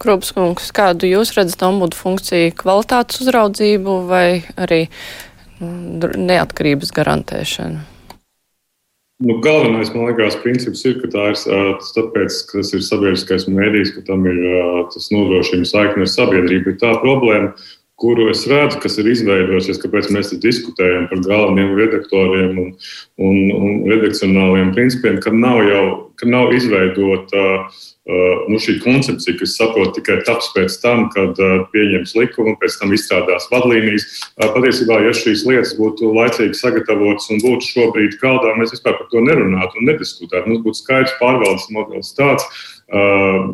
Krupskungs, 0.00 0.70
kādu 0.72 1.10
jūs 1.10 1.34
redzat 1.36 1.62
ombudu 1.66 1.98
funkciju, 1.98 2.54
kvalitātes 2.56 3.20
uzraudzību 3.24 4.00
vai 4.08 4.40
arī 4.56 4.86
neatkarības 5.60 6.94
garantēšanu? 6.96 7.84
Nu, 9.18 9.40
galvenais, 9.42 9.90
man 9.90 10.06
liekas, 10.06 10.36
princips 10.44 10.84
ir, 10.86 11.00
ka 11.02 11.08
tā 11.10 11.24
ir 11.32 11.38
tāpēc, 11.96 12.36
ka 12.46 12.60
tas 12.60 12.68
ir 12.76 12.84
sabiedriskais 12.86 13.48
mēdījis, 13.50 13.96
ka 13.96 14.04
tam 14.06 14.22
ir 14.30 14.38
tas 14.94 15.08
nodrošina 15.10 15.66
saikni 15.66 16.06
ar 16.06 16.12
sabiedrību. 16.12 16.70
Ir 16.70 16.78
tā 16.78 16.92
problēma, 17.02 17.50
kuru 17.98 18.28
es 18.30 18.44
redzu, 18.50 18.78
kas 18.82 18.98
ir 19.02 19.10
izveidojusies, 19.10 19.80
kāpēc 19.82 20.10
mēs 20.14 20.30
diskutējam 20.42 21.08
par 21.10 21.22
galvenajiem 21.26 21.72
redaktoriem 21.78 22.60
un, 22.62 22.68
un, 23.18 23.40
un 23.58 23.80
redakcionāliem 23.90 24.74
principiem, 24.76 25.18
ka 25.24 25.34
nav 25.34 25.64
jau 25.66 25.86
ka 26.18 26.26
nav 26.26 26.52
izveidota 26.54 27.42
uh, 27.62 28.38
nu, 28.50 28.58
šī 28.62 28.78
koncepcija, 28.82 29.36
kas 29.38 29.54
saprot 29.58 29.92
tikai 29.96 30.18
taps 30.26 30.50
pēc 30.54 30.78
tam, 30.82 31.06
kad 31.14 31.38
uh, 31.42 31.60
pieņems 31.74 32.14
likumu, 32.18 32.56
pēc 32.58 32.78
tam 32.80 32.94
izstrādās 32.96 33.46
vadlīnijas. 33.52 34.08
Uh, 34.34 34.48
patiesībā, 34.56 34.98
ja 35.06 35.14
šīs 35.14 35.44
lietas 35.46 35.76
būtu 35.78 36.10
laicīgi 36.16 36.58
sagatavotas 36.58 37.30
un 37.34 37.42
būtu 37.44 37.70
šobrīd 37.70 38.18
galdā, 38.22 38.56
mēs 38.58 38.74
vispār 38.74 38.98
par 38.98 39.10
to 39.12 39.22
nerunātu 39.22 39.78
un 39.78 39.92
nediskutētu. 39.92 40.50
Mums 40.50 40.64
būtu 40.66 40.82
skaidrs 40.82 41.14
pārvaldes 41.22 41.70
modelis 41.74 42.10
tāds. 42.18 42.48
Uh, 42.88 43.50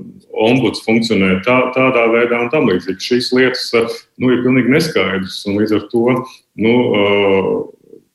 ombuds 0.47 0.85
funkcionē 0.87 1.41
tā, 1.43 1.57
tādā 1.75 2.05
veidā 2.13 2.39
un 2.45 2.51
tam 2.53 2.69
līdzīgi. 2.71 3.03
Šīs 3.03 3.33
lietas 3.35 3.73
nu, 3.75 4.31
ir 4.31 4.45
pilnīgi 4.45 4.71
neskaidras 4.71 5.41
un 5.51 5.59
līdz 5.59 5.75
ar 5.79 5.89
to 5.91 6.05
nu, 6.63 6.75
uh, 6.75 7.49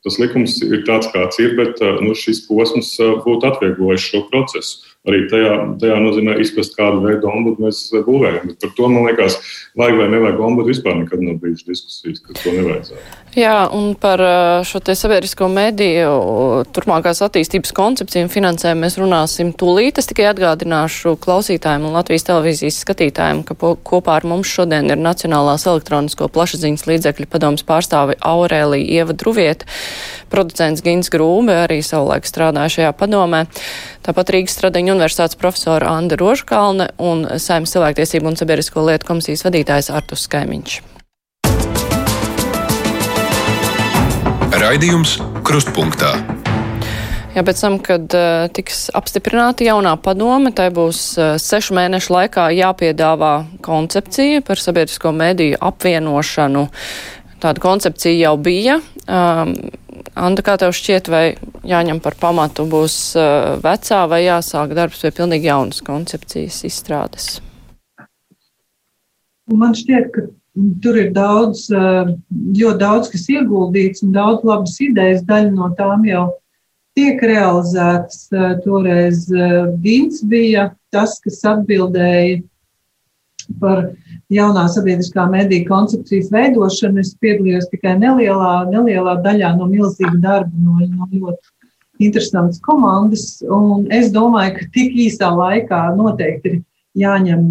tas 0.06 0.20
likums 0.22 0.56
ir 0.64 0.86
tāds, 0.88 1.10
kāds 1.12 1.42
ir, 1.44 1.58
bet 1.60 1.82
nu, 2.00 2.14
šis 2.16 2.46
posms 2.48 2.94
būtu 3.26 3.50
atvieglojis 3.52 4.08
šo 4.08 4.24
procesu 4.32 4.90
arī 5.08 5.24
tajā, 5.32 5.54
tajā 5.80 5.98
nozīmē 6.04 6.36
izprast, 6.44 6.76
kādu 6.78 7.04
veidu 7.06 7.30
ombudu 7.32 7.66
mēs 7.66 7.82
būvējam. 7.94 8.52
Bet 8.52 8.64
par 8.64 8.74
to, 8.78 8.90
man 8.92 9.08
liekas, 9.08 9.38
vajag 9.80 10.02
vai 10.02 10.10
nevajag 10.12 10.42
ombudu 10.44 10.74
vispār 10.74 10.98
nekad 11.00 11.24
nav 11.24 11.40
bijušas 11.44 11.70
diskusijas, 11.70 12.24
ka 12.26 12.36
to 12.40 12.54
nevajadzētu. 12.58 13.16
Jā, 13.38 13.68
un 13.70 13.92
par 13.94 14.22
šo 14.66 14.80
te 14.82 14.96
sabiedrisko 14.98 15.46
mediju 15.54 16.64
turpmākās 16.74 17.20
attīstības 17.22 17.76
koncepciju 17.78 18.26
un 18.26 18.32
finansējumu 18.34 18.82
mēs 18.82 18.98
runāsim 18.98 19.52
tūlīt. 19.54 20.02
Es 20.02 20.10
tikai 20.10 20.32
atgādināšu 20.32 21.14
klausītājiem 21.22 21.86
un 21.86 21.94
Latvijas 21.94 22.26
televīzijas 22.26 22.82
skatītājiem, 22.82 23.44
ka 23.46 23.54
kopā 23.86 24.18
ar 24.18 24.26
mums 24.26 24.50
šodien 24.50 24.90
ir 24.90 24.98
Nacionālās 24.98 25.68
elektronisko 25.70 26.32
plašsaziņas 26.34 26.88
līdzekļu 26.90 27.30
padomas 27.30 27.68
pārstāve 27.70 28.18
Aurēlija 28.18 28.98
Ieva 28.98 29.14
Druvieta, 29.14 29.70
producents 30.34 30.82
Gins 30.82 31.14
Grūbe, 31.14 31.54
arī 31.68 31.84
savulaik 31.86 32.26
strādāja 32.26 32.80
šajā 32.80 32.94
padomē. 32.98 33.46
Tāpat 34.10 34.34
Rīgas 34.34 34.58
Stradiņa 34.58 34.98
universitātes 34.98 35.38
profesora 35.38 35.94
Anda 35.94 36.18
Rožkalne 36.18 36.96
un 36.98 37.28
Saimnes 37.38 37.78
cilvēktiesību 37.78 38.34
un 38.34 38.42
sabiedrisko 38.42 38.90
lietu 38.90 39.14
komisijas 39.14 39.46
vadītājs 39.46 39.94
Artus 39.94 40.26
Skaimiņš. 40.26 40.82
Raidījums 44.60 45.14
Krustpunktā. 45.48 46.10
Jā, 47.32 47.44
pēc 47.48 47.62
tam, 47.64 47.78
kad 47.80 48.12
uh, 48.12 48.50
tiks 48.52 48.90
apstiprināta 48.98 49.64
jaunā 49.64 49.94
padome, 50.04 50.52
tai 50.52 50.66
būs 50.76 51.00
uh, 51.16 51.30
sešu 51.40 51.78
mēnešu 51.78 52.12
laikā 52.12 52.50
jāpiedāvā 52.58 53.32
koncepcija 53.64 54.42
par 54.44 54.60
sabiedrisko 54.60 55.14
mediju 55.16 55.62
apvienošanu. 55.64 56.66
Tāda 57.40 57.64
koncepcija 57.64 58.18
jau 58.18 58.34
bija. 58.50 58.82
Um, 59.08 59.54
Anda, 60.20 60.44
kā 60.44 60.58
tev 60.60 60.74
šķiet, 60.76 61.08
vai 61.08 61.24
jāņem 61.64 62.02
par 62.04 62.18
pamatu 62.20 62.66
būs 62.68 62.98
uh, 63.16 63.56
vecā 63.64 64.02
vai 64.12 64.26
jāsāk 64.26 64.76
darbs 64.76 65.06
pie 65.06 65.14
pilnīgi 65.22 65.48
jaunas 65.48 65.80
koncepcijas 65.88 66.66
izstrādes? 66.68 67.30
Man 69.56 69.72
šķiet, 69.78 70.12
ka 70.12 70.28
tur 70.84 71.00
ir 71.00 71.10
daudz, 71.16 71.68
uh, 71.74 72.12
ļoti 72.30 72.80
daudz, 72.82 73.10
kas 73.14 73.26
ieguldīts 73.32 74.06
un 74.06 74.14
daudz 74.16 74.46
labas 74.48 74.78
idejas. 74.84 75.26
Daļa 75.28 75.52
no 75.56 75.72
tām 75.80 76.06
jau 76.08 76.28
tiek 76.98 77.22
realizētas. 77.24 78.28
Uh, 78.34 78.54
toreiz 78.66 79.26
Gins 79.84 80.24
bija 80.28 80.70
tas, 80.94 81.18
kas 81.24 81.44
atbildēja 81.48 82.42
par 83.60 83.90
jaunā 84.30 84.66
sabiedriskā 84.70 85.26
mediju 85.32 85.68
koncepcijas 85.70 86.30
veidošanu. 86.34 87.02
Es 87.02 87.16
piedalījos 87.22 87.70
tikai 87.72 87.96
nelielā, 88.02 88.70
nelielā 88.70 89.18
daļā 89.26 89.56
no 89.58 89.70
milzīga 89.72 90.18
darba, 90.22 90.54
no, 90.54 90.78
no 90.86 91.10
ļoti 91.14 92.06
interesantas 92.10 92.62
komandas. 92.64 93.26
Es 93.96 94.12
domāju, 94.16 94.56
ka 94.60 94.70
tik 94.76 94.98
īsā 95.08 95.32
laikā 95.36 95.82
noteikti 95.98 96.54
ir 96.54 96.60
jāņem 97.00 97.46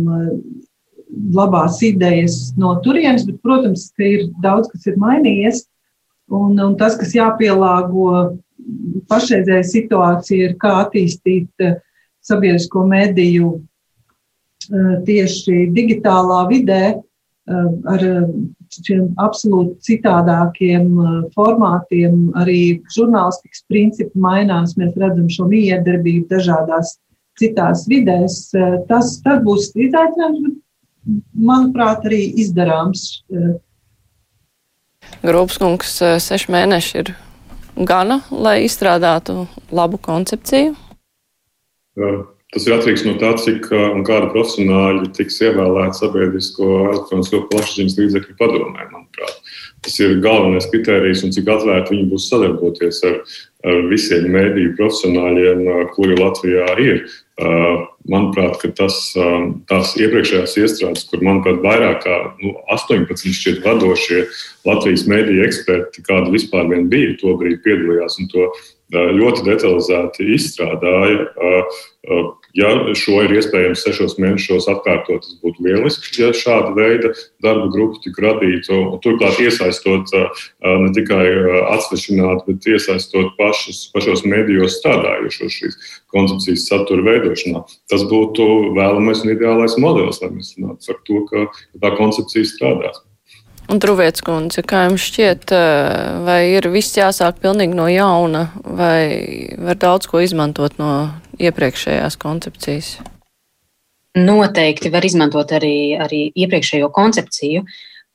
labās 1.34 1.80
idejas 1.86 2.52
no 2.60 2.74
turienes, 2.84 3.24
bet, 3.28 3.40
protams, 3.44 3.88
ka 3.96 4.04
ir 4.04 4.28
daudz, 4.44 4.68
kas 4.72 4.86
ir 4.90 4.98
mainījies. 5.00 5.64
Un, 6.28 6.58
un 6.60 6.74
tas, 6.76 6.98
kas 7.00 7.14
jāpielāgo 7.16 8.08
pašreizējai 9.08 9.64
situācijai, 9.64 10.50
ir 10.50 10.58
kā 10.60 10.74
attīstīt 10.82 11.64
uh, 11.64 11.78
sabiedrisko 12.28 12.84
mediju 12.90 13.54
Eh, 14.68 14.96
tieši 15.06 15.70
digitālā 15.72 16.42
vidē 16.50 16.82
eh, 16.92 17.68
ar 17.88 18.02
eh, 18.04 18.24
šiem 18.68 19.06
absolūti 19.16 19.78
citādākiem 19.86 20.90
formātiem, 21.32 22.26
arī 22.36 22.58
žurnālistikas 22.92 23.62
principi 23.70 24.20
mainās. 24.20 24.74
Mēs 24.76 24.92
redzam 25.00 25.30
šo 25.32 25.46
miedarbību 25.48 26.26
dažādās 26.34 26.98
citās 27.40 27.86
vidēs. 27.88 28.50
Tas, 28.90 29.14
tas 29.24 29.40
būs 29.46 29.70
izaicinājums, 29.72 30.42
bet, 30.44 30.58
manuprāt, 31.34 32.04
arī 32.08 32.20
izdarāms. 32.42 33.22
Grūpskungs, 35.24 35.94
seši 36.22 36.52
mēneši 36.52 36.98
ir 37.02 37.14
gana, 37.88 38.20
lai 38.30 38.60
izstrādātu 38.66 39.46
labu 39.74 40.00
koncepciju. 40.02 40.74
Tas 42.48 42.64
ir 42.64 42.74
atkarīgs 42.78 43.04
no 43.04 43.14
tā, 43.20 43.34
cik 43.36 43.68
un 43.74 44.04
kāda 44.08 44.30
profesionāļi 44.32 45.10
tiks 45.18 45.36
ievēlēti 45.44 46.00
sabiedrisko 46.00 46.68
elektronisko 46.86 47.42
plašsaziņas 47.50 47.98
līdzekļu 47.98 48.36
padomē, 48.38 48.86
manuprāt. 48.92 49.47
Tas 49.88 49.94
ir 50.04 50.18
galvenais 50.20 50.66
kriterijs, 50.68 51.22
un 51.24 51.30
cik 51.32 51.46
atvērti 51.48 51.94
viņi 51.94 52.10
būs 52.10 52.26
sadarboties 52.28 52.98
ar, 53.08 53.14
ar 53.64 53.78
visiem 53.88 54.26
mēdīju 54.34 54.74
profesionāļiem, 54.76 55.62
kuri 55.94 56.18
Latvijā 56.18 56.66
ir. 56.84 57.06
Manuprāt, 58.12 58.66
tas, 58.76 58.98
tās 59.70 59.94
iepriekšējās 59.96 60.58
iestrādes, 60.60 61.06
kur, 61.08 61.22
manuprāt, 61.24 61.62
vairāk 61.64 62.02
kā 62.04 62.18
nu, 62.42 62.52
18 62.76 63.32
šķiet 63.38 63.62
vadošie 63.64 64.26
Latvijas 64.68 65.06
mēdīju 65.08 65.46
eksperti, 65.46 66.04
kādi 66.04 66.34
vispār 66.36 66.68
bija, 66.92 67.16
tobrīd 67.22 67.62
piedalījās 67.64 68.20
un 68.20 68.28
to 68.34 68.50
ļoti 68.92 69.48
detalizēti 69.48 70.28
izstrādāja. 70.36 71.30
Ja 72.56 72.70
šo 72.96 73.18
ir 73.26 73.34
iespējams 73.36 73.82
sešos 73.84 74.14
mēnešos 74.22 74.68
atkārtot, 74.72 75.26
tas 75.26 75.34
būtu 75.42 75.66
lieliski, 75.66 76.14
ja 76.22 76.30
šāda 76.32 76.72
veida 76.76 77.10
darba 77.44 77.66
grupa 77.74 78.00
tiktu 78.04 78.24
radīta. 78.24 78.78
Turklāt 79.04 79.40
iesaistot 79.44 80.08
ne 80.14 80.92
tikai 80.96 81.26
atsvešināt, 81.74 82.46
bet 82.48 82.70
iesaistot 82.72 83.34
pašus, 83.38 83.82
pašos 83.92 84.24
medijos 84.24 84.78
strādājušos 84.80 85.58
šīs 85.58 85.76
koncepcijas 86.14 86.64
satura 86.70 87.04
veidošanā. 87.10 87.66
Tas 87.92 88.06
būtu 88.08 88.48
vēlamais 88.78 89.26
un 89.26 89.34
ideālais 89.34 89.76
modelis, 89.80 90.22
lai 90.24 90.32
mēs 90.38 90.54
runātu 90.56 90.88
par 90.88 91.04
to, 91.04 91.20
ka 91.28 91.44
tā 91.84 91.92
koncepcija 92.00 92.48
strādās. 92.48 93.04
Un 93.68 93.80
Truviets 93.84 94.22
kundze, 94.24 94.62
kā 94.64 94.86
jums 94.86 95.04
šķiet, 95.10 95.52
eh, 95.52 96.22
vai 96.24 96.40
ir 96.54 96.70
viss 96.72 96.96
jāsāk 96.96 97.42
pilnīgi 97.42 97.76
no 97.76 97.84
jauna, 97.92 98.48
vai 98.64 99.52
var 99.58 99.76
daudz 99.76 100.08
ko 100.08 100.22
izmantot 100.24 100.78
no 100.80 101.10
iepriekšējās 101.36 102.16
koncepcijas? 102.16 102.96
Noteikti 104.16 104.90
var 104.90 105.04
izmantot 105.04 105.52
arī, 105.52 106.00
arī 106.00 106.32
iepriekšējo 106.32 106.88
koncepciju. 106.90 107.64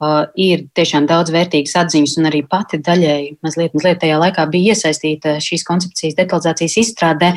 Uh, 0.03 0.25
ir 0.35 0.65
tiešām 0.75 1.05
daudz 1.07 1.31
vērtīgas 1.31 1.77
atziņas, 1.79 2.17
un 2.19 2.27
arī 2.27 2.41
pati 2.49 2.79
daļēji 2.83 3.37
mazliet, 3.45 3.75
mazliet 3.77 4.01
tajā 4.01 4.17
laikā 4.19 4.43
bija 4.51 4.73
iesaistīta 4.73 5.37
šīs 5.39 5.63
koncepcijas 5.63 6.17
detalizācijas 6.17 6.75
izstrādē. 6.81 7.29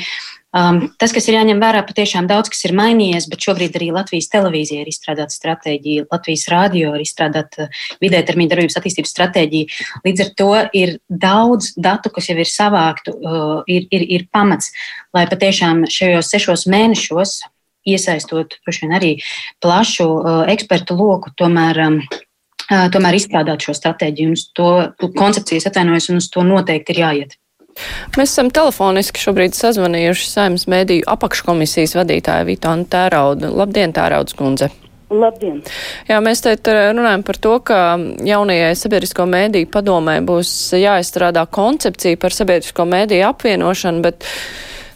Um, 0.56 0.78
tas, 0.96 1.12
kas 1.12 1.26
ir 1.28 1.34
jāņem 1.36 1.58
vērā, 1.60 1.82
patiešām 1.84 2.28
daudz 2.30 2.48
kas 2.52 2.62
ir 2.64 2.72
mainījies, 2.78 3.26
bet 3.28 3.44
šobrīd 3.44 3.74
arī 3.76 3.90
Latvijas 3.92 4.30
televīzija 4.32 4.84
ir 4.84 4.88
izstrādāta 4.88 5.34
stratēģija, 5.34 6.06
Latvijas 6.08 6.46
rādio 6.48 6.94
ir 6.96 7.02
izstrādāta 7.04 7.66
uh, 7.66 7.82
vidē 8.00 8.22
termiņa 8.24 8.54
darbības 8.54 8.78
attīstības 8.80 9.12
stratēģija. 9.12 9.82
Līdz 10.06 10.24
ar 10.24 10.30
to 10.40 10.48
ir 10.80 10.94
daudz 11.10 11.74
datu, 11.76 12.12
kas 12.14 12.30
jau 12.30 12.38
ir 12.40 12.48
savāktu, 12.48 13.16
uh, 13.18 13.52
ir, 13.68 13.84
ir, 13.92 14.06
ir 14.16 14.26
pamats, 14.32 14.72
lai 15.16 15.26
patiešām 15.28 15.84
šajos 15.92 16.32
sešos 16.32 16.64
mēnešos 16.72 17.36
iesaistot 17.86 18.56
vien, 18.66 18.96
arī 18.96 19.14
plašu 19.60 20.06
uh, 20.08 20.44
ekspertu 20.52 20.96
loku, 20.96 21.34
tomēr, 21.36 21.82
um, 21.84 21.98
uh, 22.70 22.86
tomēr 22.94 23.20
izstrādāt 23.20 23.66
šo 23.66 23.76
stratēģiju 23.76 24.32
un 24.32 24.38
uz 24.38 24.46
to 24.56 24.70
koncepcijas 25.20 25.68
atvainojas, 25.68 26.08
un 26.14 26.24
uz 26.24 26.30
to 26.32 26.46
noteikti 26.46 26.96
ir 26.96 27.04
jāiet. 27.04 27.42
Mēs 28.16 28.32
esam 28.32 28.48
telefoniski 28.54 29.20
šobrīd 29.20 29.56
sazvanījuši 29.56 30.30
saimnes 30.30 30.66
mēdīju 30.70 31.06
apakškomisijas 31.12 31.96
vadītāju 31.98 32.48
Vitānu 32.48 32.88
Tēraudu. 32.90 33.52
Labdien, 33.52 33.94
Tērauds 33.96 34.36
kundze! 34.36 34.70
Labdien! 35.12 35.60
Jā, 36.08 36.18
mēs 36.24 36.40
te 36.42 36.56
runājam 36.66 37.22
par 37.26 37.36
to, 37.38 37.52
ka 37.62 37.80
jaunajai 38.26 38.72
sabiedrisko 38.78 39.26
mēdīju 39.30 39.68
padomē 39.70 40.16
būs 40.26 40.50
jāizstrādā 40.74 41.44
koncepcija 41.46 42.18
par 42.18 42.34
sabiedrisko 42.34 42.88
mēdīju 42.90 43.28
apvienošanu, 43.28 44.02
bet 44.02 44.26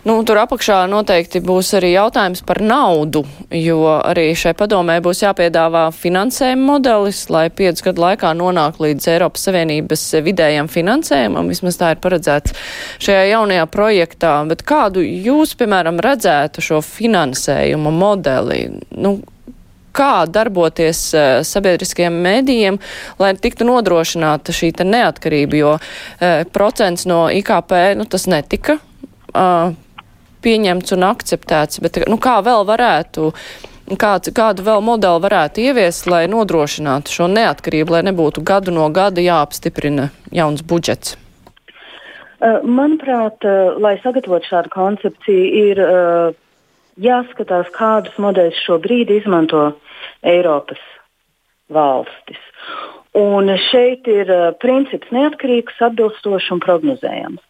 Nu, 0.01 0.15
tur 0.25 0.39
apakšā 0.41 0.87
noteikti 0.89 1.43
būs 1.45 1.75
arī 1.77 1.91
jautājums 1.93 2.41
par 2.49 2.63
naudu, 2.65 3.21
jo 3.53 3.83
arī 3.99 4.31
šai 4.33 4.55
padomē 4.57 4.95
būs 5.05 5.19
jāpiedāvā 5.27 5.83
finansējuma 5.93 6.69
modelis, 6.71 7.27
lai 7.29 7.51
piecu 7.53 7.91
gadu 7.91 8.07
laikā 8.07 8.31
nonāk 8.39 8.79
līdz 8.81 9.11
Eiropas 9.13 9.45
Savienības 9.45 10.05
vidējam 10.25 10.71
finansējumam. 10.73 11.51
Vismaz 11.53 11.77
tā 11.83 11.91
ir 11.93 12.01
paredzēts 12.01 12.57
šajā 13.05 13.27
jaunajā 13.35 13.67
projektā. 13.75 14.33
Bet 14.49 14.65
kādu 14.65 15.05
jūs, 15.05 15.53
piemēram, 15.61 16.01
redzētu 16.01 16.65
šo 16.65 16.81
finansējuma 16.87 17.93
modeli? 17.93 18.63
Nu, 18.97 19.19
kā 19.93 20.25
darboties 20.33 21.03
uh, 21.13 21.29
sabiedriskiem 21.45 22.17
mēdījiem, 22.25 22.81
lai 23.21 23.35
tiktu 23.37 23.69
nodrošināta 23.69 24.57
šī 24.57 24.73
neatkarība, 24.81 25.61
jo 25.61 25.77
uh, 25.77 26.41
procents 26.57 27.05
no 27.11 27.27
IKP 27.29 27.77
nu, 28.01 28.09
tas 28.09 28.25
netika. 28.33 28.81
Uh, 29.31 29.77
pieņemts 30.45 30.95
un 30.97 31.07
akceptēts, 31.11 31.81
bet 31.85 32.01
nu, 32.11 32.19
kā 32.23 32.39
vēl 32.45 32.67
varētu, 32.69 33.31
kāds, 34.01 34.33
kādu 34.37 34.67
vēl 34.67 34.85
modeli 34.85 35.25
varētu 35.25 35.65
ieviest, 35.65 36.07
lai 36.11 36.27
nodrošinātu 36.31 37.15
šo 37.15 37.31
neatkarību, 37.33 37.97
lai 37.97 38.05
nebūtu 38.11 38.45
gadu 38.47 38.75
no 38.75 38.87
gada 38.95 39.25
jāapstiprina 39.25 40.11
jauns 40.35 40.63
budžets? 40.63 41.17
Manuprāt, 42.41 43.45
lai 43.85 43.99
sagatavotu 44.01 44.49
šādu 44.49 44.73
koncepciju, 44.73 45.67
ir 45.69 45.83
jāskatās, 47.01 47.69
kādus 47.75 48.17
modeļus 48.21 48.63
šobrīd 48.65 49.13
izmanto 49.13 49.67
Eiropas 50.25 50.81
valstis. 51.69 52.41
Un 53.19 53.51
šeit 53.71 54.07
ir 54.09 54.31
princips 54.63 55.11
neatkarīgs, 55.13 55.81
atbilstošs 55.83 56.51
un 56.55 56.61
prognozējams. 56.63 57.43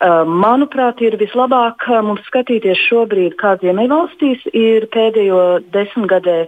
Manuprāt, 0.00 1.00
ir 1.00 1.16
vislabāk 1.16 1.86
mums 2.04 2.24
skatīties 2.28 2.80
šobrīd, 2.88 3.36
kā 3.40 3.54
Ziemeļvalstīs 3.62 4.44
ir 4.52 4.88
pēdējo 4.92 5.62
desmitgadē, 5.72 6.46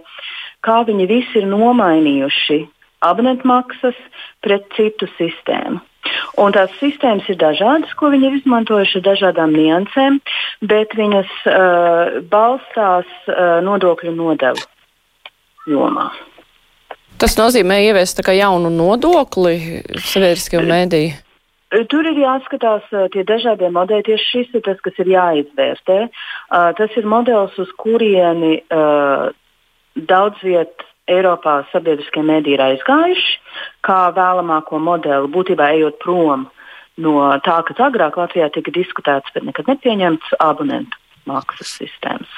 kā 0.61 0.83
viņi 0.85 1.07
visi 1.09 1.41
ir 1.41 1.47
nomainījuši 1.49 2.59
abonentmaksas 3.09 3.97
pret 4.43 4.67
citu 4.75 5.07
sistēmu. 5.17 5.81
Un 6.41 6.53
tās 6.55 6.71
sistēmas 6.79 7.27
ir 7.29 7.37
dažādas, 7.41 7.91
ko 7.99 8.09
viņi 8.13 8.29
ir 8.29 8.37
izmantojuši 8.39 8.99
ar 8.99 9.05
dažādām 9.09 9.53
niansēm, 9.55 10.19
bet 10.65 10.93
viņas 10.97 11.31
uh, 11.45 12.19
balstās 12.31 13.09
uh, 13.27 13.59
nodokļu 13.65 14.13
nodevu 14.15 14.63
jomā. 15.69 16.09
Tas 17.19 17.35
nozīmē 17.35 17.81
ieviest 17.89 18.21
jaunu 18.23 18.71
nodokli 18.71 19.81
sabiedriskajiem 19.99 20.69
mēdījiem. 20.71 21.17
Tur 21.69 22.07
ir 22.09 22.17
jāskatās 22.17 22.85
tie 23.13 23.23
dažādie 23.29 23.69
modeļi. 23.73 24.07
Tieši 24.07 24.29
šis 24.29 24.55
ir 24.57 24.63
tas, 24.65 24.79
kas 24.81 24.95
ir 25.03 25.11
jāizvērtē. 25.13 25.97
Tas 26.79 26.95
ir 26.97 27.09
modelis, 27.09 27.57
uz 27.61 27.69
kurieni 27.77 28.55
daudz 30.09 30.41
viet 30.45 30.85
Eiropā 31.09 31.63
sabiedriskie 31.71 32.21
mēdī 32.25 32.53
ir 32.53 32.61
aizgājuši, 32.61 33.37
kā 33.85 34.01
vēlamāko 34.13 34.77
modeli, 34.81 35.31
būtībā 35.33 35.71
ejot 35.77 35.97
prom 36.03 36.45
no 37.01 37.15
tā, 37.45 37.61
kas 37.65 37.81
agrāk 37.81 38.19
Latvijā 38.19 38.49
tika 38.53 38.73
diskutēts, 38.75 39.33
bet 39.33 39.47
nekad 39.47 39.71
nepieņemts 39.71 40.37
abonentu 40.43 41.01
maksas 41.29 41.71
sistēmas. 41.79 42.29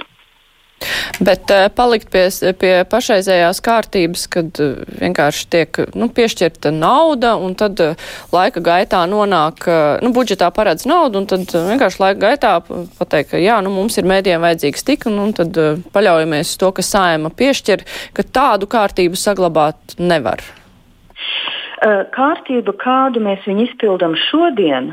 Bet 1.22 1.52
uh, 1.54 1.68
palikt 1.76 2.10
pie, 2.14 2.26
pie 2.58 2.72
pašreizējās 2.90 3.62
kārtības, 3.66 4.26
kad 4.34 4.62
uh, 4.64 4.80
vienkārši 5.02 5.48
tiek 5.54 5.82
nu, 5.98 6.10
piešķirta 6.14 6.72
nauda, 6.74 7.36
un 7.38 7.54
tad 7.60 7.82
uh, 7.84 8.08
laika 8.34 8.64
gaitā 8.66 9.04
nonāk, 9.10 9.68
nu, 10.02 10.12
budžetā 10.16 10.50
paredz 10.56 10.88
naudu, 10.90 11.22
un 11.22 11.30
tad 11.30 11.52
vienkārši 11.54 12.02
laika 12.02 12.22
gaitā 12.26 12.54
pateikt, 12.98 13.34
ka 13.34 13.42
jā, 13.42 13.60
nu, 13.64 13.74
mums 13.74 14.00
ir 14.02 14.10
mēdiem 14.10 14.42
vajadzīgs 14.44 14.88
tik, 14.88 15.06
un, 15.12 15.20
un 15.28 15.36
tad 15.38 15.58
paļaujamies 15.94 16.56
uz 16.56 16.58
to, 16.62 16.72
ka 16.78 16.86
saima 16.86 17.32
piešķir, 17.34 17.86
ka 18.18 18.26
tādu 18.26 18.70
kārtību 18.72 19.20
saglabāt 19.20 19.98
nevar. 20.02 20.44
Kārtība, 21.82 22.76
kādu 22.78 23.24
mēs 23.26 23.46
viņu 23.48 23.66
izpildam 23.70 24.14
šodien, 24.30 24.92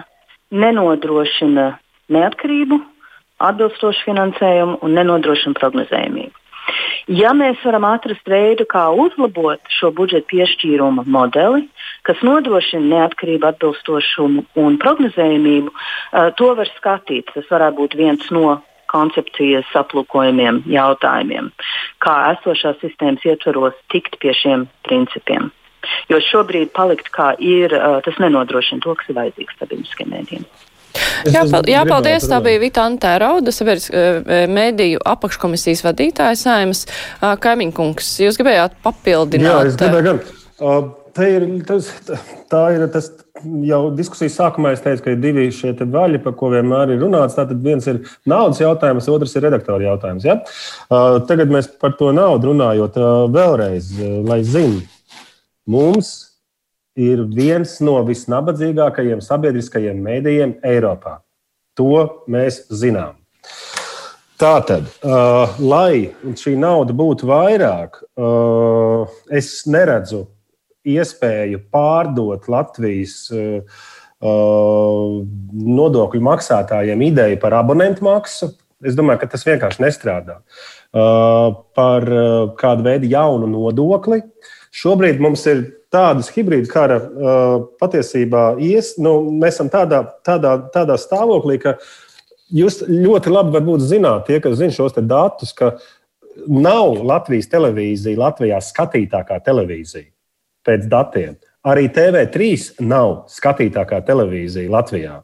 nenodrošina 0.51 1.74
neatkarību, 2.12 2.78
atbilstošu 3.39 4.11
finansējumu 4.11 4.78
un 4.82 4.95
nenodrošina 4.99 5.59
prognozējumību. 5.59 6.34
Ja 7.09 7.32
mēs 7.32 7.61
varam 7.64 7.86
atrast 7.89 8.26
veidu, 8.28 8.66
kā 8.68 8.84
uzlabot 8.93 9.61
šo 9.72 9.89
budžeta 9.97 10.28
piešķīruma 10.28 11.07
modeli, 11.09 11.64
kas 12.05 12.20
nodrošina 12.26 12.84
neatkarību, 12.84 13.49
atbilstošumu 13.49 14.45
un 14.61 14.76
prognozējumību, 14.82 15.72
uh, 15.72 16.28
to 16.36 16.53
var 16.59 16.68
skatīt. 16.76 17.32
Tas 17.32 17.49
varētu 17.49 17.80
būt 17.80 17.97
viens 17.97 18.28
no 18.34 18.59
koncepcijas 18.93 19.68
aplūkojumiem 19.76 20.62
jautājumiem, 20.68 21.51
kā 22.05 22.16
esošās 22.34 22.80
sistēmas 22.84 23.24
ietvaros 23.28 23.76
tikt 23.93 24.20
pie 24.20 24.36
šiem 24.36 24.68
principiem. 24.84 25.51
Jo 26.12 26.20
šobrīd 26.20 26.74
palikt 26.76 27.09
kā 27.14 27.32
ir, 27.41 27.72
uh, 27.72 28.03
tas 28.05 28.20
nenodrošina 28.20 28.84
to, 28.84 28.97
kas 29.01 29.09
ir 29.09 29.22
vajadzīgs 29.22 29.61
sabiedriskiem 29.62 30.12
mēdījiem. 30.12 30.49
Jā, 31.28 31.45
jā, 31.66 31.82
paldies. 31.89 32.26
Tā 32.30 32.39
bija 32.45 32.61
Vita 32.62 32.84
Antērauda, 32.89 33.53
sabiedris 33.55 33.89
mēdīju 34.51 35.03
apakškomisijas 35.07 35.84
vadītāja 35.86 36.39
saimas. 36.39 36.84
Kaimiņkungs, 37.20 38.14
jūs 38.24 38.39
gribējāt 38.41 38.78
papildināt? 38.84 39.49
Jā, 39.49 39.59
es 39.68 39.78
gribēju 39.80 40.07
gan. 40.07 40.20
Uh, 40.59 40.89
ir, 41.22 41.45
tas, 41.66 41.91
tā 42.51 42.62
ir 42.74 42.84
tas 42.95 43.11
jau 43.66 43.80
diskusijas 43.95 44.39
sākumā. 44.41 44.72
Es 44.74 44.82
teicu, 44.84 45.05
ka 45.05 45.14
ir 45.14 45.20
divi 45.22 45.49
šie 45.55 45.74
vaļi, 45.78 46.22
par 46.24 46.34
ko 46.39 46.53
vienmēr 46.55 46.95
ir 46.95 47.03
runāts. 47.03 47.36
Tātad 47.39 47.61
viens 47.64 47.86
ir 47.91 48.01
naudas 48.28 48.62
jautājums, 48.62 49.11
otrs 49.12 49.36
ir 49.39 49.47
redaktora 49.47 49.91
jautājums. 49.91 50.26
Ja? 50.26 50.41
Uh, 50.89 51.18
tagad 51.28 51.53
mēs 51.55 51.70
par 51.80 51.95
to 51.99 52.11
naudu 52.16 52.53
runājot 52.53 52.99
uh, 52.99 53.26
vēlreiz, 53.34 53.93
lai 54.26 54.41
zinātu, 54.47 54.89
mums 55.68 56.28
ir 56.99 57.22
viens 57.34 57.76
no 57.84 58.01
visnabadzīgākajiem 58.07 59.22
sabiedriskajiem 59.24 60.01
mēdījiem 60.03 60.57
Eiropā. 60.66 61.18
To 61.78 62.24
mēs 62.30 62.64
zinām. 62.74 63.14
Tātad, 64.38 64.86
uh, 65.03 65.57
lai 65.59 66.11
šī 66.38 66.55
nauda 66.59 66.94
būtu 66.94 67.26
vairāk, 67.26 67.99
uh, 68.18 69.09
es 69.34 69.64
neredzu 69.66 70.28
iespēju 70.86 71.64
pārdot 71.74 72.46
Latvijas 72.51 73.16
uh, 73.34 73.80
uh, 74.22 75.18
nodokļu 75.78 76.22
maksātājiem 76.28 77.03
ideju 77.11 77.40
par 77.42 77.59
abonentu 77.59 78.07
maksu. 78.07 78.53
Es 78.78 78.94
domāju, 78.94 79.24
ka 79.24 79.32
tas 79.34 79.42
vienkārši 79.46 79.82
nestrādā. 79.82 80.38
Uh, 80.94 81.51
par 81.74 82.07
uh, 82.07 82.55
kādu 82.59 82.86
veidu 82.86 83.11
jaunu 83.11 83.51
nodokli. 83.51 84.22
Šobrīd 84.75 85.21
mums 85.23 85.45
ir 85.49 85.62
tādas 85.93 86.29
hibrīda 86.35 86.69
kara 86.69 86.99
patiesībā 87.81 88.51
ies, 88.61 88.95
nu, 89.01 89.19
mēs 89.33 89.57
esam 89.57 89.71
tādā, 89.73 90.03
tādā, 90.27 90.59
tādā 90.75 90.99
stāvoklī, 91.01 91.57
ka 91.62 91.77
jūs 92.55 92.83
ļoti 92.89 93.33
labi 93.33 93.79
zināt, 93.81 94.27
tie, 94.29 94.41
kas 94.45 94.59
zina 94.61 94.75
šos 94.75 94.99
datus, 95.01 95.55
ka 95.57 95.77
nav 96.47 97.01
Latvijas 97.07 97.49
televīzija 97.51 98.21
Latvijā 98.21 98.61
skatītākā 98.62 99.41
televīzija 99.45 100.11
pēc 100.69 100.85
datiem. 100.91 101.39
Arī 101.69 101.89
TV3 101.93 102.83
nav 102.87 103.25
skatītākā 103.33 104.03
televīzija 104.07 104.71
Latvijā. 104.71 105.16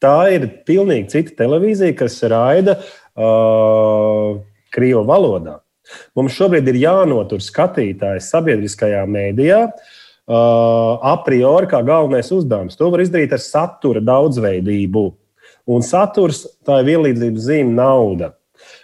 Tā 0.00 0.30
ir 0.32 0.46
pilnīgi 0.68 1.10
cita 1.12 1.34
televīzija, 1.42 1.96
kas 1.98 2.20
raida 2.30 2.78
uh, 2.80 4.38
Krievu 4.72 5.02
valodā. 5.08 5.58
Mums 6.18 6.36
šobrīd 6.36 6.68
ir 6.70 6.80
jānotur 6.82 7.42
skatītājs 7.44 8.30
sabiedriskajā 8.32 9.04
mēdījā, 9.10 9.60
uh, 9.70 10.34
a 11.02 11.14
priori 11.26 11.70
kā 11.70 11.82
galvenais 11.86 12.32
uzdevums. 12.34 12.78
To 12.80 12.90
var 12.92 13.04
izdarīt 13.04 13.34
ar 13.36 13.42
satura 13.44 14.02
daudzveidību. 14.04 15.06
Un 15.70 15.86
saturs 15.86 16.44
tā 16.66 16.80
ir 16.80 16.90
vienlīdzības 16.90 17.46
zīme 17.46 17.76
nauda. 17.76 18.34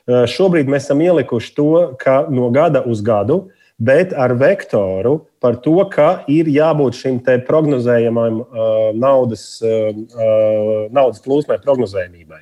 Uh, 0.07 0.25
šobrīd 0.31 0.71
mēs 0.71 0.89
esam 0.89 1.03
ielikuši 1.05 1.55
to, 1.57 1.71
ka 2.01 2.25
no 2.33 2.51
gada 2.55 2.85
uz 2.87 3.05
gadu 3.05 3.47
bet 3.79 4.13
ar 4.17 4.33
vektoru 4.33 5.27
par 5.41 5.59
to, 5.61 5.77
ka 5.93 6.25
ir 6.33 6.49
jābūt 6.49 6.97
šim 6.97 7.19
prognozējamam 7.47 8.41
uh, 8.41 8.49
naudas, 8.97 9.61
uh, 9.61 9.93
uh, 9.93 10.87
naudas 10.91 11.21
plūsmai, 11.25 11.61
prognozējumībai. 11.63 12.41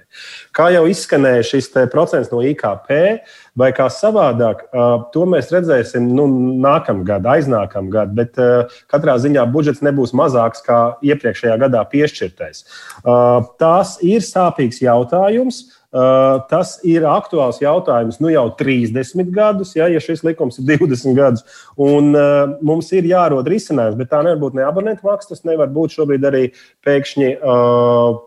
Kā 0.55 0.71
jau 0.73 0.87
izskanēja 0.87 1.43
šis 1.51 1.73
procents 1.93 2.31
no 2.31 2.39
IKP, 2.47 3.19
vai 3.59 3.71
kā 3.75 3.87
savādāk, 3.93 4.65
uh, 4.71 5.05
to 5.15 5.25
mēs 5.31 5.53
redzēsim 5.55 6.09
nu, 6.17 6.27
nākamgad, 6.65 7.27
aiznākamgad, 7.37 8.15
bet 8.17 8.41
uh, 8.43 8.73
katrā 8.91 9.17
ziņā 9.23 9.47
budžets 9.55 9.85
nebūs 9.85 10.15
mazāks 10.17 10.65
kā 10.67 10.81
iepriekšējā 11.07 11.57
gadā 11.63 11.85
piešķirtais. 11.93 12.65
Uh, 13.05 13.47
tās 13.63 13.97
ir 14.03 14.27
sāpīgs 14.27 14.83
jautājums. 14.85 15.65
Uh, 15.95 16.41
tas 16.51 16.73
ir 16.83 17.05
aktuāls 17.07 17.61
jautājums 17.63 18.17
nu 18.19 18.33
jau 18.33 18.49
30 18.59 19.29
gadus, 19.31 19.77
ja, 19.79 19.87
ja 19.87 20.01
šis 20.03 20.25
likums 20.27 20.59
ir 20.59 20.67
20 20.73 21.15
gadus. 21.15 21.45
Un, 21.79 22.11
uh, 22.19 22.57
mums 22.67 22.91
ir 22.99 23.07
jārod 23.07 23.47
risinājums, 23.47 23.95
bet 24.01 24.11
tā 24.11 24.25
nevar 24.27 24.41
būt 24.43 24.59
ne 24.59 24.67
abonentu 24.67 25.07
maksa. 25.07 25.31
Tas 25.31 25.47
nevar 25.47 25.71
būt 25.71 25.95
šobrīd 25.95 26.27
arī 26.27 26.49
pēkšņi. 26.83 27.31
Uh, 27.39 28.19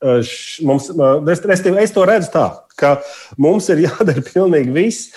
š, 0.00 0.64
mums, 0.64 0.88
es, 0.88 1.44
es, 1.44 1.66
es 1.84 1.92
to 1.92 2.08
redzu 2.08 2.32
tā, 2.32 2.46
ka 2.78 2.98
mums 3.36 3.68
ir 3.74 3.84
jādara 3.88 4.24
pilnīgi 4.24 4.74
viss, 4.74 5.10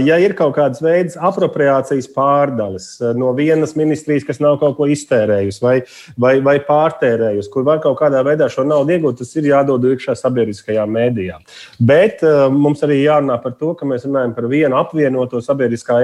Ja 0.00 0.16
ir 0.16 0.32
kaut 0.32 0.54
kādas 0.56 0.80
veids 0.80 1.16
apropriācijas 1.20 2.06
pārdales 2.14 2.86
no 3.20 3.34
vienas 3.36 3.74
ministrijas, 3.76 4.24
kas 4.24 4.38
nav 4.40 4.56
kaut 4.62 4.78
ko 4.78 4.86
iztērējusi 4.88 5.60
vai, 5.60 5.74
vai, 6.16 6.30
vai 6.44 6.54
pārtērējusi, 6.64 7.50
kur 7.52 7.66
var 7.66 7.82
kaut 7.84 7.98
kādā 8.00 8.22
veidā 8.24 8.48
šo 8.48 8.64
naudu 8.64 8.94
iegūt, 8.94 9.18
tas 9.20 9.34
ir 9.36 9.50
jādod 9.50 9.84
iekšā 9.90 10.14
sabiedriskajām 10.16 10.94
mēdījām. 10.96 11.44
Bet 11.84 12.24
mums 12.54 12.80
arī 12.86 13.02
jārunā 13.02 13.36
par 13.42 13.58
to, 13.60 13.74
ka 13.76 13.88
mēs 13.88 14.06
runājam 14.08 14.32
par 14.38 14.48
vienu 14.48 14.78
apvienoto 14.80 15.42
sabiedriskā 15.44 15.98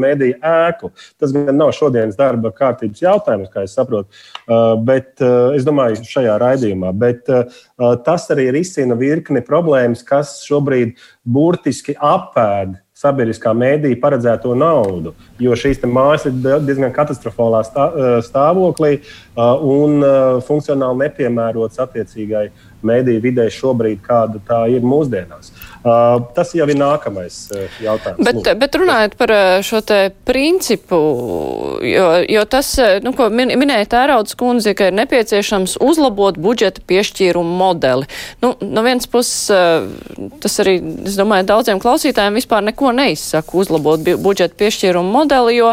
mēdīja 0.00 0.40
ēku. 0.70 0.92
Tas 1.20 1.36
gan 1.36 1.52
nav 1.52 1.74
šodienas 1.76 2.16
darba 2.16 2.54
kārtības 2.56 3.04
jautājums, 3.04 3.52
kā 3.52 3.66
es 3.68 3.76
saprotu, 3.76 4.08
bet 4.88 5.20
es 5.52 5.68
domāju, 5.68 6.00
šajā 6.00 6.40
raidījumā. 6.40 6.96
Bet 6.96 7.28
tas 8.08 8.26
arī 8.32 8.48
risina 8.56 8.96
virkni 8.96 9.44
problēmas, 9.44 10.00
kas 10.06 10.25
šobrīd 10.46 10.96
burtiski 11.22 11.94
apēd 11.94 12.76
sabiedriskā 12.96 13.52
mēdīja 13.52 13.98
paredzēto 14.00 14.54
naudu, 14.56 15.12
jo 15.42 15.56
šīs 15.58 15.82
mājas 15.84 16.24
ir 16.30 16.38
diezgan 16.64 16.94
katastrofālā 16.96 17.60
stāvoklī 18.24 18.94
un 19.36 20.00
funkcionāli 20.46 21.04
nepiemērotas 21.04 21.82
attiecīgai 21.84 22.46
mediju 22.86 23.22
vidē 23.24 23.48
šobrīd, 23.52 24.02
kāda 24.04 24.42
tā 24.48 24.66
ir 24.72 24.84
mūsdienās. 24.86 25.52
Uh, 25.86 26.18
tas 26.34 26.50
jau 26.50 26.64
ir 26.66 26.74
nākamais 26.74 27.34
uh, 27.54 27.66
jautājums. 27.78 28.18
Bet, 28.26 28.38
Lūd. 28.40 28.48
bet 28.58 28.76
runājot 28.80 29.12
par 29.20 29.30
uh, 29.30 29.42
šo 29.62 29.78
te 29.86 29.98
principu, 30.26 30.98
jo, 31.86 32.06
jo 32.26 32.42
tas, 32.50 32.72
nu, 33.04 33.12
ko 33.14 33.28
min, 33.30 33.52
minēja 33.54 33.86
Tēraudas 33.92 34.34
kundze, 34.34 34.72
ka 34.74 34.88
ir 34.90 34.96
nepieciešams 34.98 35.76
uzlabot 35.86 36.40
budžeta 36.42 36.82
piešķīrumu 36.90 37.54
modeli. 37.60 38.08
Nu, 38.42 38.56
no 38.66 38.82
vienas 38.82 39.06
puses, 39.06 39.46
tas 40.42 40.58
arī, 40.64 40.74
es 41.06 41.14
domāju, 41.20 41.46
daudziem 41.52 41.78
klausītājiem 41.84 42.40
vispār 42.40 42.66
neko 42.66 42.90
neizsaka 42.96 43.54
uzlabot 43.54 44.02
budžeta 44.02 44.58
piešķīrumu 44.58 45.14
modeli, 45.14 45.54
jo, 45.60 45.70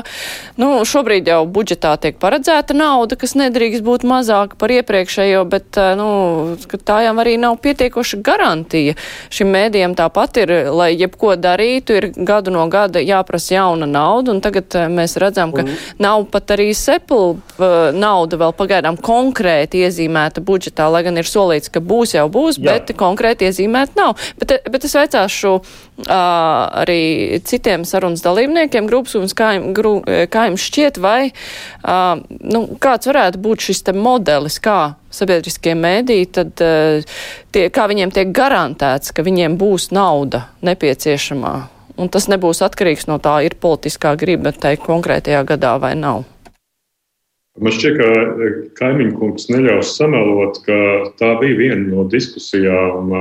nu, 0.61 0.69
šobrīd 0.85 1.33
jau 1.33 1.41
budžetā 1.49 1.95
tiek 2.05 2.21
paredzēta 2.21 2.77
nauda, 2.77 3.17
kas 3.17 3.33
nedrīkst 3.41 3.81
būt 3.81 4.05
mazāka 4.05 4.61
par 4.61 4.77
iepriekšējo, 4.77 5.41
bet, 5.49 5.81
nu, 5.97 6.07
tā 6.85 6.92
jau 7.03 7.13
arī 7.23 7.37
nav 7.41 7.57
pietiekoša 7.63 8.19
garantija 8.23 8.95
šim 9.33 9.51
mēdījam 9.53 9.95
tāpat 9.97 10.41
ir, 10.43 10.53
lai 10.73 10.91
jebko 10.93 11.33
darītu, 11.39 11.97
ir 11.99 12.09
gadu 12.15 12.53
no 12.53 12.65
gada 12.71 13.01
jāprasa 13.03 13.57
jauna 13.57 13.87
nauda, 13.89 14.33
un 14.33 14.41
tagad 14.43 14.77
eh, 14.77 14.89
mēs 14.91 15.17
redzam, 15.21 15.53
ka 15.55 15.65
un... 15.65 15.73
nav 16.01 16.27
pat 16.33 16.55
arī 16.55 16.69
sepul 16.77 17.35
eh, 17.35 17.91
nauda 17.95 18.39
vēl 18.41 18.55
pagaidām 18.57 18.99
konkrēti 19.03 19.83
iezīmēta 19.87 20.43
budžetā, 20.45 20.89
lai 20.93 21.03
gan 21.07 21.19
ir 21.19 21.29
solīts, 21.29 21.71
ka 21.73 21.83
būs 21.83 22.17
jau 22.17 22.27
būs, 22.31 22.59
Jā. 22.59 22.77
bet 22.77 22.95
konkrēti 22.99 23.49
iezīmēta 23.49 23.99
nav. 23.99 24.17
Bet, 24.39 24.57
eh, 24.57 24.69
bet 24.73 24.87
es 24.87 24.95
veicāšu 24.97 25.57
arī 26.09 27.39
citiem 27.45 27.85
sarunas 27.85 28.23
dalībniekiem, 28.25 28.87
grupas, 28.89 29.15
un 29.19 29.29
kā, 29.29 29.51
gru, 29.75 29.99
kā 30.03 30.47
jums 30.49 30.65
šķiet, 30.65 30.97
vai 31.03 31.31
nu, 32.41 32.63
kāds 32.81 33.09
varētu 33.09 33.41
būt 33.43 33.67
šis 33.69 33.83
te 33.85 33.93
modelis, 33.93 34.57
kā 34.63 34.95
sabiedriskie 35.13 35.75
mēdīji, 35.77 36.31
tad 36.33 36.57
tie, 37.53 37.67
kā 37.69 37.87
viņiem 37.91 38.13
tiek 38.15 38.33
garantēts, 38.33 39.13
ka 39.13 39.25
viņiem 39.25 39.59
būs 39.61 39.91
nauda 39.93 40.47
nepieciešamā. 40.65 41.55
Un 42.01 42.09
tas 42.09 42.25
nebūs 42.25 42.63
atkarīgs 42.65 43.05
no 43.05 43.19
tā, 43.21 43.37
ir 43.45 43.53
politiskā 43.61 44.15
griba 44.17 44.49
teikt 44.49 44.87
konkrētajā 44.87 45.43
gadā 45.45 45.75
vai 45.81 45.93
nav. 45.93 46.23
Man 47.61 47.73
šķiet, 47.75 47.99
ka 47.99 48.07
eh, 48.17 48.55
kaimiņu 48.79 49.13
kungs 49.19 49.45
neļaus 49.53 49.93
samelot, 49.99 50.57
ka 50.65 50.77
tā 51.19 51.35
bija 51.41 51.59
viena 51.59 51.83
no 51.85 52.07
diskusijām 52.09 53.13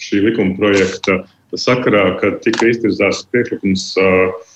šī 0.00 0.22
likuma 0.24 0.56
projekta 0.56 1.18
sakarā, 1.58 2.04
kad 2.20 2.40
tika 2.44 2.70
iztirzāts 2.70 3.24
priekšlikums 3.32 3.90
uh, 4.00 4.48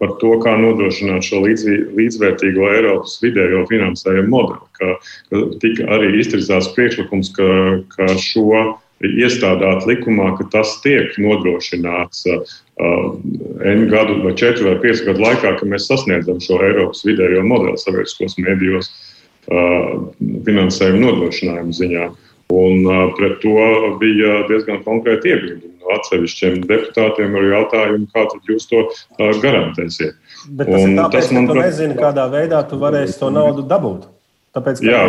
par 0.00 0.16
to, 0.20 0.34
kā 0.42 0.56
nodrošināt 0.60 1.24
šo 1.24 1.42
līdz, 1.44 1.64
līdzvērtīgo 1.96 2.66
Eiropas 2.72 3.16
vidējo 3.22 3.64
finansējumu 3.70 4.32
modeli. 4.32 4.68
Ka, 4.78 4.92
ka 5.30 5.42
tika 5.62 5.88
arī 5.96 6.12
izstrādāts 6.18 6.72
priekšlikums, 6.76 7.32
ka, 7.36 7.48
ka 7.94 8.10
šo 8.20 8.64
iestādāt 9.04 9.86
likumā, 9.86 10.32
ka 10.38 10.48
tas 10.52 10.74
tiek 10.82 11.14
nodrošināts 11.22 12.24
uh, 12.32 12.56
N 12.78 13.86
gadu, 13.90 14.20
vai 14.24 14.34
4 14.38 14.64
vai 14.66 14.76
5 14.82 15.04
gadu 15.06 15.22
laikā, 15.22 15.54
ka 15.58 15.68
mēs 15.70 15.86
sasniedzam 15.90 16.40
šo 16.42 16.60
Eiropas 16.66 17.04
vidējo 17.06 17.44
modeli 17.46 17.78
sabiedriskos 17.78 18.38
mēdījos 18.42 18.90
uh, 18.90 20.08
finansējumu 20.46 21.04
nodrošinājumu 21.06 21.78
ziņā. 21.78 22.08
Un 22.54 22.86
pret 23.16 23.40
to 23.42 23.56
bija 24.00 24.42
diezgan 24.48 24.80
konkrēti 24.86 25.34
iebildumi 25.34 25.78
atsevišķiem 25.94 26.62
deputātiem 26.68 27.36
ar 27.38 27.48
jautājumu, 27.52 28.08
kā 28.12 28.24
jūs 28.48 28.68
to 28.70 28.84
garantēsiet. 29.42 30.16
Bet 30.48 30.70
tas 30.70 30.84
un 30.84 30.94
ir 30.94 31.00
tāpēc, 31.02 31.18
tas, 31.18 31.32
man, 31.36 31.48
ka 31.48 31.56
tu 31.56 31.62
nezini, 31.62 31.98
kādā 31.98 32.28
veidā 32.32 32.62
tu 32.68 32.80
varēsi 32.80 33.18
to 33.20 33.30
naudu 33.34 33.64
dabūt. 33.68 34.08
Tāpēc, 34.56 34.80
Jā, 34.80 35.00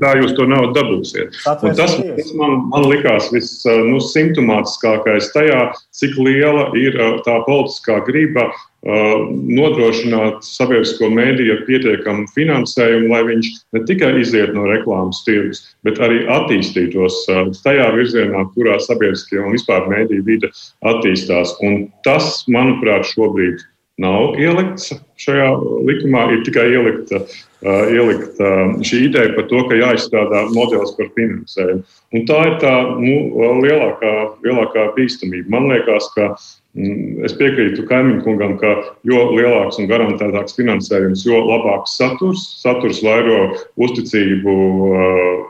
kā 0.00 0.10
jūs 0.18 0.32
to 0.34 0.46
naudu 0.50 0.74
dabūsiet? 0.74 1.36
Tas, 1.46 1.94
tas 1.94 2.32
man, 2.34 2.56
man 2.72 2.88
likās 2.90 3.28
vissimptomātiskākais 3.30 5.28
nu, 5.28 5.34
tajā, 5.36 5.60
cik 5.94 6.18
liela 6.18 6.66
ir 6.78 6.98
tā 7.22 7.36
politiskā 7.46 8.00
griba 8.08 8.48
uh, 8.50 9.30
nodrošināt 9.30 10.42
sabiedrisko 10.42 11.12
mēdīju 11.14 11.54
ar 11.54 11.64
pietiekamu 11.70 12.26
finansējumu, 12.34 13.12
lai 13.14 13.22
viņš 13.30 13.52
ne 13.78 13.84
tikai 13.86 14.12
iziet 14.24 14.52
no 14.58 14.66
reklāmas 14.66 15.22
tirgus, 15.28 15.62
bet 15.86 16.02
arī 16.02 16.24
attīstītos 16.34 17.22
uh, 17.30 17.46
tajā 17.62 17.92
virzienā, 17.94 18.42
kurā 18.56 18.80
sabiedriskie 18.82 19.38
un 19.38 19.54
vispār 19.54 19.86
mēdīju 19.92 20.26
vide 20.26 20.50
attīstās. 20.82 21.54
Un 21.62 21.84
tas, 22.02 22.42
manuprāt, 22.50 23.06
šobrīd 23.14 23.62
nav 24.00 24.38
ielikts 24.40 24.94
šajā 25.20 25.48
likumā, 25.88 26.26
ir 26.34 26.44
tikai 26.46 26.66
ielikta, 26.72 27.20
uh, 27.24 27.90
ielikta 27.92 28.52
šī 28.86 29.02
ideja 29.08 29.34
par 29.36 29.48
to, 29.50 29.60
ka 29.68 29.78
jāizstrādā 29.78 30.46
modelis 30.54 30.94
par 30.96 31.10
finansējumu. 31.18 31.84
Un 32.16 32.26
tā 32.30 32.40
ir 32.48 32.56
tā 32.62 32.72
nu, 32.96 33.14
lielākā, 33.60 34.14
lielākā 34.46 34.88
bīstamība. 34.96 35.52
Man 35.52 35.68
liekas, 35.72 36.08
ka 36.16 36.32
mm, 36.32 37.20
es 37.28 37.36
piekrītu 37.38 37.86
kaimiņu 37.90 38.24
kungam, 38.26 38.56
ka 38.62 38.74
jo 39.08 39.28
lielāks 39.36 39.80
un 39.82 39.90
garantētāks 39.92 40.56
finansējums, 40.58 41.26
jo 41.28 41.44
labāks 41.44 41.98
saturs, 42.00 42.46
saturs 42.64 43.04
vairo 43.06 43.40
uzticību. 43.80 44.60
Uh, 44.90 45.48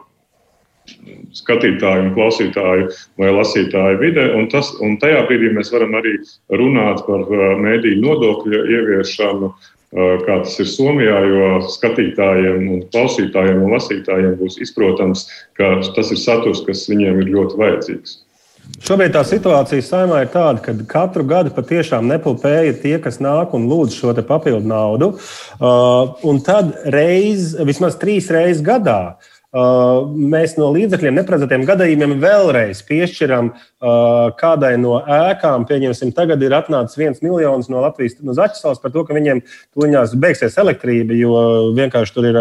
skatītāju, 1.36 2.12
klausītāju 2.16 2.88
vai 3.20 3.32
lasītāju 3.34 3.98
vidē. 4.00 4.28
Un, 4.36 4.48
tas, 4.52 4.72
un 4.82 4.96
tajā 5.02 5.24
brīdī 5.28 5.52
mēs 5.56 5.72
varam 5.74 5.96
arī 5.98 6.16
runāt 6.60 7.04
par 7.08 7.26
uh, 7.26 7.52
mēdīju 7.60 8.00
nodokļu 8.04 8.62
ieviešanu, 8.76 9.50
uh, 9.50 10.16
kā 10.26 10.40
tas 10.44 10.56
ir 10.62 10.70
Somijā, 10.70 11.20
jo 11.30 11.52
skatītājiem, 11.76 12.64
un 12.74 12.82
klausītājiem 12.94 13.62
un 13.62 13.76
lasītājiem 13.76 14.34
būs 14.40 14.58
izprotams, 14.64 15.28
ka 15.58 15.78
tas 15.96 16.10
ir 16.14 16.20
saturs, 16.20 16.64
kas 16.66 16.88
viņiem 16.90 17.22
ir 17.22 17.32
ļoti 17.36 17.62
vajadzīgs. 17.62 18.18
Šobrīd 18.86 19.10
tā 19.16 19.24
situācija 19.26 19.82
saimā 19.82 20.20
ir 20.22 20.28
tāda, 20.30 20.60
ka 20.62 20.72
katru 20.86 21.24
gadu 21.26 21.50
patiešām 21.50 22.06
nepilnēja 22.06 22.76
tie, 22.78 22.92
kas 23.02 23.18
nāk 23.18 23.56
un 23.56 23.64
lūdz 23.66 23.96
šo 23.96 24.14
papildu 24.28 24.68
naudu. 24.70 25.08
Uh, 25.58 26.14
un 26.28 26.38
tad 26.46 26.76
reiz, 26.94 27.56
vismaz 27.66 27.98
trīs 27.98 28.30
reizes 28.30 28.62
gadā, 28.62 29.00
Uh, 29.16 29.39
mēs 29.50 30.54
no 30.58 30.68
līdzekļiem 30.74 31.16
neparedzētiem 31.18 31.64
gadījumiem 31.66 32.20
vēlreiz 32.22 32.84
piešķiram 32.86 33.50
kādai 34.38 34.76
no 34.78 35.00
ēkām. 35.02 35.66
Pieņemsim, 35.66 36.12
tagad 36.14 36.42
ir 36.46 36.54
atnācis 36.54 36.98
viens 37.00 37.22
miljons 37.24 37.70
no 37.72 37.82
Latvijas 37.82 38.20
no 38.22 38.36
Zaķisāles 38.36 38.82
par 38.82 38.94
to, 38.94 39.04
ka 39.04 39.16
viņiem 39.16 39.42
tuņās 39.74 40.14
beigsies 40.22 40.58
elektrība, 40.60 41.18
jo 41.18 41.72
vienkārši 41.74 42.14
tur 42.14 42.30
ir 42.30 42.40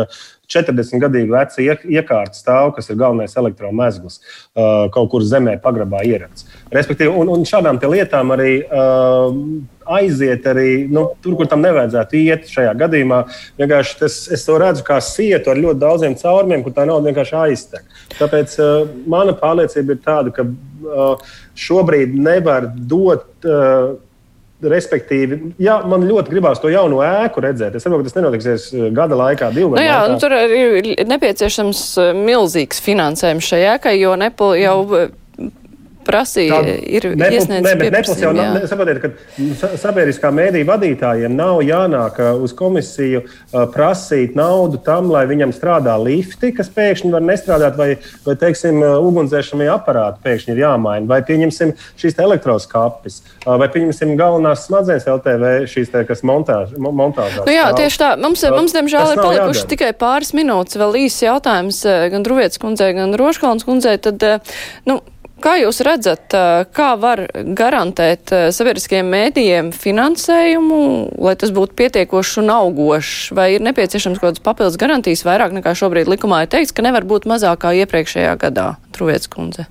40 0.50 1.02
gadīgu 1.04 1.36
vecu 1.36 1.66
iekārtu 1.93 2.38
stāvu, 2.38 2.74
kas 2.78 2.89
ir 2.89 2.97
galvenais 3.00 3.36
elektromezgls, 3.38 4.20
uh, 4.20 4.88
kaut 4.93 5.12
kur 5.14 5.26
zemē, 5.26 5.60
pagrabā 5.62 6.02
ierats. 6.08 6.47
Respektīvi, 6.74 7.12
un, 7.14 7.30
un 7.36 7.45
šādām 7.47 7.78
lietām 7.89 8.34
arī 8.34 8.56
uh, 8.66 9.30
aiziet 10.00 10.45
arī 10.50 10.88
nu, 10.89 11.08
tur, 11.24 11.38
kur 11.38 11.50
tam 11.50 11.62
nevajadzētu 11.66 12.18
iet. 12.20 12.50
Šajā 12.50 12.74
gadījumā 12.82 13.22
vienkārši 13.62 13.95
tas, 14.02 14.20
es 14.34 14.45
to 14.45 14.58
redzu 14.62 14.86
kā 14.88 15.00
sietu 15.04 15.54
ar 15.54 15.62
ļoti 15.62 15.82
daudziem 15.86 16.18
caurumiem, 16.20 16.66
kur 16.66 16.76
tā 16.76 16.86
nauda 16.89 17.10
vienkārši 17.10 17.39
aiztek. 17.43 17.88
Tāpēc 18.18 18.60
uh, 18.62 18.84
mana 19.10 19.38
pārliecība 19.38 19.95
ir 19.95 20.04
tāda, 20.06 20.34
ka 20.34 20.45
uh, 20.50 21.34
šobrīd 21.58 22.18
nevar 22.18 22.72
dot. 22.74 23.30
Uh, 23.45 23.97
Respektīvi, 24.60 25.53
jā, 25.64 25.78
man 25.88 26.03
ļoti 26.03 26.34
gribās 26.34 26.60
to 26.60 26.68
jaunu 26.68 26.97
ēku 27.05 27.39
redzēt. 27.45 27.78
Es 27.78 27.86
saprotu, 27.86 28.03
ka 28.03 28.10
tas 28.10 28.18
nenotiksies 28.18 28.66
eh, 28.74 28.89
gada 28.91 29.16
laikā, 29.16 29.53
divu 29.55 29.72
gadu 29.72 29.80
nu, 29.80 29.86
jā, 29.88 30.01
laikā. 30.03 30.12
Nu, 30.12 30.20
tur 30.20 30.36
ir 30.36 31.07
nepieciešams 31.07 31.84
eh, 32.03 32.10
milzīgs 32.18 32.84
finansējums 32.84 33.51
šai 33.53 33.62
ēkai, 33.78 33.95
jo 34.01 34.18
Nepal 34.20 34.57
jau 34.60 34.82
prasīja, 36.10 36.60
ir 36.84 37.10
iesniedzis 37.14 38.26
ne, 38.36 38.66
saprotiet, 38.70 39.01
ka 39.03 39.78
sabiedriskā 39.80 40.32
mēdī 40.36 40.66
vadītājiem 40.68 41.36
nav 41.38 41.62
jānāk 41.66 42.20
uz 42.43 42.53
komisiju 42.57 43.24
prasīt 43.74 44.36
naudu 44.38 44.82
tam, 44.86 45.10
lai 45.14 45.26
viņam 45.30 45.53
strādā 45.55 45.95
lifti, 46.01 46.51
kas 46.55 46.72
pēkšņi 46.74 47.14
var 47.14 47.26
nestrādāt, 47.26 47.78
vai, 47.80 47.89
vai 48.26 48.36
teiksim, 48.39 48.82
ugunsdzēsami 48.82 49.70
aparāti 49.72 50.24
pēkšņi 50.26 50.55
ir 50.55 50.64
jāmaina, 50.64 51.07
vai 51.10 51.22
pieņemsim 51.26 51.76
šīs 51.99 52.20
elektroskapis, 52.26 53.22
vai 53.45 53.70
pieņemsim 53.72 54.16
galvenās 54.20 54.66
smadzenes 54.68 55.07
LTV, 55.10 55.53
šīs 55.70 55.93
te, 55.93 56.03
kas 56.10 56.24
montāž, 56.28 56.74
montāžās. 56.80 57.45
Nu 57.45 57.53
jā, 57.55 57.70
tieši 57.78 58.01
tā. 58.01 58.10
Mums, 58.20 58.43
mums 58.55 58.76
diemžēl, 58.76 59.14
ir 59.16 59.22
palikuši 59.22 59.64
jādara. 59.64 59.72
tikai 59.76 59.93
pāris 59.99 60.34
minūtes. 60.38 60.80
Vēl 60.80 60.99
īsts 61.05 61.26
jautājums 61.26 61.84
gan 62.14 62.26
Druvietas 62.26 62.62
kundzei, 62.62 62.91
gan 62.97 63.16
Roškalns 63.20 63.68
kundzei. 63.68 63.97
Tad, 64.03 64.24
nu, 64.89 64.99
Kā 65.40 65.54
jūs 65.56 65.80
redzat, 65.88 66.34
kā 66.76 66.88
var 67.00 67.22
garantēt 67.56 68.32
sabiedriskajiem 68.56 69.08
mēdījiem 69.14 69.72
finansējumu, 69.76 70.80
lai 71.24 71.36
tas 71.40 71.54
būtu 71.56 71.78
pietiekošs 71.80 72.42
un 72.42 72.52
augošs? 72.54 73.32
Vai 73.38 73.54
ir 73.56 73.64
nepieciešams 73.64 74.20
kaut 74.20 74.34
kādas 74.34 74.44
papildus 74.44 74.80
garantijas 74.82 75.24
vairāk 75.28 75.56
nekā 75.56 75.74
šobrīd 75.80 76.12
likumā 76.12 76.44
ir 76.44 76.52
teikts, 76.52 76.76
ka 76.76 76.84
nevar 76.84 77.08
būt 77.08 77.30
mazākā 77.32 77.72
iepriekšējā 77.86 78.34
gadā? 78.42 78.74
Truvietas 78.96 79.32
kundze. 79.32 79.70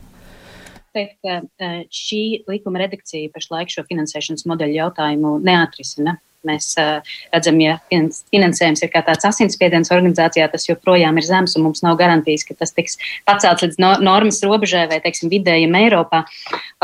Teikt, 0.96 1.20
ka 1.20 1.68
šī 1.92 2.22
likuma 2.48 2.80
redakcija 2.86 3.28
pašlaik 3.34 3.68
šo 3.72 3.84
finansēšanas 3.90 4.48
modeļu 4.48 4.80
jautājumu 4.80 5.36
neatrisina. 5.44 6.16
Mēs 6.48 6.70
uh, 6.80 7.04
redzam, 7.34 7.60
ja 7.62 7.76
finansējums 7.90 8.84
ir 8.84 8.92
kā 8.94 9.02
tāds 9.06 9.28
asinsspiediens 9.28 9.92
organizācijā, 9.94 10.48
tas 10.52 10.66
joprojām 10.68 11.20
ir 11.20 11.28
zems, 11.28 11.56
un 11.58 11.68
mums 11.68 11.84
nav 11.84 11.98
garantijas, 12.00 12.46
ka 12.48 12.56
tas 12.58 12.74
tiks 12.76 12.98
pacelts 13.28 13.66
līdz 13.66 13.78
no, 13.82 13.92
normas 14.10 14.40
robežai 14.46 14.86
vai, 14.90 15.02
teiksim, 15.04 15.30
vidējiem 15.32 15.76
Eiropā. 15.84 16.24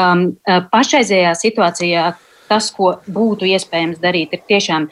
Um, 0.00 0.30
pašreizējā 0.44 1.34
situācijā 1.40 2.06
tas, 2.50 2.70
ko 2.76 2.96
būtu 3.10 3.48
iespējams 3.48 4.00
darīt, 4.02 4.36
ir 4.36 4.44
tiešām 4.48 4.90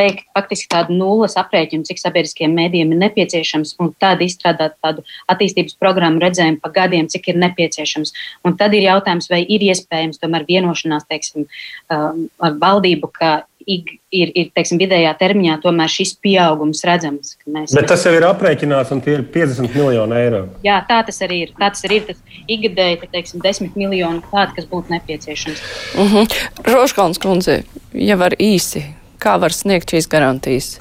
veikt 0.00 0.26
faktiski 0.36 0.70
tādu 0.70 0.94
nulles 0.96 1.36
aprēķinu, 1.40 1.86
cik 1.88 2.00
sabiedriskiem 2.00 2.54
mēdījiem 2.56 2.94
ir 2.94 3.00
nepieciešams, 3.04 3.74
un 3.82 3.92
tad 4.00 4.22
izstrādāt 4.24 4.76
tādu 4.84 5.04
attīstības 5.32 5.76
programmu 5.80 6.22
redzējumu 6.22 6.60
pa 6.62 6.72
gadiem, 6.74 7.08
cik 7.10 7.32
ir 7.32 7.40
nepieciešams. 7.42 8.14
Un 8.46 8.56
tad 8.60 8.76
ir 8.76 8.86
jautājums, 8.86 9.30
vai 9.32 9.42
ir 9.42 9.64
iespējams 9.70 10.22
tomēr 10.22 10.46
vienošanās 10.48 11.08
teiksim, 11.10 11.48
um, 11.92 12.26
ar 12.40 12.58
valdību, 12.62 13.12
ka 13.16 13.32
ir, 13.76 14.32
ir 14.34 14.50
teiksim, 14.56 14.80
vidējā 14.80 15.12
termiņā 15.20 15.58
tomēr 15.62 15.92
šis 15.92 16.14
pieaugums 16.22 16.82
redzams. 16.86 17.36
Mēs, 17.46 17.74
Bet 17.76 17.88
tas 17.90 18.04
jau 18.06 18.12
ir 18.16 18.26
aprēķināts, 18.28 18.92
un 18.94 19.02
tie 19.04 19.16
ir 19.18 19.24
50 19.34 19.76
miljoni 19.76 20.18
eiro. 20.18 20.42
Jā, 20.66 20.80
tā 20.88 21.00
tas 21.06 21.20
arī 21.26 21.42
ir. 21.46 21.54
Tā 21.58 21.70
tas 21.74 21.86
arī 21.88 22.00
ir. 22.00 22.06
Tas 22.10 22.44
ikgadēji, 22.50 23.10
teiksim, 23.14 23.42
10 23.44 23.78
miljoni 23.78 24.22
tādi, 24.30 24.56
kas 24.58 24.68
būtu 24.70 24.96
nepieciešams. 24.96 25.64
Uh 25.94 26.04
mhm. 26.04 26.16
-huh. 26.16 26.74
Roškalns 26.74 27.18
kundze, 27.22 27.62
ja 27.94 28.16
var 28.16 28.36
īsi, 28.38 28.84
kā 29.18 29.40
var 29.40 29.52
sniegt 29.52 29.90
šīs 29.90 30.08
garantijas? 30.08 30.78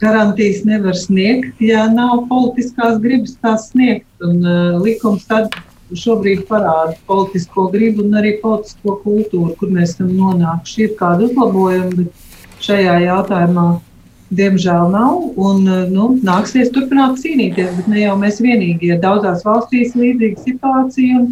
Garantijas 0.00 0.64
nevar 0.64 0.96
sniegt, 0.96 1.60
ja 1.60 1.84
nav 1.92 2.24
politiskās 2.28 3.00
gribas 3.00 3.36
tās 3.42 3.68
sniegt. 3.70 4.06
Un, 4.24 4.40
uh, 4.44 4.82
likums 4.82 5.26
tad 5.28 5.52
šobrīd 5.96 6.46
parāda 6.48 6.96
politisko 7.08 7.68
gribu 7.72 8.04
un 8.06 8.16
arī 8.20 8.36
politisko 8.42 8.96
kultūru, 9.04 9.54
kur 9.58 9.70
mēs 9.74 9.94
esam 9.96 10.10
nonākuši. 10.16 10.82
Ir 10.86 10.96
kādi 10.98 11.28
uzlabojumi, 11.30 12.04
bet 12.04 12.64
šajā 12.66 12.96
jautājumā 13.06 13.66
diemžēl 14.40 14.90
nav. 14.94 15.20
Un, 15.40 15.68
nu, 15.92 16.08
nāksies 16.26 16.72
turpināt 16.74 17.18
cīnīties, 17.22 17.72
bet 17.78 17.90
ne 17.90 18.04
jau 18.04 18.16
mēs 18.20 18.40
vienīgie. 18.44 18.96
Daudzās 19.02 19.44
valstīs 19.46 19.94
ir 19.94 20.04
līdzīga 20.04 20.44
situācija. 20.46 21.22
Un, 21.22 21.30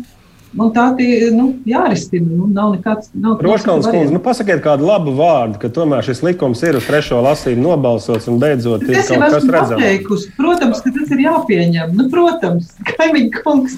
Un 0.56 0.70
tā 0.72 0.86
ir 1.04 1.28
nu, 1.36 1.50
jārisina. 1.68 2.24
Nu, 2.24 2.46
nav 2.48 2.72
nekāds. 2.78 3.10
Roškāns 3.44 3.88
kundze, 3.90 4.14
nu, 4.14 4.20
pasakiet 4.24 4.62
kādu 4.64 4.86
labu 4.88 5.12
vārdu, 5.18 5.58
ka 5.60 5.68
tomēr 5.72 6.06
šis 6.06 6.22
likums 6.24 6.62
ir 6.64 6.78
uz 6.78 6.86
trešo 6.88 7.20
lasījumu 7.24 7.66
nobalsots 7.66 8.30
un 8.32 8.38
beidzot 8.40 8.86
ir 8.88 9.02
kaut 9.04 9.26
kas 9.34 9.48
redzams. 9.52 10.28
Protams, 10.38 10.80
ka 10.84 10.92
tas 10.96 11.12
ir 11.12 11.24
jāpieņem. 11.26 11.92
Nu, 11.98 12.08
protams, 12.12 12.72
kaimiņu 12.94 13.42
kungs. 13.42 13.76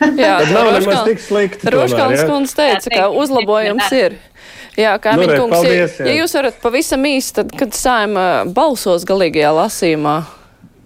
Jā, 0.00 0.34
tas 0.42 0.52
nav 0.52 0.74
nemaz 0.76 1.06
tik 1.08 1.24
slikti. 1.24 1.72
Roškāns 1.72 2.26
kundze 2.28 2.58
teica, 2.60 2.92
ka 2.98 3.08
uzlabojums 3.22 3.96
ir. 3.96 4.18
Jā, 4.78 4.94
kā 5.02 5.16
nu, 5.16 5.24
minkungs, 5.26 5.64
ja, 5.66 5.86
ja 6.06 6.12
jūs 6.20 6.34
varat 6.36 6.60
pavisam 6.62 7.02
īsti, 7.08 7.34
tad, 7.40 7.50
kad 7.58 7.74
sājuma 7.76 8.26
balsos 8.54 9.02
galīgajā 9.08 9.50
lasījumā, 9.56 10.14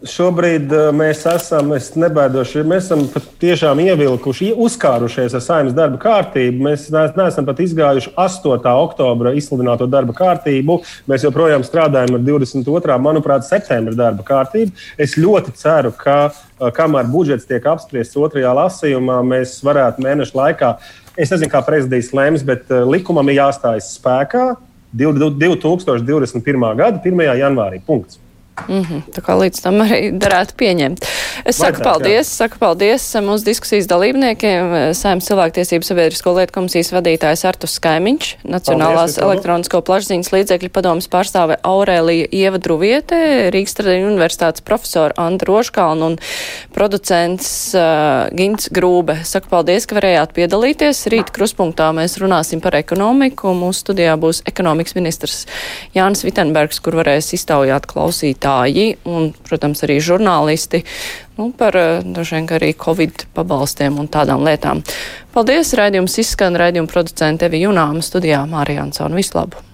Šobrīd 0.04 0.68
uh, 0.68 0.90
mēs 0.92 1.22
esam, 1.30 1.70
es 1.72 1.86
nebaidoši, 1.96 2.60
mēs 2.68 2.90
esam 2.90 3.04
tiešām 3.40 3.78
ievilkuši, 3.86 4.50
uzkārušies 4.60 5.32
ar 5.38 5.40
saimnes 5.40 5.76
darba 5.76 5.96
kārtību. 6.02 6.64
Mēs 6.66 6.90
neesam 6.92 7.46
pat 7.48 7.62
izgājuši 7.64 8.12
8. 8.20 8.66
oktobra 8.84 9.32
izsludināto 9.38 9.86
darba 9.88 10.12
kārtību. 10.18 10.76
Mēs 11.08 11.24
joprojām 11.24 11.64
strādājam 11.64 12.18
ar 12.18 12.26
22. 12.26 12.98
manuprāt, 13.00 13.46
septembra 13.48 13.96
darba 13.96 14.26
kārtību. 14.28 14.74
Es 15.00 15.16
ļoti 15.16 15.54
ceru, 15.62 15.94
ka 15.96 16.18
uh, 16.28 16.68
kamēr 16.76 17.08
budžets 17.08 17.48
tiek 17.48 17.64
apspriests 17.72 18.20
otrajā 18.20 18.52
lasījumā, 18.60 19.22
mēs 19.24 19.56
varētu 19.64 20.04
mēnešu 20.04 20.36
laikā, 20.36 20.74
es 21.16 21.32
nezinu, 21.32 21.48
kā 21.54 21.64
prezidents 21.64 22.12
lems, 22.12 22.44
bet 22.44 22.68
uh, 22.68 22.84
likumam 22.84 23.32
ir 23.32 23.40
jāstājas 23.40 23.94
spēkā 23.96 24.50
2021. 24.92 26.68
gada 26.76 27.00
1. 27.00 27.24
janvārī. 27.40 27.80
Punkts. 27.88 28.20
Mm 28.68 28.82
-hmm. 28.82 29.02
Tā 29.12 29.20
kā 29.20 29.34
līdz 29.38 29.62
tam 29.62 29.80
arī 29.82 30.12
darētu 30.18 30.54
pieņemt. 30.56 30.98
Es 31.44 31.56
saku 31.56 31.72
Vajadzāk, 31.72 31.84
paldies, 31.84 32.26
jā. 32.28 32.36
saku 32.36 32.58
paldies 32.58 33.02
mūsu 33.14 33.44
diskusijas 33.44 33.86
dalībniekiem. 33.86 34.94
Saimnes 34.94 35.26
cilvēktiesību 35.28 35.84
sabiedrisko 35.84 36.32
lietu 36.38 36.52
komisijas 36.52 36.92
vadītājs 36.92 37.44
Artus 37.44 37.74
Skaimiņš, 37.74 38.36
Nacionālās 38.44 39.16
paldies, 39.16 39.18
elektronisko 39.18 39.80
plašsaziņas 39.80 40.32
līdzekļu 40.32 40.70
padomas 40.70 41.08
pārstāve 41.08 41.56
Aurēlija 41.62 42.28
Ieva 42.32 42.58
Druvietē, 42.58 43.50
Rīgas 43.50 43.74
Tradiņu 43.74 44.06
universitātes 44.14 44.62
profesora 44.62 45.12
Anta 45.16 45.44
Roškalna 45.44 46.06
un 46.06 46.16
producents 46.72 47.74
uh, 47.74 48.30
Gints 48.32 48.70
Grūbe. 48.70 49.18
Saku 49.24 49.48
paldies, 49.48 49.86
ka 49.86 49.98
varējāt 49.98 50.32
piedalīties. 50.32 51.06
Rīt 51.06 51.34
kruspunktā 51.34 51.90
mēs 51.92 52.18
runāsim 52.22 52.60
par 52.60 52.74
ekonomiku. 52.74 53.52
Mūsu 53.54 53.80
studijā 53.80 54.16
būs 54.16 54.42
ekonomikas 54.46 54.94
ministrs 54.94 55.46
Jānis 55.94 56.24
Vitenbergs, 56.24 56.80
kur 56.80 56.94
varēs 56.94 57.34
iztaujāt 57.34 57.86
klausīt 57.86 58.43
klausītāji 58.44 58.98
un, 59.04 59.32
protams, 59.48 59.82
arī 59.84 60.00
žurnālisti 60.00 60.84
nu, 61.38 61.52
par 61.56 61.74
eh, 61.76 62.02
vien 62.04 62.46
arī 62.48 62.74
Covid 62.76 63.26
pabalstiem 63.34 63.98
un 63.98 64.08
tādām 64.08 64.44
lietām. 64.44 64.82
Paldies! 65.32 65.74
Raidījums 65.74 66.18
izskan 66.18 66.56
raidījuma 66.56 66.88
producente 66.88 67.46
Evi 67.46 67.64
Junāma 67.64 68.02
studijā 68.02 68.44
Mārijāns 68.46 69.00
un 69.00 69.14
vislabāk! 69.14 69.73